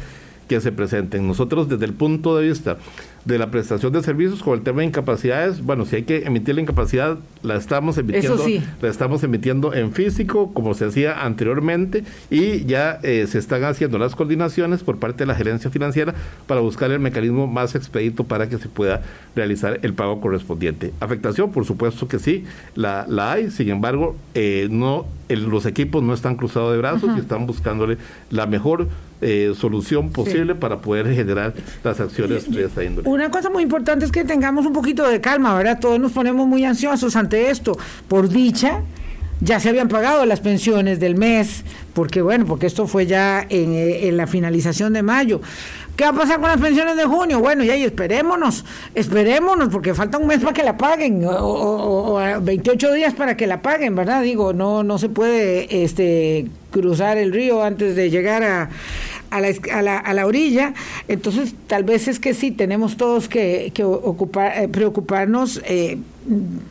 que 0.51 0.59
se 0.59 0.73
presenten. 0.73 1.25
Nosotros 1.25 1.69
desde 1.69 1.85
el 1.85 1.93
punto 1.93 2.35
de 2.35 2.45
vista 2.45 2.77
de 3.23 3.37
la 3.37 3.49
prestación 3.51 3.93
de 3.93 4.03
servicios 4.03 4.43
con 4.43 4.55
el 4.55 4.63
tema 4.63 4.81
de 4.81 4.87
incapacidades, 4.87 5.63
bueno, 5.63 5.85
si 5.85 5.95
hay 5.95 6.03
que 6.03 6.25
emitir 6.25 6.55
la 6.55 6.61
incapacidad, 6.61 7.19
la 7.41 7.55
estamos 7.55 7.97
emitiendo, 7.97 8.45
la 8.81 8.89
estamos 8.89 9.23
emitiendo 9.23 9.73
en 9.73 9.93
físico, 9.93 10.51
como 10.53 10.73
se 10.73 10.83
hacía 10.83 11.23
anteriormente, 11.23 12.03
y 12.29 12.65
ya 12.65 12.99
eh, 13.01 13.27
se 13.29 13.37
están 13.37 13.63
haciendo 13.63 13.97
las 13.97 14.13
coordinaciones 14.13 14.83
por 14.83 14.97
parte 14.97 15.19
de 15.19 15.27
la 15.27 15.35
gerencia 15.35 15.71
financiera 15.71 16.13
para 16.47 16.59
buscar 16.59 16.91
el 16.91 16.99
mecanismo 16.99 17.47
más 17.47 17.73
expedito 17.75 18.25
para 18.25 18.49
que 18.49 18.57
se 18.57 18.67
pueda 18.67 19.03
realizar 19.37 19.79
el 19.83 19.93
pago 19.93 20.19
correspondiente. 20.19 20.91
Afectación, 20.99 21.53
por 21.53 21.63
supuesto 21.63 22.09
que 22.09 22.19
sí, 22.19 22.43
la, 22.75 23.05
la 23.07 23.31
hay, 23.31 23.51
sin 23.51 23.69
embargo, 23.69 24.17
eh, 24.33 24.67
no 24.69 25.05
los 25.29 25.65
equipos 25.65 26.03
no 26.03 26.13
están 26.13 26.35
cruzados 26.35 26.73
de 26.73 26.77
brazos 26.77 27.09
y 27.15 27.19
están 27.21 27.45
buscándole 27.47 27.97
la 28.29 28.47
mejor 28.47 28.89
eh, 29.21 29.53
solución 29.55 30.11
posible 30.11 30.55
para 30.55 30.81
poder 30.81 31.13
generar 31.13 31.53
las 31.83 31.99
acciones 31.99 32.51
de 32.51 32.65
esta 32.65 32.83
índole. 32.83 33.07
Una 33.07 33.29
cosa 33.29 33.49
muy 33.49 33.63
importante 33.63 34.05
es 34.05 34.11
que 34.11 34.23
tengamos 34.23 34.65
un 34.65 34.73
poquito 34.73 35.07
de 35.07 35.21
calma, 35.21 35.55
¿verdad? 35.55 35.79
Todos 35.79 35.99
nos 35.99 36.11
ponemos 36.11 36.47
muy 36.47 36.65
ansiosos 36.65 37.15
ante 37.15 37.49
esto. 37.51 37.77
Por 38.07 38.29
dicha, 38.29 38.81
ya 39.41 39.59
se 39.59 39.69
habían 39.69 39.87
pagado 39.87 40.25
las 40.25 40.39
pensiones 40.39 40.99
del 40.99 41.15
mes, 41.15 41.63
porque 41.93 42.21
bueno, 42.21 42.45
porque 42.45 42.67
esto 42.67 42.87
fue 42.87 43.07
ya 43.07 43.45
en, 43.49 43.73
eh, 43.73 44.07
en, 44.07 44.15
la 44.15 44.27
finalización 44.27 44.93
de 44.93 45.01
mayo. 45.01 45.41
¿Qué 45.95 46.03
va 46.03 46.11
a 46.11 46.13
pasar 46.13 46.39
con 46.39 46.49
las 46.49 46.59
pensiones 46.59 46.95
de 46.95 47.05
junio? 47.05 47.39
Bueno, 47.39 47.63
ya 47.63 47.75
y 47.75 47.83
esperémonos, 47.83 48.63
esperémonos, 48.95 49.69
porque 49.69 49.93
falta 49.93 50.17
un 50.19 50.27
mes 50.27 50.39
para 50.39 50.53
que 50.53 50.63
la 50.63 50.77
paguen, 50.77 51.25
o, 51.25 52.15
o, 52.15 52.41
28 52.41 52.93
días 52.93 53.13
para 53.13 53.35
que 53.35 53.47
la 53.47 53.61
paguen, 53.61 53.95
¿verdad? 53.95 54.21
Digo, 54.21 54.53
no, 54.53 54.83
no 54.83 54.97
se 54.97 55.09
puede 55.09 55.83
este, 55.83 56.47
cruzar 56.71 57.17
el 57.17 57.33
río 57.33 57.63
antes 57.63 57.95
de 57.95 58.09
llegar 58.09 58.43
a, 58.43 58.69
a 59.31 59.41
la, 59.41 59.47
a 59.73 59.81
la, 59.81 59.97
a 59.97 60.13
la 60.13 60.27
orilla. 60.27 60.73
Entonces, 61.07 61.55
tal 61.67 61.83
vez 61.83 62.07
es 62.07 62.19
que 62.19 62.33
sí, 62.33 62.51
tenemos 62.51 62.97
todos 62.97 63.27
que, 63.27 63.71
que 63.73 63.83
ocupar, 63.83 64.57
eh, 64.57 64.67
preocuparnos 64.67 65.61
eh, 65.65 65.97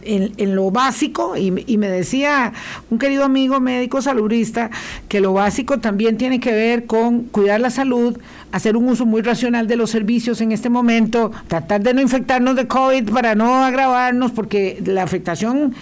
en, 0.03 0.33
en, 0.37 0.55
lo 0.55 0.71
básico. 0.71 1.37
Y, 1.37 1.65
y, 1.67 1.79
me 1.79 1.89
decía 1.89 2.53
un 2.91 2.99
querido 2.99 3.25
amigo 3.25 3.59
médico 3.59 4.03
saludista 4.03 4.71
que 5.09 5.21
lo 5.21 5.33
básico 5.33 5.81
también 5.81 6.19
tiene 6.19 6.39
que 6.39 6.53
ver 6.53 6.87
con 6.87 7.23
cuidar 7.25 7.61
la 7.61 7.71
salud, 7.71 8.19
hacer 8.53 8.77
un 8.77 8.89
uso 8.89 9.07
muy 9.07 9.23
racional 9.23 9.67
de 9.67 9.77
los 9.77 9.91
servicios 9.91 10.41
en 10.41 10.53
este 10.53 10.69
momento, 10.69 11.33
tratar 11.49 11.83
de 11.83 11.95
no 11.95 12.01
infectarnos 12.01 12.57
de 12.57 12.69
COVID 12.69 13.11
para 13.11 13.35
no 13.35 13.65
agravarnos, 13.65 14.31
porque 14.33 14.81
la 14.85 15.03
afectación 15.03 15.75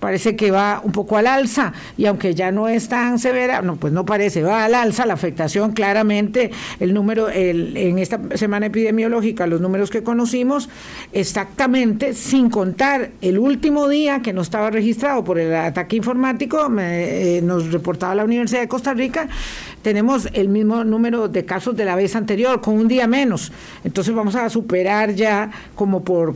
parece 0.00 0.34
que 0.34 0.50
va 0.50 0.80
un 0.82 0.92
poco 0.92 1.16
al 1.16 1.26
alza 1.26 1.72
y 1.96 2.06
aunque 2.06 2.34
ya 2.34 2.50
no 2.50 2.68
es 2.68 2.88
tan 2.88 3.18
severa, 3.18 3.62
no, 3.62 3.76
pues 3.76 3.92
no 3.92 4.04
parece, 4.04 4.42
va 4.42 4.64
al 4.64 4.74
alza 4.74 5.06
la 5.06 5.14
afectación 5.14 5.72
claramente, 5.72 6.50
el 6.80 6.94
número, 6.94 7.28
el, 7.28 7.76
en 7.76 7.98
esta 7.98 8.18
semana 8.34 8.66
epidemiológica, 8.66 9.46
los 9.46 9.60
números 9.60 9.90
que 9.90 10.02
conocimos, 10.02 10.68
exactamente, 11.12 12.14
sin 12.14 12.50
contar 12.50 13.10
el 13.20 13.38
último 13.38 13.88
día 13.88 14.20
que 14.22 14.32
no 14.32 14.40
estaba 14.40 14.70
registrado 14.70 15.22
por 15.22 15.38
el 15.38 15.54
ataque 15.54 15.96
informático, 15.96 16.68
me, 16.68 17.36
eh, 17.36 17.42
nos 17.42 17.70
reportaba 17.70 18.14
la 18.14 18.24
Universidad 18.24 18.62
de 18.62 18.68
Costa 18.68 18.94
Rica, 18.94 19.28
tenemos 19.82 20.28
el 20.32 20.48
mismo 20.48 20.84
número 20.84 21.28
de 21.28 21.44
casos 21.44 21.76
de 21.76 21.84
la 21.84 21.94
vez 21.94 22.16
anterior, 22.16 22.60
con 22.60 22.74
un 22.74 22.88
día 22.88 23.06
menos. 23.06 23.52
Entonces 23.84 24.14
vamos 24.14 24.34
a 24.34 24.48
superar 24.50 25.14
ya 25.14 25.50
como 25.74 26.02
por 26.04 26.34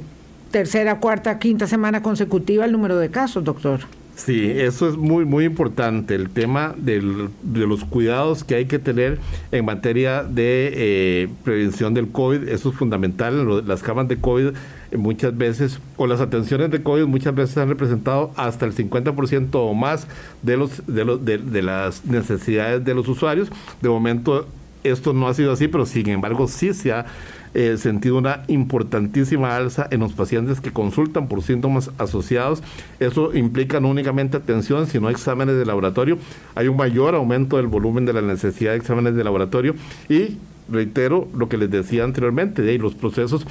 tercera, 0.54 1.00
cuarta, 1.00 1.40
quinta 1.40 1.66
semana 1.66 2.00
consecutiva 2.00 2.64
el 2.64 2.70
número 2.70 2.96
de 2.96 3.10
casos, 3.10 3.42
doctor. 3.42 3.80
Sí, 4.14 4.52
eso 4.54 4.88
es 4.88 4.96
muy, 4.96 5.24
muy 5.24 5.46
importante, 5.46 6.14
el 6.14 6.30
tema 6.30 6.76
del, 6.78 7.30
de 7.42 7.66
los 7.66 7.84
cuidados 7.84 8.44
que 8.44 8.54
hay 8.54 8.66
que 8.66 8.78
tener 8.78 9.18
en 9.50 9.64
materia 9.64 10.22
de 10.22 10.70
eh, 10.72 11.28
prevención 11.42 11.92
del 11.92 12.08
COVID, 12.08 12.46
eso 12.46 12.68
es 12.68 12.76
fundamental. 12.76 13.66
Las 13.66 13.82
camas 13.82 14.06
de 14.06 14.16
COVID 14.18 14.50
muchas 14.96 15.36
veces, 15.36 15.80
o 15.96 16.06
las 16.06 16.20
atenciones 16.20 16.70
de 16.70 16.84
COVID 16.84 17.06
muchas 17.06 17.34
veces 17.34 17.58
han 17.58 17.68
representado 17.68 18.30
hasta 18.36 18.64
el 18.64 18.76
50% 18.76 19.48
o 19.54 19.74
más 19.74 20.06
de, 20.42 20.56
los, 20.56 20.86
de, 20.86 21.04
los, 21.04 21.24
de, 21.24 21.38
de 21.38 21.62
las 21.62 22.04
necesidades 22.04 22.84
de 22.84 22.94
los 22.94 23.08
usuarios. 23.08 23.50
De 23.82 23.88
momento 23.88 24.46
esto 24.84 25.12
no 25.12 25.26
ha 25.26 25.34
sido 25.34 25.50
así, 25.50 25.66
pero 25.66 25.84
sin 25.84 26.08
embargo 26.10 26.46
sí 26.46 26.72
se 26.74 26.92
ha 26.92 27.06
eh, 27.54 27.76
sentido 27.78 28.18
una 28.18 28.42
importantísima 28.48 29.56
alza 29.56 29.86
en 29.90 30.00
los 30.00 30.12
pacientes 30.12 30.60
que 30.60 30.72
consultan 30.72 31.28
por 31.28 31.42
síntomas 31.42 31.90
asociados. 31.98 32.62
Eso 33.00 33.34
implica 33.34 33.80
no 33.80 33.88
únicamente 33.88 34.36
atención, 34.36 34.86
sino 34.86 35.08
exámenes 35.08 35.56
de 35.56 35.64
laboratorio. 35.64 36.18
Hay 36.54 36.68
un 36.68 36.76
mayor 36.76 37.14
aumento 37.14 37.56
del 37.56 37.68
volumen 37.68 38.06
de 38.06 38.12
la 38.12 38.22
necesidad 38.22 38.72
de 38.72 38.78
exámenes 38.78 39.14
de 39.14 39.24
laboratorio 39.24 39.74
y 40.08 40.36
reitero 40.68 41.28
lo 41.36 41.48
que 41.48 41.56
les 41.56 41.70
decía 41.70 42.04
anteriormente, 42.04 42.62
de 42.62 42.78
los 42.78 42.94
procesos 42.94 43.46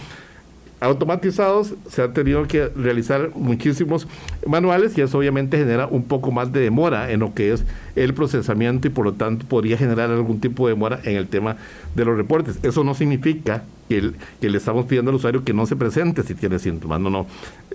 automatizados 0.83 1.75
se 1.89 2.01
han 2.01 2.13
tenido 2.13 2.45
que 2.45 2.67
realizar 2.67 3.31
muchísimos 3.35 4.07
manuales 4.45 4.97
y 4.97 5.01
eso 5.01 5.17
obviamente 5.17 5.57
genera 5.57 5.87
un 5.87 6.03
poco 6.03 6.31
más 6.31 6.51
de 6.51 6.59
demora 6.59 7.09
en 7.11 7.21
lo 7.21 7.33
que 7.33 7.53
es 7.53 7.63
el 7.95 8.13
procesamiento 8.13 8.87
y 8.87 8.91
por 8.91 9.05
lo 9.05 9.13
tanto 9.13 9.45
podría 9.47 9.77
generar 9.77 10.11
algún 10.11 10.41
tipo 10.41 10.67
de 10.67 10.73
demora 10.73 10.99
en 11.05 11.15
el 11.15 11.27
tema 11.27 11.55
de 11.95 12.03
los 12.03 12.17
reportes. 12.17 12.59
Eso 12.63 12.83
no 12.83 12.93
significa 12.95 13.63
que, 13.87 14.11
le 14.41 14.57
estamos 14.57 14.85
pidiendo 14.85 15.09
al 15.09 15.15
usuario 15.15 15.43
que 15.43 15.53
no 15.53 15.65
se 15.65 15.77
presente 15.77 16.21
si 16.23 16.35
tiene 16.35 16.59
síntomas, 16.59 16.99
no, 16.99 17.09
no. 17.09 17.27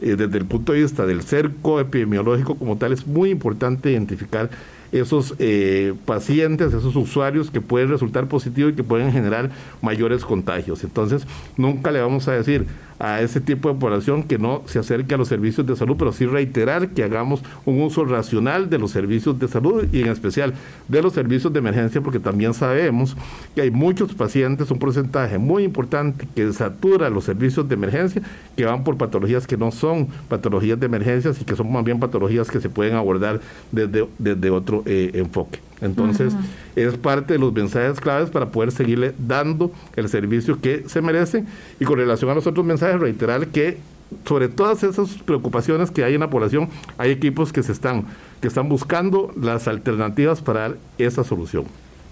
Eh, 0.03 0.17
desde 0.17 0.37
el 0.37 0.45
punto 0.45 0.73
de 0.73 0.83
vista 0.83 1.07
del 1.07 1.23
cerco 1.23 1.81
epidemiológico 1.81 2.57
como 2.57 2.77
tal 2.77 2.93
es 2.93 3.07
muy 3.07 3.31
importante 3.31 3.91
identificar 3.91 4.51
esos 4.93 5.35
eh, 5.39 5.95
pacientes, 6.07 6.73
esos 6.73 6.97
usuarios 6.97 7.51
que 7.51 7.61
pueden 7.61 7.91
resultar 7.91 8.27
positivos 8.27 8.73
y 8.73 8.77
que 8.77 8.85
pueden 8.85 9.13
generar 9.13 9.51
mayores 9.83 10.25
contagios. 10.25 10.83
Entonces, 10.85 11.27
nunca 11.57 11.91
le 11.91 12.01
vamos 12.01 12.29
a 12.29 12.33
decir 12.33 12.67
a 12.99 13.21
ese 13.21 13.41
tipo 13.41 13.73
de 13.73 13.79
población 13.79 14.23
que 14.23 14.39
no 14.39 14.63
se 14.67 14.79
acerque 14.79 15.15
a 15.15 15.19
los 15.19 15.29
servicios 15.29 15.67
de 15.67 15.77
salud, 15.77 15.97
pero 15.99 16.13
sí 16.13 16.27
reiterar 16.27 16.89
que 16.91 17.05
hagamos 17.05 17.43
un 17.65 17.81
uso 17.81 18.05
racional 18.05 18.69
de 18.69 18.79
los 18.79 18.91
servicios 18.91 19.39
de 19.39 19.49
salud 19.49 19.87
y 19.93 20.03
en 20.03 20.09
especial 20.09 20.55
de 20.89 21.03
los 21.03 21.13
servicios 21.13 21.53
de 21.53 21.59
emergencia, 21.59 22.01
porque 22.01 22.19
también 22.19 22.55
sabemos 22.55 23.17
que 23.55 23.63
hay 23.63 23.71
muchos 23.71 24.15
pacientes, 24.15 24.71
un 24.71 24.79
porcentaje 24.79 25.39
muy 25.39 25.65
importante 25.65 26.27
que 26.35 26.53
satura 26.53 27.11
los 27.11 27.25
servicios 27.25 27.69
de 27.69 27.75
emergencia, 27.75 28.23
que 28.57 28.65
van 28.65 28.85
por 28.85 28.97
patologías 28.97 29.47
que 29.47 29.57
no 29.57 29.71
son 29.71 30.09
patologías 30.29 30.79
de 30.81 30.87
emergencia 30.87 31.33
y 31.39 31.45
que 31.45 31.57
son 31.57 31.73
más 31.73 31.85
bien 31.85 32.01
patologías 32.01 32.51
que 32.51 32.61
se 32.61 32.69
pueden 32.69 32.97
abordar 32.97 33.41
desde, 33.71 34.09
desde 34.19 34.51
otro 34.51 34.83
eh, 34.87 35.11
enfoque. 35.15 35.68
Entonces, 35.81 36.35
es 36.77 36.97
parte 36.97 37.35
de 37.35 37.39
los 37.39 37.53
mensajes 37.53 38.01
claves 38.01 38.31
para 38.31 38.51
poder 38.51 38.73
seguirle 38.73 39.15
dando 39.19 39.71
el 39.97 40.09
servicio 40.09 40.61
que 40.61 40.85
se 40.89 41.01
merece. 41.01 41.45
Y 41.79 41.85
con 41.85 41.99
relación 41.99 42.31
a 42.31 42.35
los 42.35 42.47
otros 42.47 42.67
mensajes, 42.67 43.01
reiterar 43.01 43.47
que 43.49 43.79
sobre 44.25 44.49
todas 44.49 44.83
esas 44.83 45.11
preocupaciones 45.25 45.91
que 45.91 46.05
hay 46.05 46.15
en 46.15 46.21
la 46.21 46.31
población, 46.31 46.69
hay 46.97 47.11
equipos 47.11 47.53
que 47.53 47.63
se 47.63 47.73
están, 47.73 48.05
que 48.41 48.49
están 48.49 48.69
buscando 48.69 49.33
las 49.41 49.69
alternativas 49.69 50.41
para 50.41 50.75
esa 50.97 51.25
solución. 51.25 51.65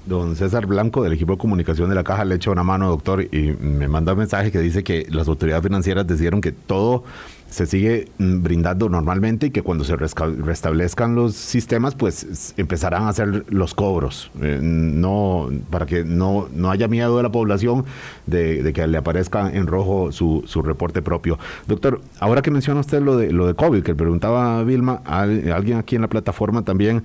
Don 0.07 0.37
César 0.37 0.67
Blanco 0.67 1.03
del 1.03 1.13
equipo 1.13 1.33
de 1.33 1.39
comunicación 1.39 1.89
de 1.89 1.95
la 1.95 2.05
Caja 2.05 2.25
le 2.25 2.37
echa 2.37 2.51
una 2.51 2.63
mano, 2.63 2.89
doctor, 2.89 3.23
y 3.23 3.55
me 3.61 3.89
manda 3.89 4.13
un 4.13 4.19
mensaje 4.19 4.53
que 4.53 4.61
dice 4.61 4.85
que 4.85 5.07
las 5.11 5.29
autoridades 5.29 5.65
financieras 5.65 6.07
decidieron 6.07 6.41
que 6.41 6.53
todo 6.53 7.05
se 7.51 7.67
sigue 7.67 8.09
mm, 8.19 8.43
brindando 8.43 8.89
normalmente 8.89 9.47
y 9.47 9.51
que 9.51 9.63
cuando 9.63 9.85
se 9.85 9.97
restablezcan 9.97 11.15
los 11.15 11.35
sistemas, 11.35 11.95
pues 11.95 12.55
empezarán 12.57 13.05
a 13.05 13.09
hacer 13.09 13.45
los 13.49 13.75
cobros, 13.75 14.31
eh, 14.43 14.59
no 14.63 15.49
para 15.71 15.87
que 15.87 16.05
no, 16.05 16.49
no 16.53 16.71
haya 16.71 16.89
miedo 16.89 17.17
de 17.17 17.23
la 17.23 17.31
población 17.31 17.85
de, 18.27 18.73
que 18.75 18.87
le 18.87 18.99
aparezca 18.99 19.51
en 19.51 19.67
rojo 19.67 20.13
su, 20.13 20.43
su, 20.47 20.63
reporte 20.63 21.03
propio. 21.03 21.39
Doctor, 21.67 22.01
ahora 22.21 22.43
que 22.43 22.51
menciona 22.51 22.81
usted 22.81 23.01
lo 23.01 23.17
de, 23.17 23.33
lo 23.33 23.47
de 23.47 23.55
COVID, 23.55 23.83
que 23.83 23.95
preguntaba 23.95 24.59
a 24.59 24.65
Vilma, 24.65 25.03
alguien 25.05 25.79
aquí 25.79 25.97
en 25.97 26.03
la 26.03 26.09
plataforma 26.09 26.63
también 26.63 27.05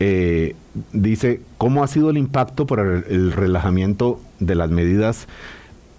eh, 0.00 0.54
dice, 0.92 1.40
¿cómo 1.58 1.84
ha 1.84 1.88
sido 1.88 2.10
el 2.10 2.18
impacto 2.18 2.66
por 2.66 2.80
el 2.80 3.32
relajamiento 3.32 4.20
de 4.40 4.54
las 4.54 4.70
medidas? 4.70 5.26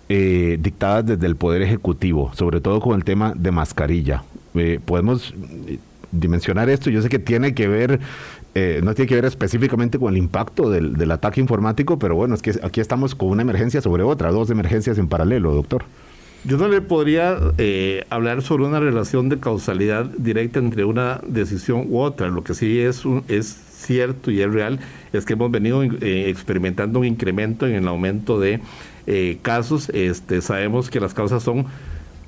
eh, 0.10 0.58
dictadas 0.62 1.06
desde 1.06 1.26
el 1.26 1.36
Poder 1.36 1.62
Ejecutivo, 1.62 2.32
sobre 2.36 2.62
todo 2.62 2.80
con 2.80 2.96
el 2.96 3.04
tema 3.04 3.34
de 3.36 3.52
mascarilla. 3.52 4.24
Eh, 4.54 4.80
podemos 4.84 5.34
eh, 5.68 5.80
dimensionar 6.12 6.70
esto, 6.70 6.90
yo 6.90 7.02
sé 7.02 7.10
que 7.10 7.20
tiene 7.20 7.54
que 7.54 7.68
ver, 7.68 8.00
eh, 8.54 8.82
no 8.84 8.94
tiene 8.94 9.10
que 9.10 9.16
ver 9.16 9.26
específicamente 9.26 10.00
con 10.00 10.14
el 10.14 10.18
impacto 10.18 10.70
del, 10.70 11.12
ataque 11.12 11.42
informático, 11.42 12.00
pero 12.00 12.16
bueno, 12.16 12.36
es 12.36 12.42
que 12.42 12.54
aquí 12.64 12.80
estamos 12.80 13.16
con 13.16 13.30
una 13.30 13.42
emergencia 13.42 13.82
sobre 13.82 14.04
otra, 14.04 14.32
dos 14.32 14.50
emergencias 14.50 14.98
en 14.98 15.08
paralelo, 15.08 15.54
doctor. 15.54 15.84
Yo 16.46 16.58
no 16.58 16.68
le 16.68 16.80
podría 16.80 17.40
hablar 18.12 18.44
sobre 18.44 18.66
una 18.66 18.80
relación 18.80 19.30
de 19.30 19.40
causalidad 19.40 20.06
directa 20.06 20.60
entre 20.60 20.86
una 20.86 21.20
decisión 21.26 21.88
u 21.90 21.98
otra. 21.98 22.28
Lo 22.28 22.44
que 22.44 22.54
sí 22.54 22.80
es, 22.80 23.04
un, 23.04 23.24
es 23.28 23.65
cierto 23.86 24.32
y 24.32 24.42
es 24.42 24.52
real 24.52 24.80
es 25.14 25.26
que 25.26 25.34
hemos 25.34 25.52
venido 25.52 25.84
experimentando 25.84 27.00
un 27.00 27.06
incremento 27.06 27.68
en 27.68 27.76
el 27.76 27.88
aumento 27.88 28.40
de 28.40 28.60
eh, 29.08 29.38
casos. 29.42 29.90
Este, 29.90 30.42
sabemos 30.42 30.90
que 30.90 31.00
las 31.00 31.14
causas 31.14 31.44
son 31.44 31.66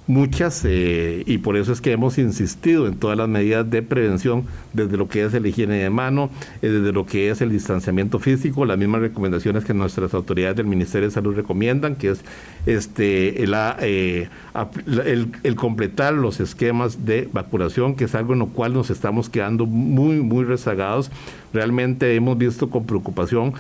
muchas 0.07 0.63
eh, 0.65 1.23
y 1.25 1.37
por 1.37 1.57
eso 1.57 1.71
es 1.71 1.81
que 1.81 1.91
hemos 1.91 2.17
insistido 2.17 2.87
en 2.87 2.95
todas 2.95 3.17
las 3.17 3.27
medidas 3.27 3.69
de 3.69 3.81
prevención, 3.81 4.45
desde 4.73 4.97
lo 4.97 5.07
que 5.07 5.25
es 5.25 5.33
el 5.33 5.45
higiene 5.45 5.75
de 5.75 5.89
mano, 5.89 6.29
eh, 6.61 6.69
desde 6.69 6.91
lo 6.93 7.05
que 7.05 7.29
es 7.29 7.41
el 7.41 7.51
distanciamiento 7.51 8.19
físico, 8.19 8.65
las 8.65 8.77
mismas 8.77 9.01
recomendaciones 9.01 9.65
que 9.65 9.73
nuestras 9.73 10.13
autoridades 10.13 10.57
del 10.57 10.67
Ministerio 10.67 11.07
de 11.09 11.13
Salud 11.13 11.35
recomiendan, 11.35 11.95
que 11.95 12.09
es 12.09 12.21
este 12.65 13.43
el, 13.43 13.53
el, 13.53 15.31
el 15.43 15.55
completar 15.55 16.13
los 16.13 16.39
esquemas 16.39 17.05
de 17.05 17.29
vacunación, 17.31 17.95
que 17.95 18.05
es 18.05 18.15
algo 18.15 18.33
en 18.33 18.39
lo 18.39 18.47
cual 18.47 18.73
nos 18.73 18.89
estamos 18.89 19.29
quedando 19.29 19.65
muy, 19.65 20.15
muy 20.21 20.45
rezagados. 20.45 21.11
Realmente 21.53 22.15
hemos 22.15 22.37
visto 22.37 22.69
con 22.69 22.85
preocupación 22.85 23.53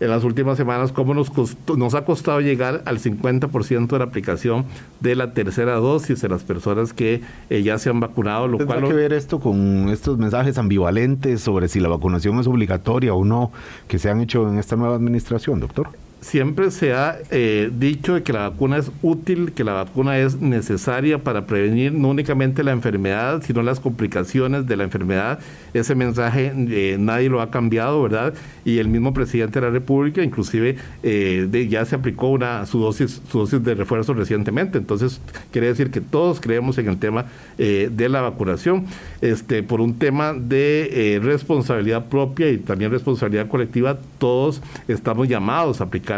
en 0.00 0.10
las 0.10 0.24
últimas 0.24 0.56
semanas 0.56 0.92
cómo 0.92 1.14
nos, 1.14 1.30
nos 1.76 1.94
ha 1.94 2.04
costado 2.04 2.40
llegar 2.40 2.82
al 2.86 2.98
50% 2.98 3.86
de 3.88 3.98
la 3.98 4.04
aplicación 4.04 4.64
de 5.00 5.14
la 5.14 5.32
tercera 5.32 5.74
dosis 5.74 6.20
de 6.20 6.28
las 6.28 6.42
personas 6.42 6.92
que 6.92 7.22
eh, 7.50 7.62
ya 7.62 7.78
se 7.78 7.90
han 7.90 8.00
vacunado. 8.00 8.48
Lo 8.48 8.58
¿Tendrá 8.58 8.80
que 8.80 8.92
ver 8.92 9.12
esto 9.12 9.40
con 9.40 9.88
estos 9.88 10.18
mensajes 10.18 10.58
ambivalentes 10.58 11.40
sobre 11.40 11.68
si 11.68 11.80
la 11.80 11.88
vacunación 11.88 12.38
es 12.38 12.46
obligatoria 12.46 13.14
o 13.14 13.24
no 13.24 13.52
que 13.88 13.98
se 13.98 14.10
han 14.10 14.20
hecho 14.20 14.48
en 14.48 14.58
esta 14.58 14.76
nueva 14.76 14.96
administración, 14.96 15.60
doctor? 15.60 15.88
Siempre 16.24 16.70
se 16.70 16.94
ha 16.94 17.18
eh, 17.30 17.70
dicho 17.70 18.22
que 18.24 18.32
la 18.32 18.48
vacuna 18.48 18.78
es 18.78 18.90
útil, 19.02 19.52
que 19.52 19.62
la 19.62 19.74
vacuna 19.74 20.18
es 20.18 20.40
necesaria 20.40 21.18
para 21.18 21.44
prevenir 21.44 21.92
no 21.92 22.08
únicamente 22.08 22.64
la 22.64 22.72
enfermedad, 22.72 23.42
sino 23.44 23.62
las 23.62 23.78
complicaciones 23.78 24.66
de 24.66 24.76
la 24.76 24.84
enfermedad. 24.84 25.38
Ese 25.74 25.94
mensaje 25.94 26.50
eh, 26.56 26.96
nadie 26.98 27.28
lo 27.28 27.42
ha 27.42 27.50
cambiado, 27.50 28.02
¿verdad? 28.02 28.32
Y 28.64 28.78
el 28.78 28.88
mismo 28.88 29.12
presidente 29.12 29.60
de 29.60 29.66
la 29.66 29.72
República, 29.72 30.22
inclusive, 30.22 30.76
eh, 31.02 31.66
ya 31.68 31.84
se 31.84 31.96
aplicó 31.96 32.28
una 32.28 32.64
su 32.64 32.78
dosis, 32.78 33.20
su 33.30 33.40
dosis 33.40 33.62
de 33.62 33.74
refuerzo 33.74 34.14
recientemente. 34.14 34.78
Entonces, 34.78 35.20
quiere 35.52 35.66
decir 35.66 35.90
que 35.90 36.00
todos 36.00 36.40
creemos 36.40 36.78
en 36.78 36.88
el 36.88 36.96
tema 36.96 37.26
de 37.58 38.08
la 38.08 38.22
vacunación. 38.22 38.86
Este, 39.20 39.62
por 39.62 39.80
un 39.80 39.98
tema 39.98 40.32
de 40.32 41.20
responsabilidad 41.22 42.06
propia 42.06 42.48
y 42.50 42.58
también 42.58 42.90
responsabilidad 42.90 43.48
colectiva, 43.48 43.98
todos 44.18 44.62
estamos 44.88 45.28
llamados 45.28 45.80
a 45.80 45.84
aplicar 45.84 46.13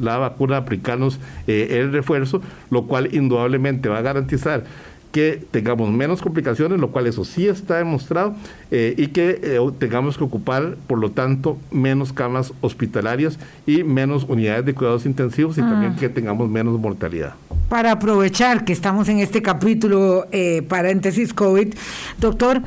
la 0.00 0.18
vacuna, 0.18 0.58
aplicarnos 0.58 1.18
eh, 1.46 1.78
el 1.80 1.92
refuerzo, 1.92 2.40
lo 2.70 2.84
cual 2.86 3.14
indudablemente 3.14 3.88
va 3.88 3.98
a 3.98 4.02
garantizar 4.02 4.64
que 5.12 5.42
tengamos 5.50 5.90
menos 5.90 6.20
complicaciones, 6.20 6.78
lo 6.78 6.90
cual 6.90 7.06
eso 7.06 7.24
sí 7.24 7.48
está 7.48 7.78
demostrado, 7.78 8.34
eh, 8.70 8.94
y 8.98 9.06
que 9.08 9.40
eh, 9.42 9.58
tengamos 9.78 10.18
que 10.18 10.24
ocupar, 10.24 10.76
por 10.86 10.98
lo 10.98 11.10
tanto, 11.10 11.56
menos 11.70 12.12
camas 12.12 12.52
hospitalarias 12.60 13.38
y 13.66 13.82
menos 13.82 14.24
unidades 14.28 14.66
de 14.66 14.74
cuidados 14.74 15.06
intensivos 15.06 15.56
y 15.56 15.62
también 15.62 15.94
ah. 15.96 15.98
que 15.98 16.10
tengamos 16.10 16.50
menos 16.50 16.78
mortalidad. 16.78 17.34
Para 17.70 17.92
aprovechar 17.92 18.66
que 18.66 18.74
estamos 18.74 19.08
en 19.08 19.20
este 19.20 19.40
capítulo 19.40 20.26
paréntesis 20.68 21.32
COVID, 21.32 21.74
doctor, 22.18 22.60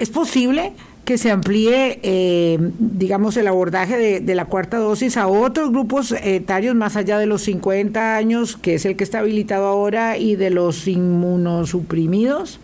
¿es 0.00 0.10
posible? 0.10 0.72
Que 1.04 1.18
se 1.18 1.30
amplíe, 1.30 1.98
eh, 2.02 2.58
digamos, 2.78 3.36
el 3.36 3.48
abordaje 3.48 3.98
de, 3.98 4.20
de, 4.20 4.34
la 4.34 4.44
cuarta 4.44 4.78
dosis 4.78 5.16
a 5.16 5.26
otros 5.26 5.70
grupos 5.70 6.12
etarios 6.12 6.76
más 6.76 6.96
allá 6.96 7.18
de 7.18 7.26
los 7.26 7.42
50 7.42 8.16
años, 8.16 8.56
que 8.56 8.74
es 8.74 8.84
el 8.84 8.96
que 8.96 9.04
está 9.04 9.18
habilitado 9.18 9.66
ahora, 9.66 10.16
y 10.16 10.36
de 10.36 10.50
los 10.50 10.86
inmunosuprimidos? 10.86 12.60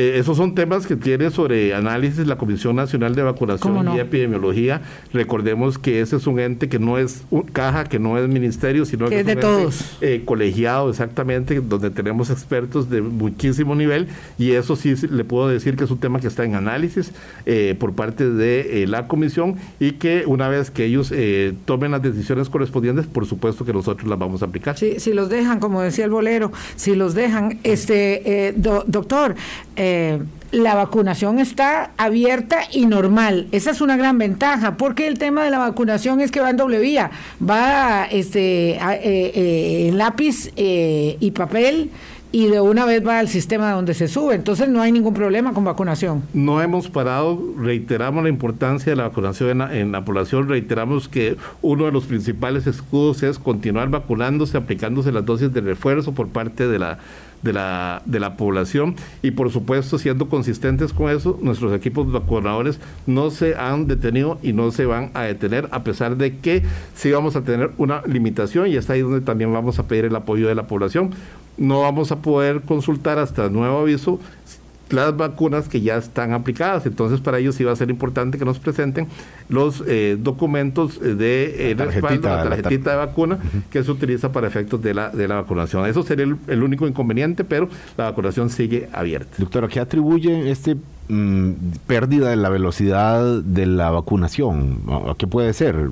Eh, 0.00 0.18
esos 0.18 0.38
son 0.38 0.54
temas 0.54 0.86
que 0.86 0.96
tiene 0.96 1.30
sobre 1.30 1.74
análisis 1.74 2.26
la 2.26 2.38
Comisión 2.38 2.74
Nacional 2.74 3.14
de 3.14 3.22
Vacunación 3.22 3.94
y 3.94 4.00
Epidemiología. 4.00 4.80
Recordemos 5.12 5.76
que 5.76 6.00
ese 6.00 6.16
es 6.16 6.26
un 6.26 6.40
ente 6.40 6.70
que 6.70 6.78
no 6.78 6.96
es 6.96 7.24
caja, 7.52 7.84
que 7.84 7.98
no 7.98 8.16
es 8.16 8.26
ministerio, 8.26 8.86
sino 8.86 9.10
que, 9.10 9.20
es, 9.20 9.26
de 9.26 9.36
todos. 9.36 9.98
Eh, 10.00 10.22
colegiado, 10.24 10.88
exactamente, 10.88 11.60
donde 11.60 11.90
tenemos 11.90 12.30
expertos 12.30 12.88
de 12.88 13.02
muchísimo 13.02 13.74
nivel 13.74 14.08
y 14.38 14.52
eso 14.52 14.74
sí 14.74 14.94
le 15.10 15.22
puedo 15.24 15.48
decir 15.48 15.76
que 15.76 15.84
es 15.84 15.90
un 15.90 15.98
tema 15.98 16.18
que 16.18 16.28
está 16.28 16.44
en 16.44 16.54
análisis 16.54 17.12
eh, 17.44 17.76
por 17.78 17.92
parte 17.92 18.30
de 18.30 18.86
la 18.88 19.06
Comisión 19.06 19.56
y 19.80 19.92
que 19.92 20.24
una 20.24 20.48
vez 20.48 20.70
que 20.70 20.86
ellos 20.86 21.12
tomen 21.66 21.90
las 21.90 22.00
decisiones 22.00 22.48
correspondientes, 22.48 23.06
por 23.06 23.26
supuesto 23.26 23.66
que 23.66 23.74
nosotros 23.74 24.08
las 24.08 24.18
vamos 24.18 24.40
a 24.40 24.46
aplicar. 24.46 24.78
Sí, 24.78 24.94
si 24.98 25.12
los 25.12 25.28
dejan, 25.28 25.60
como 25.60 25.82
decía 25.82 26.06
el 26.06 26.10
bolero, 26.10 26.52
si 26.76 26.94
los 26.94 27.12
dejan, 27.12 27.58
este 27.64 28.54
doctor, 28.86 29.34
eh, 29.82 29.89
la 30.52 30.74
vacunación 30.74 31.38
está 31.38 31.92
abierta 31.96 32.60
y 32.72 32.86
normal. 32.86 33.46
Esa 33.52 33.70
es 33.70 33.80
una 33.80 33.96
gran 33.96 34.18
ventaja, 34.18 34.76
porque 34.76 35.06
el 35.06 35.18
tema 35.18 35.44
de 35.44 35.50
la 35.50 35.58
vacunación 35.58 36.20
es 36.20 36.30
que 36.30 36.40
va 36.40 36.50
en 36.50 36.56
doble 36.56 36.80
vía. 36.80 37.10
Va 37.40 38.06
este, 38.06 38.72
eh, 38.72 38.80
eh, 39.04 39.88
en 39.88 39.98
lápiz 39.98 40.52
y 40.56 41.30
papel 41.30 41.90
y 42.32 42.46
de 42.46 42.60
una 42.60 42.84
vez 42.84 43.06
va 43.06 43.18
al 43.18 43.28
sistema 43.28 43.72
donde 43.72 43.94
se 43.94 44.08
sube. 44.08 44.34
Entonces 44.34 44.68
no 44.68 44.80
hay 44.80 44.92
ningún 44.92 45.14
problema 45.14 45.52
con 45.52 45.64
vacunación. 45.64 46.22
No 46.32 46.62
hemos 46.62 46.88
parado, 46.88 47.38
reiteramos 47.58 48.22
la 48.22 48.28
importancia 48.28 48.90
de 48.90 48.96
la 48.96 49.04
vacunación 49.04 49.60
en 49.72 49.92
la, 49.92 50.04
población, 50.04 50.48
reiteramos 50.48 51.08
que 51.08 51.36
uno 51.62 51.86
de 51.86 51.92
los 51.92 52.04
principales 52.04 52.66
escudos 52.66 53.22
es 53.22 53.38
continuar 53.38 53.88
vacunándose, 53.88 54.56
aplicándose 54.56 55.12
las 55.12 55.24
dosis 55.26 55.52
de 55.52 55.60
refuerzo 55.60 56.12
por 56.12 56.28
parte 56.28 56.68
de 56.68 56.78
la 56.78 56.98
de 57.42 57.52
la, 57.52 58.02
de 58.04 58.20
la 58.20 58.36
población 58.36 58.96
y 59.22 59.30
por 59.32 59.50
supuesto 59.50 59.98
siendo 59.98 60.28
consistentes 60.28 60.92
con 60.92 61.10
eso, 61.10 61.38
nuestros 61.42 61.72
equipos 61.72 62.10
vacunadores 62.10 62.80
no 63.06 63.30
se 63.30 63.56
han 63.56 63.86
detenido 63.86 64.38
y 64.42 64.52
no 64.52 64.70
se 64.70 64.86
van 64.86 65.10
a 65.14 65.22
detener 65.22 65.68
a 65.70 65.82
pesar 65.84 66.16
de 66.16 66.38
que 66.38 66.62
sí 66.94 67.10
vamos 67.10 67.36
a 67.36 67.42
tener 67.42 67.70
una 67.78 68.02
limitación 68.06 68.68
y 68.68 68.76
está 68.76 68.94
ahí 68.94 69.00
donde 69.00 69.20
también 69.20 69.52
vamos 69.52 69.78
a 69.78 69.84
pedir 69.86 70.04
el 70.04 70.16
apoyo 70.16 70.48
de 70.48 70.54
la 70.54 70.66
población. 70.66 71.10
No 71.56 71.82
vamos 71.82 72.10
a 72.10 72.22
poder 72.22 72.62
consultar 72.62 73.18
hasta 73.18 73.48
nuevo 73.50 73.80
aviso 73.80 74.18
las 74.92 75.16
vacunas 75.16 75.68
que 75.68 75.80
ya 75.80 75.96
están 75.96 76.32
aplicadas. 76.32 76.86
Entonces, 76.86 77.20
para 77.20 77.38
ellos 77.38 77.54
sí 77.54 77.64
va 77.64 77.72
a 77.72 77.76
ser 77.76 77.90
importante 77.90 78.38
que 78.38 78.44
nos 78.44 78.58
presenten 78.58 79.08
los 79.48 79.82
eh, 79.86 80.16
documentos 80.18 81.00
de 81.00 81.70
eh, 81.70 81.74
la 81.76 81.86
tarjetita 81.86 82.90
de 82.90 82.96
vacuna 82.96 83.38
que 83.70 83.82
se 83.82 83.90
utiliza 83.90 84.32
para 84.32 84.46
efectos 84.46 84.82
de 84.82 84.94
la, 84.94 85.10
de 85.10 85.28
la 85.28 85.36
vacunación. 85.36 85.86
Eso 85.86 86.02
sería 86.02 86.26
el, 86.46 86.62
único 86.62 86.86
inconveniente, 86.86 87.44
pero 87.44 87.68
la 87.96 88.04
vacunación 88.04 88.50
sigue 88.50 88.88
abierta. 88.92 89.36
Doctor, 89.38 89.64
¿a 89.64 89.68
qué 89.68 89.80
atribuye 89.80 90.50
este 90.50 90.76
mm, 91.08 91.52
pérdida 91.86 92.30
de 92.30 92.36
la 92.36 92.48
velocidad 92.48 93.42
de 93.42 93.66
la 93.66 93.90
vacunación? 93.90 94.80
¿A 94.88 95.14
qué 95.16 95.26
puede 95.26 95.52
ser? 95.52 95.90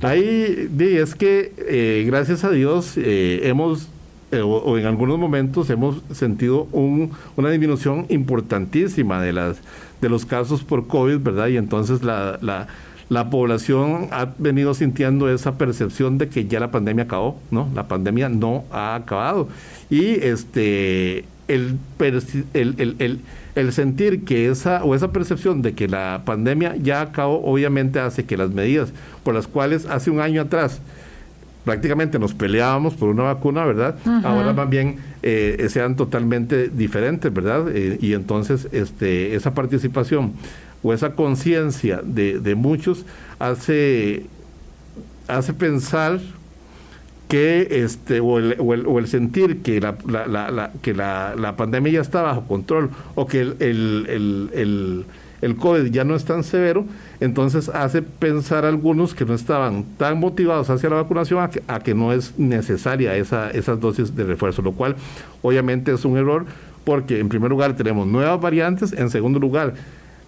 Ahí 0.00 0.70
es 0.78 1.14
que 1.14 1.52
eh, 1.58 2.04
gracias 2.06 2.42
a 2.44 2.50
Dios 2.50 2.94
hemos 2.96 3.88
eh, 4.34 4.42
o, 4.42 4.76
en 4.78 4.86
algunos 4.86 5.18
momentos 5.18 5.70
hemos 5.70 6.02
sentido 6.12 6.68
un, 6.72 7.12
una 7.36 7.50
disminución 7.50 8.06
importantísima 8.08 9.22
de, 9.22 9.32
las, 9.32 9.58
de 10.00 10.08
los 10.08 10.26
casos 10.26 10.64
por 10.64 10.86
COVID, 10.86 11.18
¿verdad? 11.18 11.48
Y 11.48 11.56
entonces 11.56 12.02
la, 12.02 12.38
la, 12.42 12.66
la 13.08 13.30
población 13.30 14.08
ha 14.10 14.32
venido 14.38 14.74
sintiendo 14.74 15.28
esa 15.32 15.56
percepción 15.56 16.18
de 16.18 16.28
que 16.28 16.46
ya 16.46 16.60
la 16.60 16.70
pandemia 16.70 17.04
acabó, 17.04 17.38
¿no? 17.50 17.68
La 17.74 17.86
pandemia 17.86 18.28
no 18.28 18.64
ha 18.70 18.94
acabado. 18.94 19.48
Y 19.88 20.14
este 20.14 21.24
el, 21.46 21.78
el, 22.54 23.20
el, 23.54 23.72
sentir 23.72 24.24
que 24.24 24.48
esa 24.48 24.82
o 24.82 24.94
esa 24.94 25.12
percepción 25.12 25.62
de 25.62 25.74
que 25.74 25.88
la 25.88 26.22
pandemia 26.24 26.76
ya 26.76 27.02
acabó 27.02 27.44
obviamente 27.44 28.00
hace 28.00 28.24
que 28.24 28.36
las 28.36 28.50
medidas 28.50 28.92
por 29.22 29.34
las 29.34 29.46
cuales 29.46 29.86
hace 29.86 30.10
un 30.10 30.20
año 30.20 30.40
atrás 30.40 30.80
prácticamente 31.64 32.18
nos 32.18 32.34
peleábamos 32.34 32.94
por 32.94 33.08
una 33.08 33.24
vacuna, 33.24 33.64
¿verdad? 33.64 33.96
Ahora 34.22 34.52
más 34.52 34.68
bien 34.68 34.96
eh, 35.22 35.66
sean 35.70 35.96
totalmente 35.96 36.68
diferentes, 36.68 37.32
¿verdad? 37.32 37.66
Eh, 37.74 37.98
y 38.00 38.12
entonces 38.12 38.68
este, 38.72 39.34
esa 39.34 39.54
participación 39.54 40.32
o 40.82 40.92
esa 40.92 41.14
conciencia 41.14 42.02
de, 42.04 42.38
de, 42.38 42.54
muchos 42.54 43.06
hace, 43.38 44.26
hace 45.26 45.54
pensar 45.54 46.20
que 47.28 47.82
este 47.82 48.20
o 48.20 48.38
el, 48.38 48.56
o 48.60 48.98
el, 48.98 49.06
sentir 49.06 49.62
que 49.62 49.80
la, 49.80 49.96
la, 50.06 50.70
que 50.82 50.92
la, 50.92 51.34
la, 51.38 51.56
pandemia 51.56 51.94
ya 51.94 52.00
está 52.02 52.20
bajo 52.20 52.46
control 52.46 52.90
o 53.14 53.26
que 53.26 53.40
el, 53.40 53.56
el 53.60 55.06
el 55.44 55.56
COVID 55.56 55.90
ya 55.90 56.04
no 56.04 56.14
es 56.14 56.24
tan 56.24 56.42
severo, 56.42 56.86
entonces 57.20 57.68
hace 57.68 58.00
pensar 58.00 58.64
a 58.64 58.68
algunos 58.68 59.14
que 59.14 59.26
no 59.26 59.34
estaban 59.34 59.84
tan 59.98 60.18
motivados 60.18 60.70
hacia 60.70 60.88
la 60.88 60.96
vacunación 60.96 61.42
a 61.42 61.50
que, 61.50 61.62
a 61.68 61.80
que 61.80 61.94
no 61.94 62.12
es 62.14 62.38
necesaria 62.38 63.14
esa, 63.16 63.50
esas 63.50 63.78
dosis 63.78 64.16
de 64.16 64.24
refuerzo, 64.24 64.62
lo 64.62 64.72
cual 64.72 64.96
obviamente 65.42 65.92
es 65.92 66.04
un 66.06 66.16
error 66.16 66.46
porque 66.84 67.18
en 67.18 67.28
primer 67.28 67.50
lugar 67.50 67.76
tenemos 67.76 68.06
nuevas 68.06 68.40
variantes, 68.40 68.92
en 68.94 69.10
segundo 69.10 69.38
lugar 69.38 69.74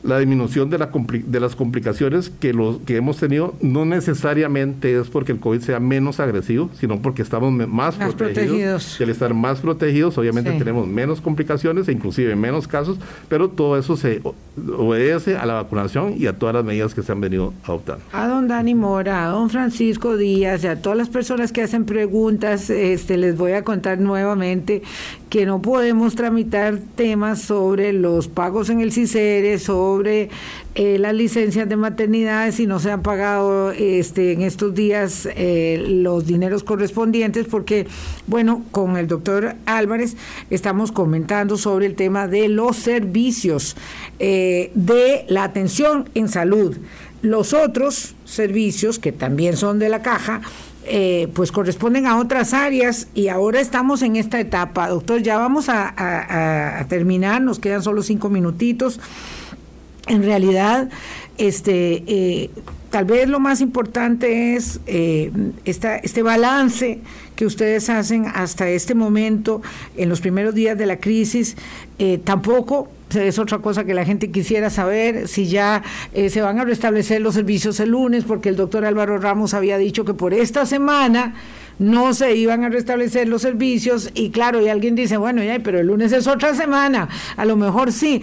la 0.03 0.19
disminución 0.19 0.71
de, 0.71 0.79
la 0.79 0.91
de 0.93 1.41
las 1.41 1.57
complicaciones 1.57 2.31
que, 2.31 2.53
los, 2.53 2.79
que 2.79 2.97
hemos 2.97 3.17
tenido 3.17 3.55
no 3.61 3.85
necesariamente 3.85 4.99
es 4.99 5.09
porque 5.09 5.33
el 5.33 5.41
COVID 5.41 5.61
sea 5.61 5.81
menos 5.81 6.21
agresivo, 6.21 6.71
sino 6.79 7.01
porque 7.03 7.23
estamos 7.23 7.53
más, 7.53 7.97
protegidos. 7.97 9.01
Y 9.01 9.05
al 9.05 9.11
estar 9.11 9.35
más 9.35 9.61
protegidos, 9.61 10.17
obviamente 10.19 10.53
tenemos 10.53 10.87
menos 10.87 11.21
complicaciones 11.21 11.89
e 11.89 11.93
inclusive 11.93 12.37
menos 12.37 12.69
casos, 12.69 12.99
pero 13.29 13.49
todo 13.49 13.79
eso 13.79 13.97
se 13.97 14.23
obedece 14.77 15.37
a 15.37 15.47
la 15.47 15.55
vacunación 15.55 16.15
y 16.17 16.27
a 16.27 16.33
todas 16.33 16.55
las 16.55 16.65
medidas 16.65 16.95
que 16.95 17.03
se 17.03 17.13
han 17.13 17.21
venido 17.21 17.53
adoptando. 17.65 18.05
A 18.13 18.29
don 18.29 18.49
Dani 18.49 18.75
Mora, 18.75 19.27
a 19.27 19.29
don 19.29 19.51
Francisco 19.51 20.17
Díaz 20.17 20.65
y 20.65 20.69
a 20.69 20.81
todas 20.81 20.97
las 20.97 21.09
personas 21.09 21.53
que 21.53 21.63
hacen 21.63 21.85
preguntas, 21.85 22.71
este, 22.71 23.17
les 23.17 23.37
voy 23.37 23.53
a 23.53 23.63
contar 23.63 23.99
nuevamente 23.99 24.83
que 25.31 25.45
no 25.45 25.61
podemos 25.61 26.14
tramitar 26.14 26.79
temas 26.95 27.43
sobre 27.43 27.93
los 27.93 28.29
pagos 28.29 28.70
en 28.70 28.81
el 28.81 28.93
CICERE, 28.93 29.59
sobre 29.59 30.31
eh, 30.77 30.99
las 30.99 31.14
licencias 31.14 31.68
de 31.68 31.77
maternidad 31.77 32.53
si 32.53 32.66
no 32.66 32.79
se 32.79 32.93
han 32.93 33.03
pagado 33.03 33.72
este, 33.72 34.33
en 34.33 34.43
estos 34.43 34.74
días 34.74 35.29
eh, 35.35 35.85
los 35.85 36.27
dineros 36.27 36.62
correspondientes, 36.62 37.47
porque, 37.47 37.87
bueno, 38.27 38.62
con 38.70 38.97
el 38.97 39.09
doctor 39.09 39.57
Álvarez 39.66 40.16
estamos 40.51 40.93
comentando 40.93 41.57
sobre 41.57 41.87
el 41.87 41.97
tema 41.97 42.29
de 42.29 42.49
los 42.49 42.77
servicios 42.77 43.77
eh, 44.20 44.70
de 44.74 45.24
la 45.29 45.43
atención 45.43 46.09
en 46.14 46.29
salud. 46.29 46.77
Los 47.27 47.55
otros 47.55 48.14
servicios, 48.24 49.01
que 49.01 49.11
también 49.11 49.57
son 49.57 49.81
de 49.81 49.89
la 49.89 50.01
caja, 50.01 50.43
eh, 50.85 51.27
pues 51.35 51.51
corresponden 51.51 52.07
a 52.07 52.18
otras 52.20 52.55
áreas 52.55 53.09
y 53.14 53.27
ahora 53.27 53.61
estamos 53.61 54.03
en 54.03 54.14
esta 54.14 54.39
etapa. 54.39 54.89
Doctor, 54.89 55.22
ya 55.22 55.37
vamos 55.37 55.68
a, 55.68 56.87
terminar, 56.89 57.43
nos 57.43 57.59
quedan 57.59 57.83
solo 57.83 58.05
cinco 58.05 58.29
minutitos. 58.29 59.01
En 60.07 60.22
realidad, 60.22 60.89
este, 61.37 62.05
eh, 62.07 62.51
tal 62.91 63.07
vez 63.07 63.29
lo 63.29 63.41
más 63.41 63.61
importante 63.61 64.55
es 64.55 64.79
eh, 64.87 65.33
este 65.64 66.22
balance 66.22 67.01
que 67.35 67.45
ustedes 67.45 67.91
hacen 67.91 68.27
hasta 68.33 68.70
este 68.70 68.95
momento, 68.95 69.62
en 69.97 70.09
los 70.09 70.20
primeros 70.20 70.55
días 70.55 70.79
de 70.79 70.87
la 70.87 70.99
crisis. 70.99 71.57
tampoco 72.22 72.89
es 73.15 73.39
otra 73.39 73.59
cosa 73.59 73.85
que 73.85 73.95
la 73.95 74.05
gente 74.05 74.31
quisiera 74.31 74.71
saber, 74.71 75.29
si 75.29 75.47
ya 75.47 75.83
eh, 76.13 76.29
se 76.31 76.43
van 76.43 76.59
a 76.59 76.65
restablecer 76.65 77.21
los 77.21 77.35
servicios 77.35 77.79
el 77.81 77.91
lunes, 77.91 78.25
porque 78.25 78.49
el 78.49 78.57
doctor 78.57 78.85
Álvaro 78.85 79.19
Ramos 79.19 79.55
había 79.55 79.79
dicho 79.79 80.05
que 80.05 80.15
por 80.15 80.35
esta 80.35 80.67
semana 80.67 81.35
no 81.79 82.15
se 82.15 82.35
iban 82.35 82.65
a 82.65 82.69
restablecer 82.69 83.29
los 83.29 83.43
servicios 83.43 84.11
y 84.15 84.31
claro, 84.31 84.61
y 84.61 84.69
alguien 84.69 84.95
dice, 84.95 85.17
bueno, 85.17 85.43
ya, 85.43 85.59
pero 85.61 85.79
el 85.79 85.87
lunes 85.87 86.13
es 86.13 86.27
otra 86.27 86.55
semana, 86.55 87.09
a 87.37 87.45
lo 87.45 87.57
mejor 87.57 87.93
sí, 87.93 88.23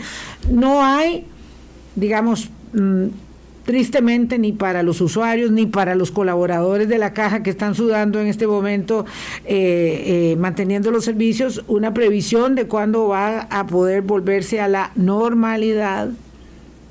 no 0.50 0.84
hay, 0.84 1.26
digamos, 1.96 2.50
mm, 2.74 3.06
tristemente 3.66 4.38
ni 4.40 4.52
para 4.52 4.84
los 4.84 5.02
usuarios 5.02 5.52
ni 5.52 5.66
para 5.66 5.96
los 5.96 6.12
colaboradores 6.12 6.90
de 6.90 6.98
la 6.98 7.14
caja 7.14 7.44
que 7.44 7.50
están 7.50 7.76
sudando 7.76 8.20
en 8.20 8.28
este 8.28 8.48
momento 8.48 9.06
eh, 9.46 10.32
eh, 10.34 10.36
manteniendo 10.38 10.92
los 10.92 11.06
servicios 11.06 11.64
una 11.68 11.94
previsión 11.94 12.56
de 12.56 12.68
cuándo 12.68 13.08
va 13.08 13.42
a 13.42 13.68
poder 13.68 14.02
volverse 14.02 14.60
a 14.60 14.68
la 14.68 14.92
normalidad. 14.96 16.10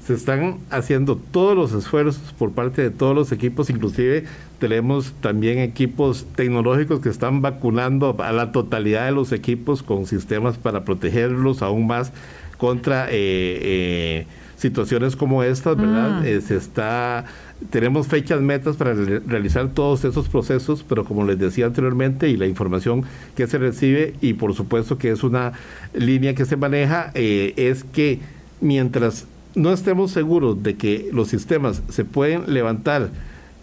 Se 0.07 0.15
están 0.15 0.59
haciendo 0.71 1.17
todos 1.17 1.55
los 1.55 1.73
esfuerzos 1.73 2.35
por 2.37 2.51
parte 2.51 2.83
de 2.83 2.91
todos 2.91 3.15
los 3.15 3.31
equipos, 3.31 3.71
inclusive 3.71 4.25
tenemos 4.59 5.13
también 5.21 5.59
equipos 5.59 6.27
tecnológicos 6.35 7.01
que 7.01 7.09
están 7.09 7.41
vacunando 7.41 8.17
a 8.19 8.33
la 8.33 8.51
totalidad 8.51 9.07
de 9.07 9.13
los 9.13 9.31
equipos 9.31 9.85
con 9.85 10.07
sistemas 10.07 10.59
para 10.59 10.85
protegerlos 10.85 11.63
aún 11.63 11.87
más 11.87 12.13
contra 12.59 13.07
eh, 13.11 14.27
situaciones 14.63 15.17
como 15.17 15.43
estas, 15.43 15.77
¿verdad? 15.77 16.21
Mm. 16.21 16.25
Eh, 16.25 16.41
se 16.41 16.57
está, 16.57 17.25
tenemos 17.71 18.07
fechas 18.07 18.41
metas 18.41 18.77
para 18.77 18.95
realizar 18.95 19.69
todos 19.71 20.05
esos 20.05 20.29
procesos, 20.29 20.85
pero 20.89 21.05
como 21.05 21.27
les 21.27 21.39
decía 21.39 21.67
anteriormente, 21.67 22.29
y 22.29 22.37
la 22.37 22.47
información 22.47 23.05
que 23.37 23.47
se 23.47 23.59
recibe, 23.59 24.15
y 24.21 24.35
por 24.35 24.55
supuesto 24.55 24.97
que 24.97 25.11
es 25.11 25.25
una 25.25 25.53
línea 25.93 26.35
que 26.35 26.45
se 26.45 26.57
maneja, 26.57 27.11
eh, 27.15 27.53
es 27.57 27.85
que 27.85 28.21
mientras 28.61 29.27
no 29.55 29.73
estemos 29.73 30.13
seguros 30.13 30.63
de 30.63 30.77
que 30.77 31.11
los 31.13 31.29
sistemas 31.29 31.83
se 31.89 32.05
pueden 32.05 32.55
levantar 32.55 33.11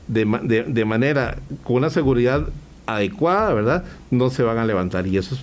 de, 0.07 0.25
de, 0.43 0.63
de 0.63 0.85
manera 0.85 1.37
con 1.63 1.77
una 1.77 1.89
seguridad 1.89 2.47
adecuada, 2.85 3.53
¿verdad? 3.53 3.83
No 4.11 4.29
se 4.29 4.43
van 4.43 4.57
a 4.57 4.65
levantar. 4.65 5.07
Y 5.07 5.17
eso 5.17 5.35
es 5.35 5.41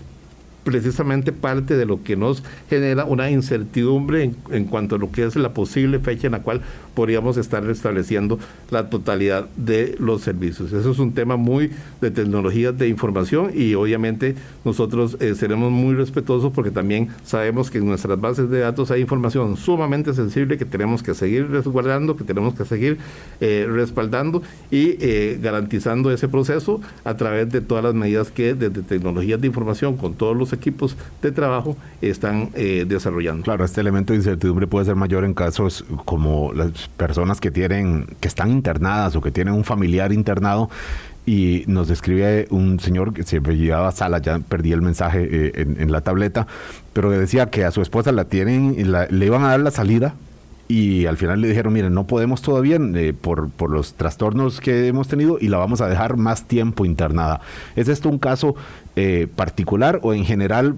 precisamente 0.66 1.30
parte 1.30 1.76
de 1.76 1.86
lo 1.86 2.02
que 2.02 2.16
nos 2.16 2.42
genera 2.68 3.04
una 3.04 3.30
incertidumbre 3.30 4.32
en, 4.50 4.64
cuanto 4.64 4.96
a 4.96 4.98
lo 4.98 5.12
que 5.12 5.24
es 5.24 5.36
la 5.36 5.54
posible 5.54 6.00
fecha 6.00 6.26
en 6.26 6.32
la 6.32 6.42
cual 6.42 6.60
podríamos 6.92 7.36
estar 7.36 7.62
restableciendo 7.62 8.40
la 8.72 8.90
totalidad 8.90 9.48
de 9.56 9.94
los 10.00 10.22
servicios. 10.22 10.72
Eso 10.72 10.90
es 10.90 10.98
un 10.98 11.12
tema 11.12 11.36
muy 11.36 11.70
de 12.00 12.10
tecnologías 12.10 12.76
de 12.76 12.88
información 12.88 13.52
y 13.54 13.74
obviamente 13.74 14.34
nosotros 14.64 15.16
eh, 15.20 15.36
seremos 15.36 15.70
muy 15.70 15.94
respetuosos 15.94 16.52
porque 16.52 16.72
también 16.72 17.10
sabemos 17.24 17.70
que 17.70 17.78
en 17.78 17.86
nuestras 17.86 18.20
bases 18.20 18.50
de 18.50 18.58
datos 18.58 18.90
hay 18.90 19.02
información 19.02 19.56
sumamente 19.56 20.14
sensible 20.14 20.58
que 20.58 20.64
tenemos 20.64 21.00
que 21.00 21.14
seguir 21.14 21.48
resguardando, 21.48 22.16
que 22.16 22.24
tenemos 22.24 22.54
que 22.54 22.64
seguir 22.64 22.98
eh, 23.40 23.68
respaldando 23.70 24.42
y 24.72 24.96
eh, 24.98 25.38
garantizando 25.40 26.10
ese 26.10 26.26
proceso 26.26 26.80
a 27.04 27.14
través 27.14 27.52
de 27.52 27.60
todas 27.60 27.84
las 27.84 27.94
medidas 27.94 28.32
que 28.32 28.54
desde 28.54 28.82
tecnologías 28.82 29.40
de 29.40 29.46
información 29.46 29.96
con 29.96 30.14
todos 30.14 30.36
los 30.36 30.55
equipos 30.56 30.96
de 31.22 31.32
trabajo 31.32 31.76
están 32.00 32.50
desarrollando. 32.52 33.44
Claro, 33.44 33.64
este 33.64 33.80
elemento 33.80 34.12
de 34.12 34.18
incertidumbre 34.18 34.66
puede 34.66 34.86
ser 34.86 34.96
mayor 34.96 35.24
en 35.24 35.34
casos 35.34 35.84
como 36.04 36.52
las 36.52 36.88
personas 36.96 37.40
que 37.40 37.50
tienen, 37.50 38.06
que 38.20 38.28
están 38.28 38.50
internadas 38.50 39.14
o 39.16 39.20
que 39.20 39.30
tienen 39.30 39.54
un 39.54 39.64
familiar 39.64 40.12
internado 40.12 40.68
y 41.26 41.64
nos 41.66 41.88
describe 41.88 42.46
un 42.50 42.78
señor 42.78 43.12
que 43.12 43.24
se 43.24 43.40
llevaba 43.40 43.90
Sala, 43.90 44.18
ya 44.18 44.38
perdí 44.38 44.72
el 44.72 44.80
mensaje 44.80 45.28
eh, 45.28 45.52
en, 45.56 45.90
la 45.90 46.00
tableta, 46.00 46.46
pero 46.92 47.10
decía 47.10 47.50
que 47.50 47.64
a 47.64 47.72
su 47.72 47.82
esposa 47.82 48.12
la 48.12 48.26
tienen, 48.26 48.76
le 49.10 49.26
iban 49.26 49.42
a 49.44 49.48
dar 49.48 49.60
la 49.60 49.72
salida 49.72 50.14
y 50.68 51.06
al 51.06 51.16
final 51.16 51.40
le 51.40 51.48
dijeron, 51.48 51.72
miren, 51.72 51.94
no 51.94 52.06
podemos 52.06 52.42
todavía 52.42 52.78
eh, 52.80 53.12
por, 53.12 53.50
por 53.50 53.70
los 53.70 53.94
trastornos 53.94 54.60
que 54.60 54.86
hemos 54.86 55.08
tenido 55.08 55.38
y 55.40 55.48
la 55.48 55.58
vamos 55.58 55.80
a 55.80 55.88
dejar 55.88 56.16
más 56.16 56.44
tiempo 56.44 56.84
internada. 56.84 57.40
¿Es 57.74 57.88
esto 57.88 58.08
un 58.08 58.18
caso 58.18 58.54
eh, 58.96 59.28
particular 59.34 60.00
o 60.02 60.12
en 60.14 60.24
general 60.24 60.76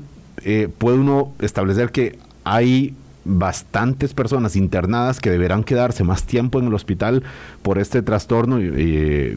puede 0.78 0.98
uno 0.98 1.32
establecer 1.40 1.90
que 1.90 2.16
hay 2.44 2.94
bastantes 3.28 4.14
personas 4.14 4.56
internadas 4.56 5.20
que 5.20 5.30
deberán 5.30 5.62
quedarse 5.62 6.02
más 6.02 6.24
tiempo 6.24 6.58
en 6.58 6.66
el 6.66 6.74
hospital 6.74 7.22
por 7.62 7.78
este 7.78 8.00
trastorno 8.00 8.58
eh, 8.58 9.36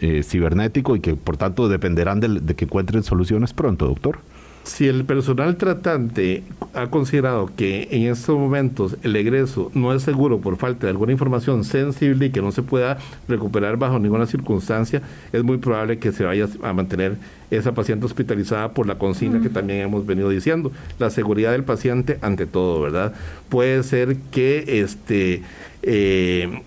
eh, 0.00 0.22
cibernético 0.22 0.94
y 0.94 1.00
que 1.00 1.16
por 1.16 1.38
tanto 1.38 1.68
dependerán 1.68 2.20
de 2.20 2.54
que 2.54 2.66
encuentren 2.66 3.02
soluciones 3.02 3.54
pronto, 3.54 3.86
doctor 3.86 4.18
si 4.64 4.86
el 4.86 5.04
personal 5.04 5.56
tratante 5.56 6.42
ha 6.74 6.88
considerado 6.88 7.50
que 7.56 7.88
en 7.90 8.02
estos 8.02 8.38
momentos 8.38 8.96
el 9.02 9.16
egreso 9.16 9.70
no 9.74 9.92
es 9.92 10.02
seguro 10.02 10.40
por 10.40 10.56
falta 10.56 10.86
de 10.86 10.90
alguna 10.90 11.12
información 11.12 11.64
sensible 11.64 12.26
y 12.26 12.30
que 12.30 12.42
no 12.42 12.52
se 12.52 12.62
pueda 12.62 12.98
recuperar 13.26 13.76
bajo 13.76 13.98
ninguna 13.98 14.26
circunstancia, 14.26 15.02
es 15.32 15.42
muy 15.42 15.58
probable 15.58 15.98
que 15.98 16.12
se 16.12 16.24
vaya 16.24 16.46
a 16.62 16.72
mantener 16.72 17.16
esa 17.50 17.72
paciente 17.72 18.06
hospitalizada 18.06 18.72
por 18.72 18.86
la 18.86 18.96
consigna 18.96 19.40
que 19.40 19.48
también 19.48 19.80
hemos 19.80 20.06
venido 20.06 20.28
diciendo. 20.28 20.70
La 20.98 21.10
seguridad 21.10 21.52
del 21.52 21.64
paciente 21.64 22.18
ante 22.22 22.46
todo, 22.46 22.80
¿verdad? 22.80 23.12
Puede 23.48 23.82
ser 23.82 24.16
que 24.30 24.80
este... 24.82 25.42
Eh, 25.82 26.62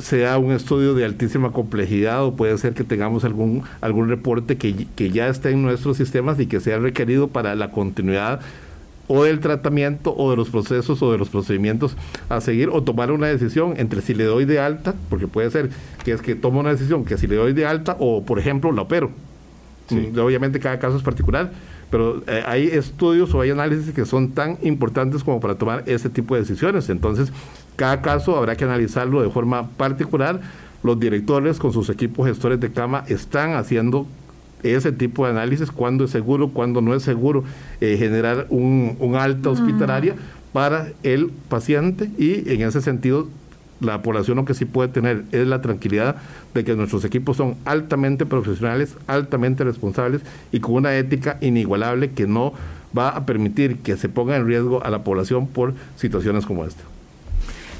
sea 0.00 0.38
un 0.38 0.52
estudio 0.52 0.94
de 0.94 1.04
altísima 1.04 1.52
complejidad 1.52 2.24
o 2.24 2.34
puede 2.34 2.56
ser 2.58 2.74
que 2.74 2.84
tengamos 2.84 3.24
algún, 3.24 3.62
algún 3.80 4.08
reporte 4.08 4.56
que, 4.56 4.86
que 4.96 5.10
ya 5.10 5.28
esté 5.28 5.50
en 5.50 5.62
nuestros 5.62 5.96
sistemas 5.96 6.40
y 6.40 6.46
que 6.46 6.60
sea 6.60 6.78
requerido 6.78 7.28
para 7.28 7.54
la 7.54 7.70
continuidad 7.70 8.40
o 9.08 9.24
del 9.24 9.40
tratamiento 9.40 10.14
o 10.16 10.30
de 10.30 10.36
los 10.36 10.50
procesos 10.50 11.00
o 11.02 11.12
de 11.12 11.18
los 11.18 11.28
procedimientos 11.28 11.96
a 12.28 12.40
seguir 12.40 12.68
o 12.70 12.82
tomar 12.82 13.12
una 13.12 13.28
decisión 13.28 13.74
entre 13.76 14.00
si 14.02 14.14
le 14.14 14.24
doy 14.24 14.44
de 14.44 14.58
alta, 14.58 14.94
porque 15.08 15.28
puede 15.28 15.50
ser 15.50 15.70
que 16.04 16.12
es 16.12 16.22
que 16.22 16.34
tomo 16.34 16.60
una 16.60 16.70
decisión 16.70 17.04
que 17.04 17.16
si 17.16 17.26
le 17.26 17.36
doy 17.36 17.52
de 17.52 17.66
alta 17.66 17.96
o 17.98 18.24
por 18.24 18.38
ejemplo 18.38 18.72
la 18.72 18.82
opero. 18.82 19.10
Mm, 19.90 20.18
obviamente 20.18 20.58
cada 20.58 20.80
caso 20.80 20.96
es 20.96 21.02
particular, 21.02 21.52
pero 21.90 22.22
eh, 22.26 22.42
hay 22.44 22.66
estudios 22.66 23.32
o 23.34 23.40
hay 23.40 23.50
análisis 23.50 23.94
que 23.94 24.04
son 24.04 24.32
tan 24.32 24.58
importantes 24.62 25.22
como 25.22 25.38
para 25.38 25.54
tomar 25.54 25.84
ese 25.86 26.10
tipo 26.10 26.34
de 26.34 26.40
decisiones. 26.40 26.90
Entonces, 26.90 27.32
cada 27.76 28.00
caso 28.00 28.36
habrá 28.36 28.56
que 28.56 28.64
analizarlo 28.64 29.22
de 29.22 29.30
forma 29.30 29.68
particular. 29.68 30.40
Los 30.82 30.98
directores 30.98 31.58
con 31.58 31.72
sus 31.72 31.88
equipos 31.90 32.26
gestores 32.26 32.60
de 32.60 32.70
cama 32.70 33.04
están 33.08 33.54
haciendo 33.54 34.06
ese 34.62 34.92
tipo 34.92 35.24
de 35.24 35.32
análisis, 35.32 35.70
cuándo 35.70 36.04
es 36.04 36.10
seguro, 36.10 36.48
cuándo 36.48 36.80
no 36.80 36.94
es 36.94 37.02
seguro 37.02 37.44
eh, 37.80 37.96
generar 37.98 38.46
un, 38.50 38.96
alta 39.18 39.50
hospitalaria 39.50 40.14
para 40.52 40.88
el 41.02 41.30
paciente 41.48 42.10
y 42.18 42.50
en 42.50 42.62
ese 42.62 42.80
sentido 42.80 43.28
la 43.80 44.00
población 44.00 44.38
lo 44.38 44.46
que 44.46 44.54
sí 44.54 44.64
puede 44.64 44.88
tener 44.88 45.24
es 45.32 45.46
la 45.46 45.60
tranquilidad 45.60 46.16
de 46.54 46.64
que 46.64 46.74
nuestros 46.74 47.04
equipos 47.04 47.36
son 47.36 47.56
altamente 47.66 48.24
profesionales, 48.24 48.96
altamente 49.06 49.64
responsables 49.64 50.22
y 50.50 50.60
con 50.60 50.76
una 50.76 50.96
ética 50.96 51.36
inigualable 51.42 52.10
que 52.12 52.26
no 52.26 52.54
va 52.96 53.10
a 53.10 53.26
permitir 53.26 53.78
que 53.78 53.96
se 53.96 54.08
ponga 54.08 54.36
en 54.36 54.46
riesgo 54.46 54.82
a 54.82 54.88
la 54.88 55.04
población 55.04 55.46
por 55.46 55.74
situaciones 55.96 56.46
como 56.46 56.64
esta 56.64 56.82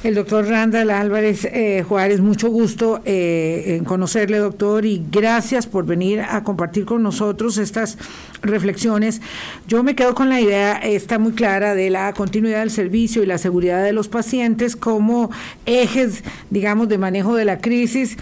el 0.05 0.15
doctor 0.15 0.47
Randall 0.47 0.91
Álvarez 0.91 1.45
eh, 1.45 1.85
Juárez. 1.87 2.21
Mucho 2.21 2.49
gusto 2.49 3.01
eh, 3.05 3.77
en 3.79 3.85
conocerle, 3.85 4.39
doctor, 4.39 4.85
y 4.85 5.05
gracias 5.11 5.67
por 5.67 5.87
venir 5.87 6.21
a 6.21 6.43
compartir 6.45 6.85
con 6.85 7.03
nosotros 7.03 7.59
estas 7.59 7.99
reflexiones. 8.43 9.21
Yo 9.67 9.83
me 9.83 9.95
quedo 9.95 10.15
con 10.15 10.29
la 10.29 10.41
idea, 10.41 10.75
está 10.75 11.19
muy 11.19 11.33
clara, 11.33 11.75
de 11.75 11.91
la 11.91 12.13
continuidad 12.13 12.61
del 12.61 12.71
servicio 12.71 13.23
y 13.23 13.27
la 13.27 13.39
seguridad 13.39 13.83
de 13.83 13.93
los 13.93 14.09
pacientes 14.09 14.77
como 14.77 15.31
ejes, 15.65 16.23
digamos, 16.51 16.89
de 16.89 16.99
manejo 16.99 17.35
de 17.35 17.45
la 17.45 17.59
crisis 17.59 18.17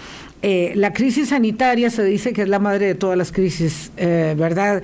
eh, 0.47 0.73
la 0.75 0.93
crisis 0.93 1.31
sanitaria 1.31 1.89
se 1.89 2.05
dice 2.05 2.35
que 2.35 2.43
es 2.43 2.49
la 2.51 2.59
madre 2.59 2.89
de 2.89 2.95
todas 2.95 3.17
las 3.17 3.33
crisis, 3.33 3.91
eh, 3.97 4.35
¿verdad? 4.37 4.83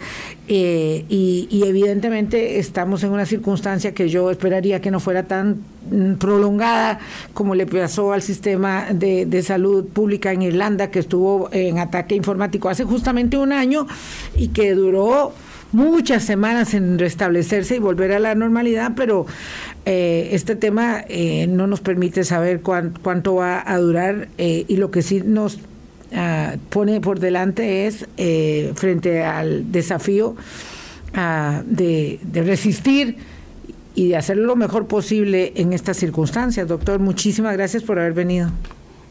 Eh, 0.48 1.04
y, 1.11 1.62
evidentemente 1.66 2.58
estamos 2.58 3.04
en 3.04 3.11
una 3.11 3.26
circunstancia 3.26 3.92
que 3.92 4.08
yo 4.08 4.30
esperaría 4.30 4.80
que 4.80 4.90
no 4.90 5.00
fuera 5.00 5.24
tan 5.24 5.58
prolongada 6.18 6.98
como 7.34 7.54
le 7.54 7.66
pasó 7.66 8.14
al 8.14 8.22
sistema 8.22 8.86
de 8.90 9.42
salud 9.42 9.84
pública 9.86 10.32
en 10.32 10.40
Irlanda, 10.40 10.90
que 10.90 11.00
estuvo 11.00 11.50
en 11.52 11.78
ataque 11.78 12.14
informático 12.14 12.70
hace 12.70 12.84
justamente 12.84 13.36
un 13.36 13.52
año 13.52 13.86
y 14.38 14.48
que 14.48 14.72
duró 14.72 15.34
muchas 15.72 16.24
semanas 16.24 16.74
en 16.74 16.98
restablecerse 16.98 17.76
y 17.76 17.78
volver 17.78 18.12
a 18.12 18.18
la 18.18 18.34
normalidad, 18.34 18.92
pero 18.96 19.26
eh, 19.84 20.30
este 20.32 20.56
tema 20.56 21.04
eh, 21.08 21.46
no 21.46 21.66
nos 21.66 21.80
permite 21.80 22.24
saber 22.24 22.60
cuánto 22.60 23.34
va 23.34 23.62
a 23.64 23.78
durar 23.78 24.28
eh, 24.38 24.64
y 24.68 24.76
lo 24.76 24.90
que 24.90 25.02
sí 25.02 25.22
nos 25.24 25.58
ah, 26.14 26.56
pone 26.70 27.00
por 27.00 27.20
delante 27.20 27.86
es, 27.86 28.06
frente 28.74 29.22
al 29.22 29.70
desafío 29.72 30.36
ah, 31.14 31.62
de, 31.66 32.18
de 32.22 32.42
resistir 32.42 33.16
y 33.94 34.08
de 34.08 34.16
hacerlo 34.16 34.46
lo 34.46 34.56
mejor 34.56 34.86
posible 34.86 35.52
en 35.56 35.72
estas 35.72 35.96
circunstancias. 35.96 36.66
Doctor, 36.68 37.00
muchísimas 37.00 37.54
gracias 37.56 37.82
por 37.82 37.98
haber 37.98 38.12
venido. 38.12 38.50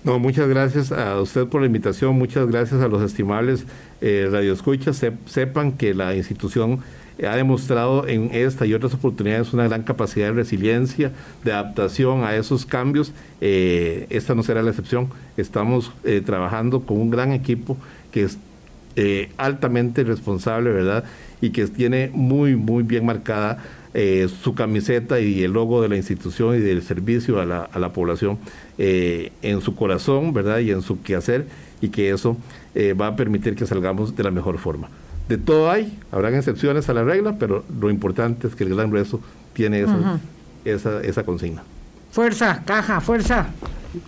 No, 0.04 0.18
muchas 0.18 0.48
gracias 0.48 0.92
a 0.94 1.20
usted 1.22 1.48
por 1.48 1.62
la 1.62 1.68
invitación, 1.68 2.18
muchas 2.18 2.48
gracias 2.48 2.82
a 2.82 2.88
los 2.88 3.02
estimables 3.02 3.66
eh, 4.00 4.30
radioescuchas. 4.32 5.04
sepan 5.26 5.74
que 5.74 5.94
la 5.94 6.16
institución 6.16 6.80
ha 7.28 7.36
demostrado 7.36 8.08
en 8.08 8.30
esta 8.32 8.66
y 8.66 8.74
otras 8.74 8.94
oportunidades 8.94 9.54
una 9.54 9.68
gran 9.68 9.84
capacidad 9.84 10.28
de 10.28 10.34
resiliencia, 10.34 11.12
de 11.44 11.52
adaptación 11.52 12.24
a 12.24 12.36
esos 12.36 12.66
cambios. 12.66 13.12
Eh, 13.42 14.08
esta 14.10 14.36
no 14.36 14.44
será 14.44 14.62
la 14.62 14.70
excepción. 14.70 15.10
Estamos 15.36 15.92
eh, 16.04 16.22
trabajando 16.26 16.82
con 16.82 16.98
un 16.98 17.10
gran 17.10 17.32
equipo 17.32 17.78
que 18.12 18.24
es 18.24 18.38
eh, 18.96 19.32
altamente 19.38 20.04
responsable, 20.04 20.72
¿verdad? 20.72 21.04
Y 21.42 21.52
que 21.52 21.68
tiene 21.68 22.10
muy, 22.14 22.56
muy 22.56 22.84
bien 22.84 23.06
marcada 23.06 23.64
eh, 23.94 24.28
su 24.44 24.54
camiseta 24.54 25.20
y 25.20 25.44
el 25.44 25.54
logo 25.54 25.82
de 25.82 25.90
la 25.90 25.96
institución 25.96 26.56
y 26.56 26.60
del 26.60 26.84
servicio 26.84 27.42
a 27.42 27.46
la, 27.46 27.64
a 27.64 27.80
la 27.80 27.92
población 27.92 28.38
eh, 28.78 29.32
en 29.42 29.62
su 29.62 29.76
corazón, 29.76 30.32
¿verdad? 30.32 30.60
Y 30.60 30.72
en 30.72 30.82
su 30.82 31.02
quehacer, 31.02 31.48
y 31.82 31.90
que 31.90 32.12
eso 32.12 32.38
eh, 32.76 32.94
va 32.94 33.08
a 33.08 33.16
permitir 33.16 33.56
que 33.56 33.66
salgamos 33.66 34.16
de 34.16 34.24
la 34.24 34.32
mejor 34.32 34.60
forma. 34.60 34.90
De 35.28 35.38
todo 35.38 35.72
hay, 35.72 35.98
habrán 36.12 36.36
excepciones 36.36 36.90
a 36.90 36.94
la 36.94 37.04
regla, 37.04 37.38
pero 37.40 37.64
lo 37.80 37.90
importante 37.90 38.48
es 38.48 38.56
que 38.56 38.64
el 38.64 38.76
gran 38.76 38.92
resto 38.92 39.20
tiene 39.54 39.86
esa, 40.66 41.02
esa 41.02 41.24
consigna. 41.24 41.64
Fuerza, 42.12 42.64
caja, 42.66 43.02
fuerza. 43.02 43.50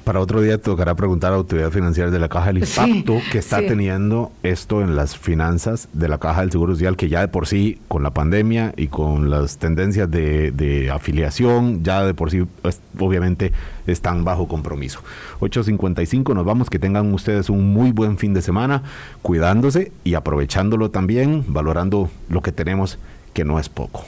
Para 0.04 0.20
otro 0.20 0.42
día 0.42 0.60
tocará 0.60 0.94
preguntar 0.94 1.30
a 1.30 1.32
la 1.32 1.38
autoridad 1.38 1.72
financiera 1.72 2.12
de 2.12 2.20
la 2.20 2.30
Caja 2.30 2.52
el 2.52 2.60
impacto 2.60 3.20
que 3.32 3.40
está 3.40 3.58
teniendo 3.66 4.32
esto 4.44 4.82
en 4.82 4.96
las 4.96 5.18
finanzas 5.18 5.90
de 5.92 6.08
la 6.08 6.20
Caja 6.20 6.42
del 6.42 6.52
Seguro 6.52 6.74
Social, 6.74 6.96
que 6.96 7.10
ya 7.10 7.22
de 7.22 7.28
por 7.28 7.48
sí, 7.48 7.80
con 7.88 8.04
la 8.04 8.12
pandemia 8.12 8.74
y 8.78 8.88
con 8.88 9.32
las 9.32 9.58
tendencias 9.58 10.10
de, 10.12 10.92
afiliación, 10.94 11.84
ya 11.84 12.06
de 12.06 12.14
por 12.14 12.30
sí, 12.30 12.44
pues, 12.62 12.80
obviamente, 13.00 13.54
están 13.88 14.24
bajo 14.24 14.48
compromiso. 14.48 15.02
8.55, 15.40 16.36
nos 16.36 16.46
vamos, 16.46 16.70
que 16.70 16.78
tengan 16.78 17.12
ustedes 17.12 17.50
un 17.50 17.74
muy 17.74 17.92
buen 17.92 18.20
fin 18.20 18.36
de 18.36 18.44
semana, 18.44 18.84
cuidándose 19.24 19.92
y 20.04 20.14
aprovechándolo 20.14 20.92
también, 20.92 21.44
valorando 21.48 22.12
lo 22.30 22.42
que 22.42 22.52
tenemos, 22.52 23.00
que 23.34 23.46
no 23.46 23.60
es 23.60 23.68
poco. 23.68 24.06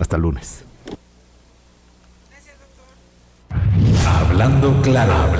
Hasta 0.00 0.16
el 0.16 0.22
lunes. 0.22 0.64
Hablando 4.06 4.80
claro. 4.82 5.34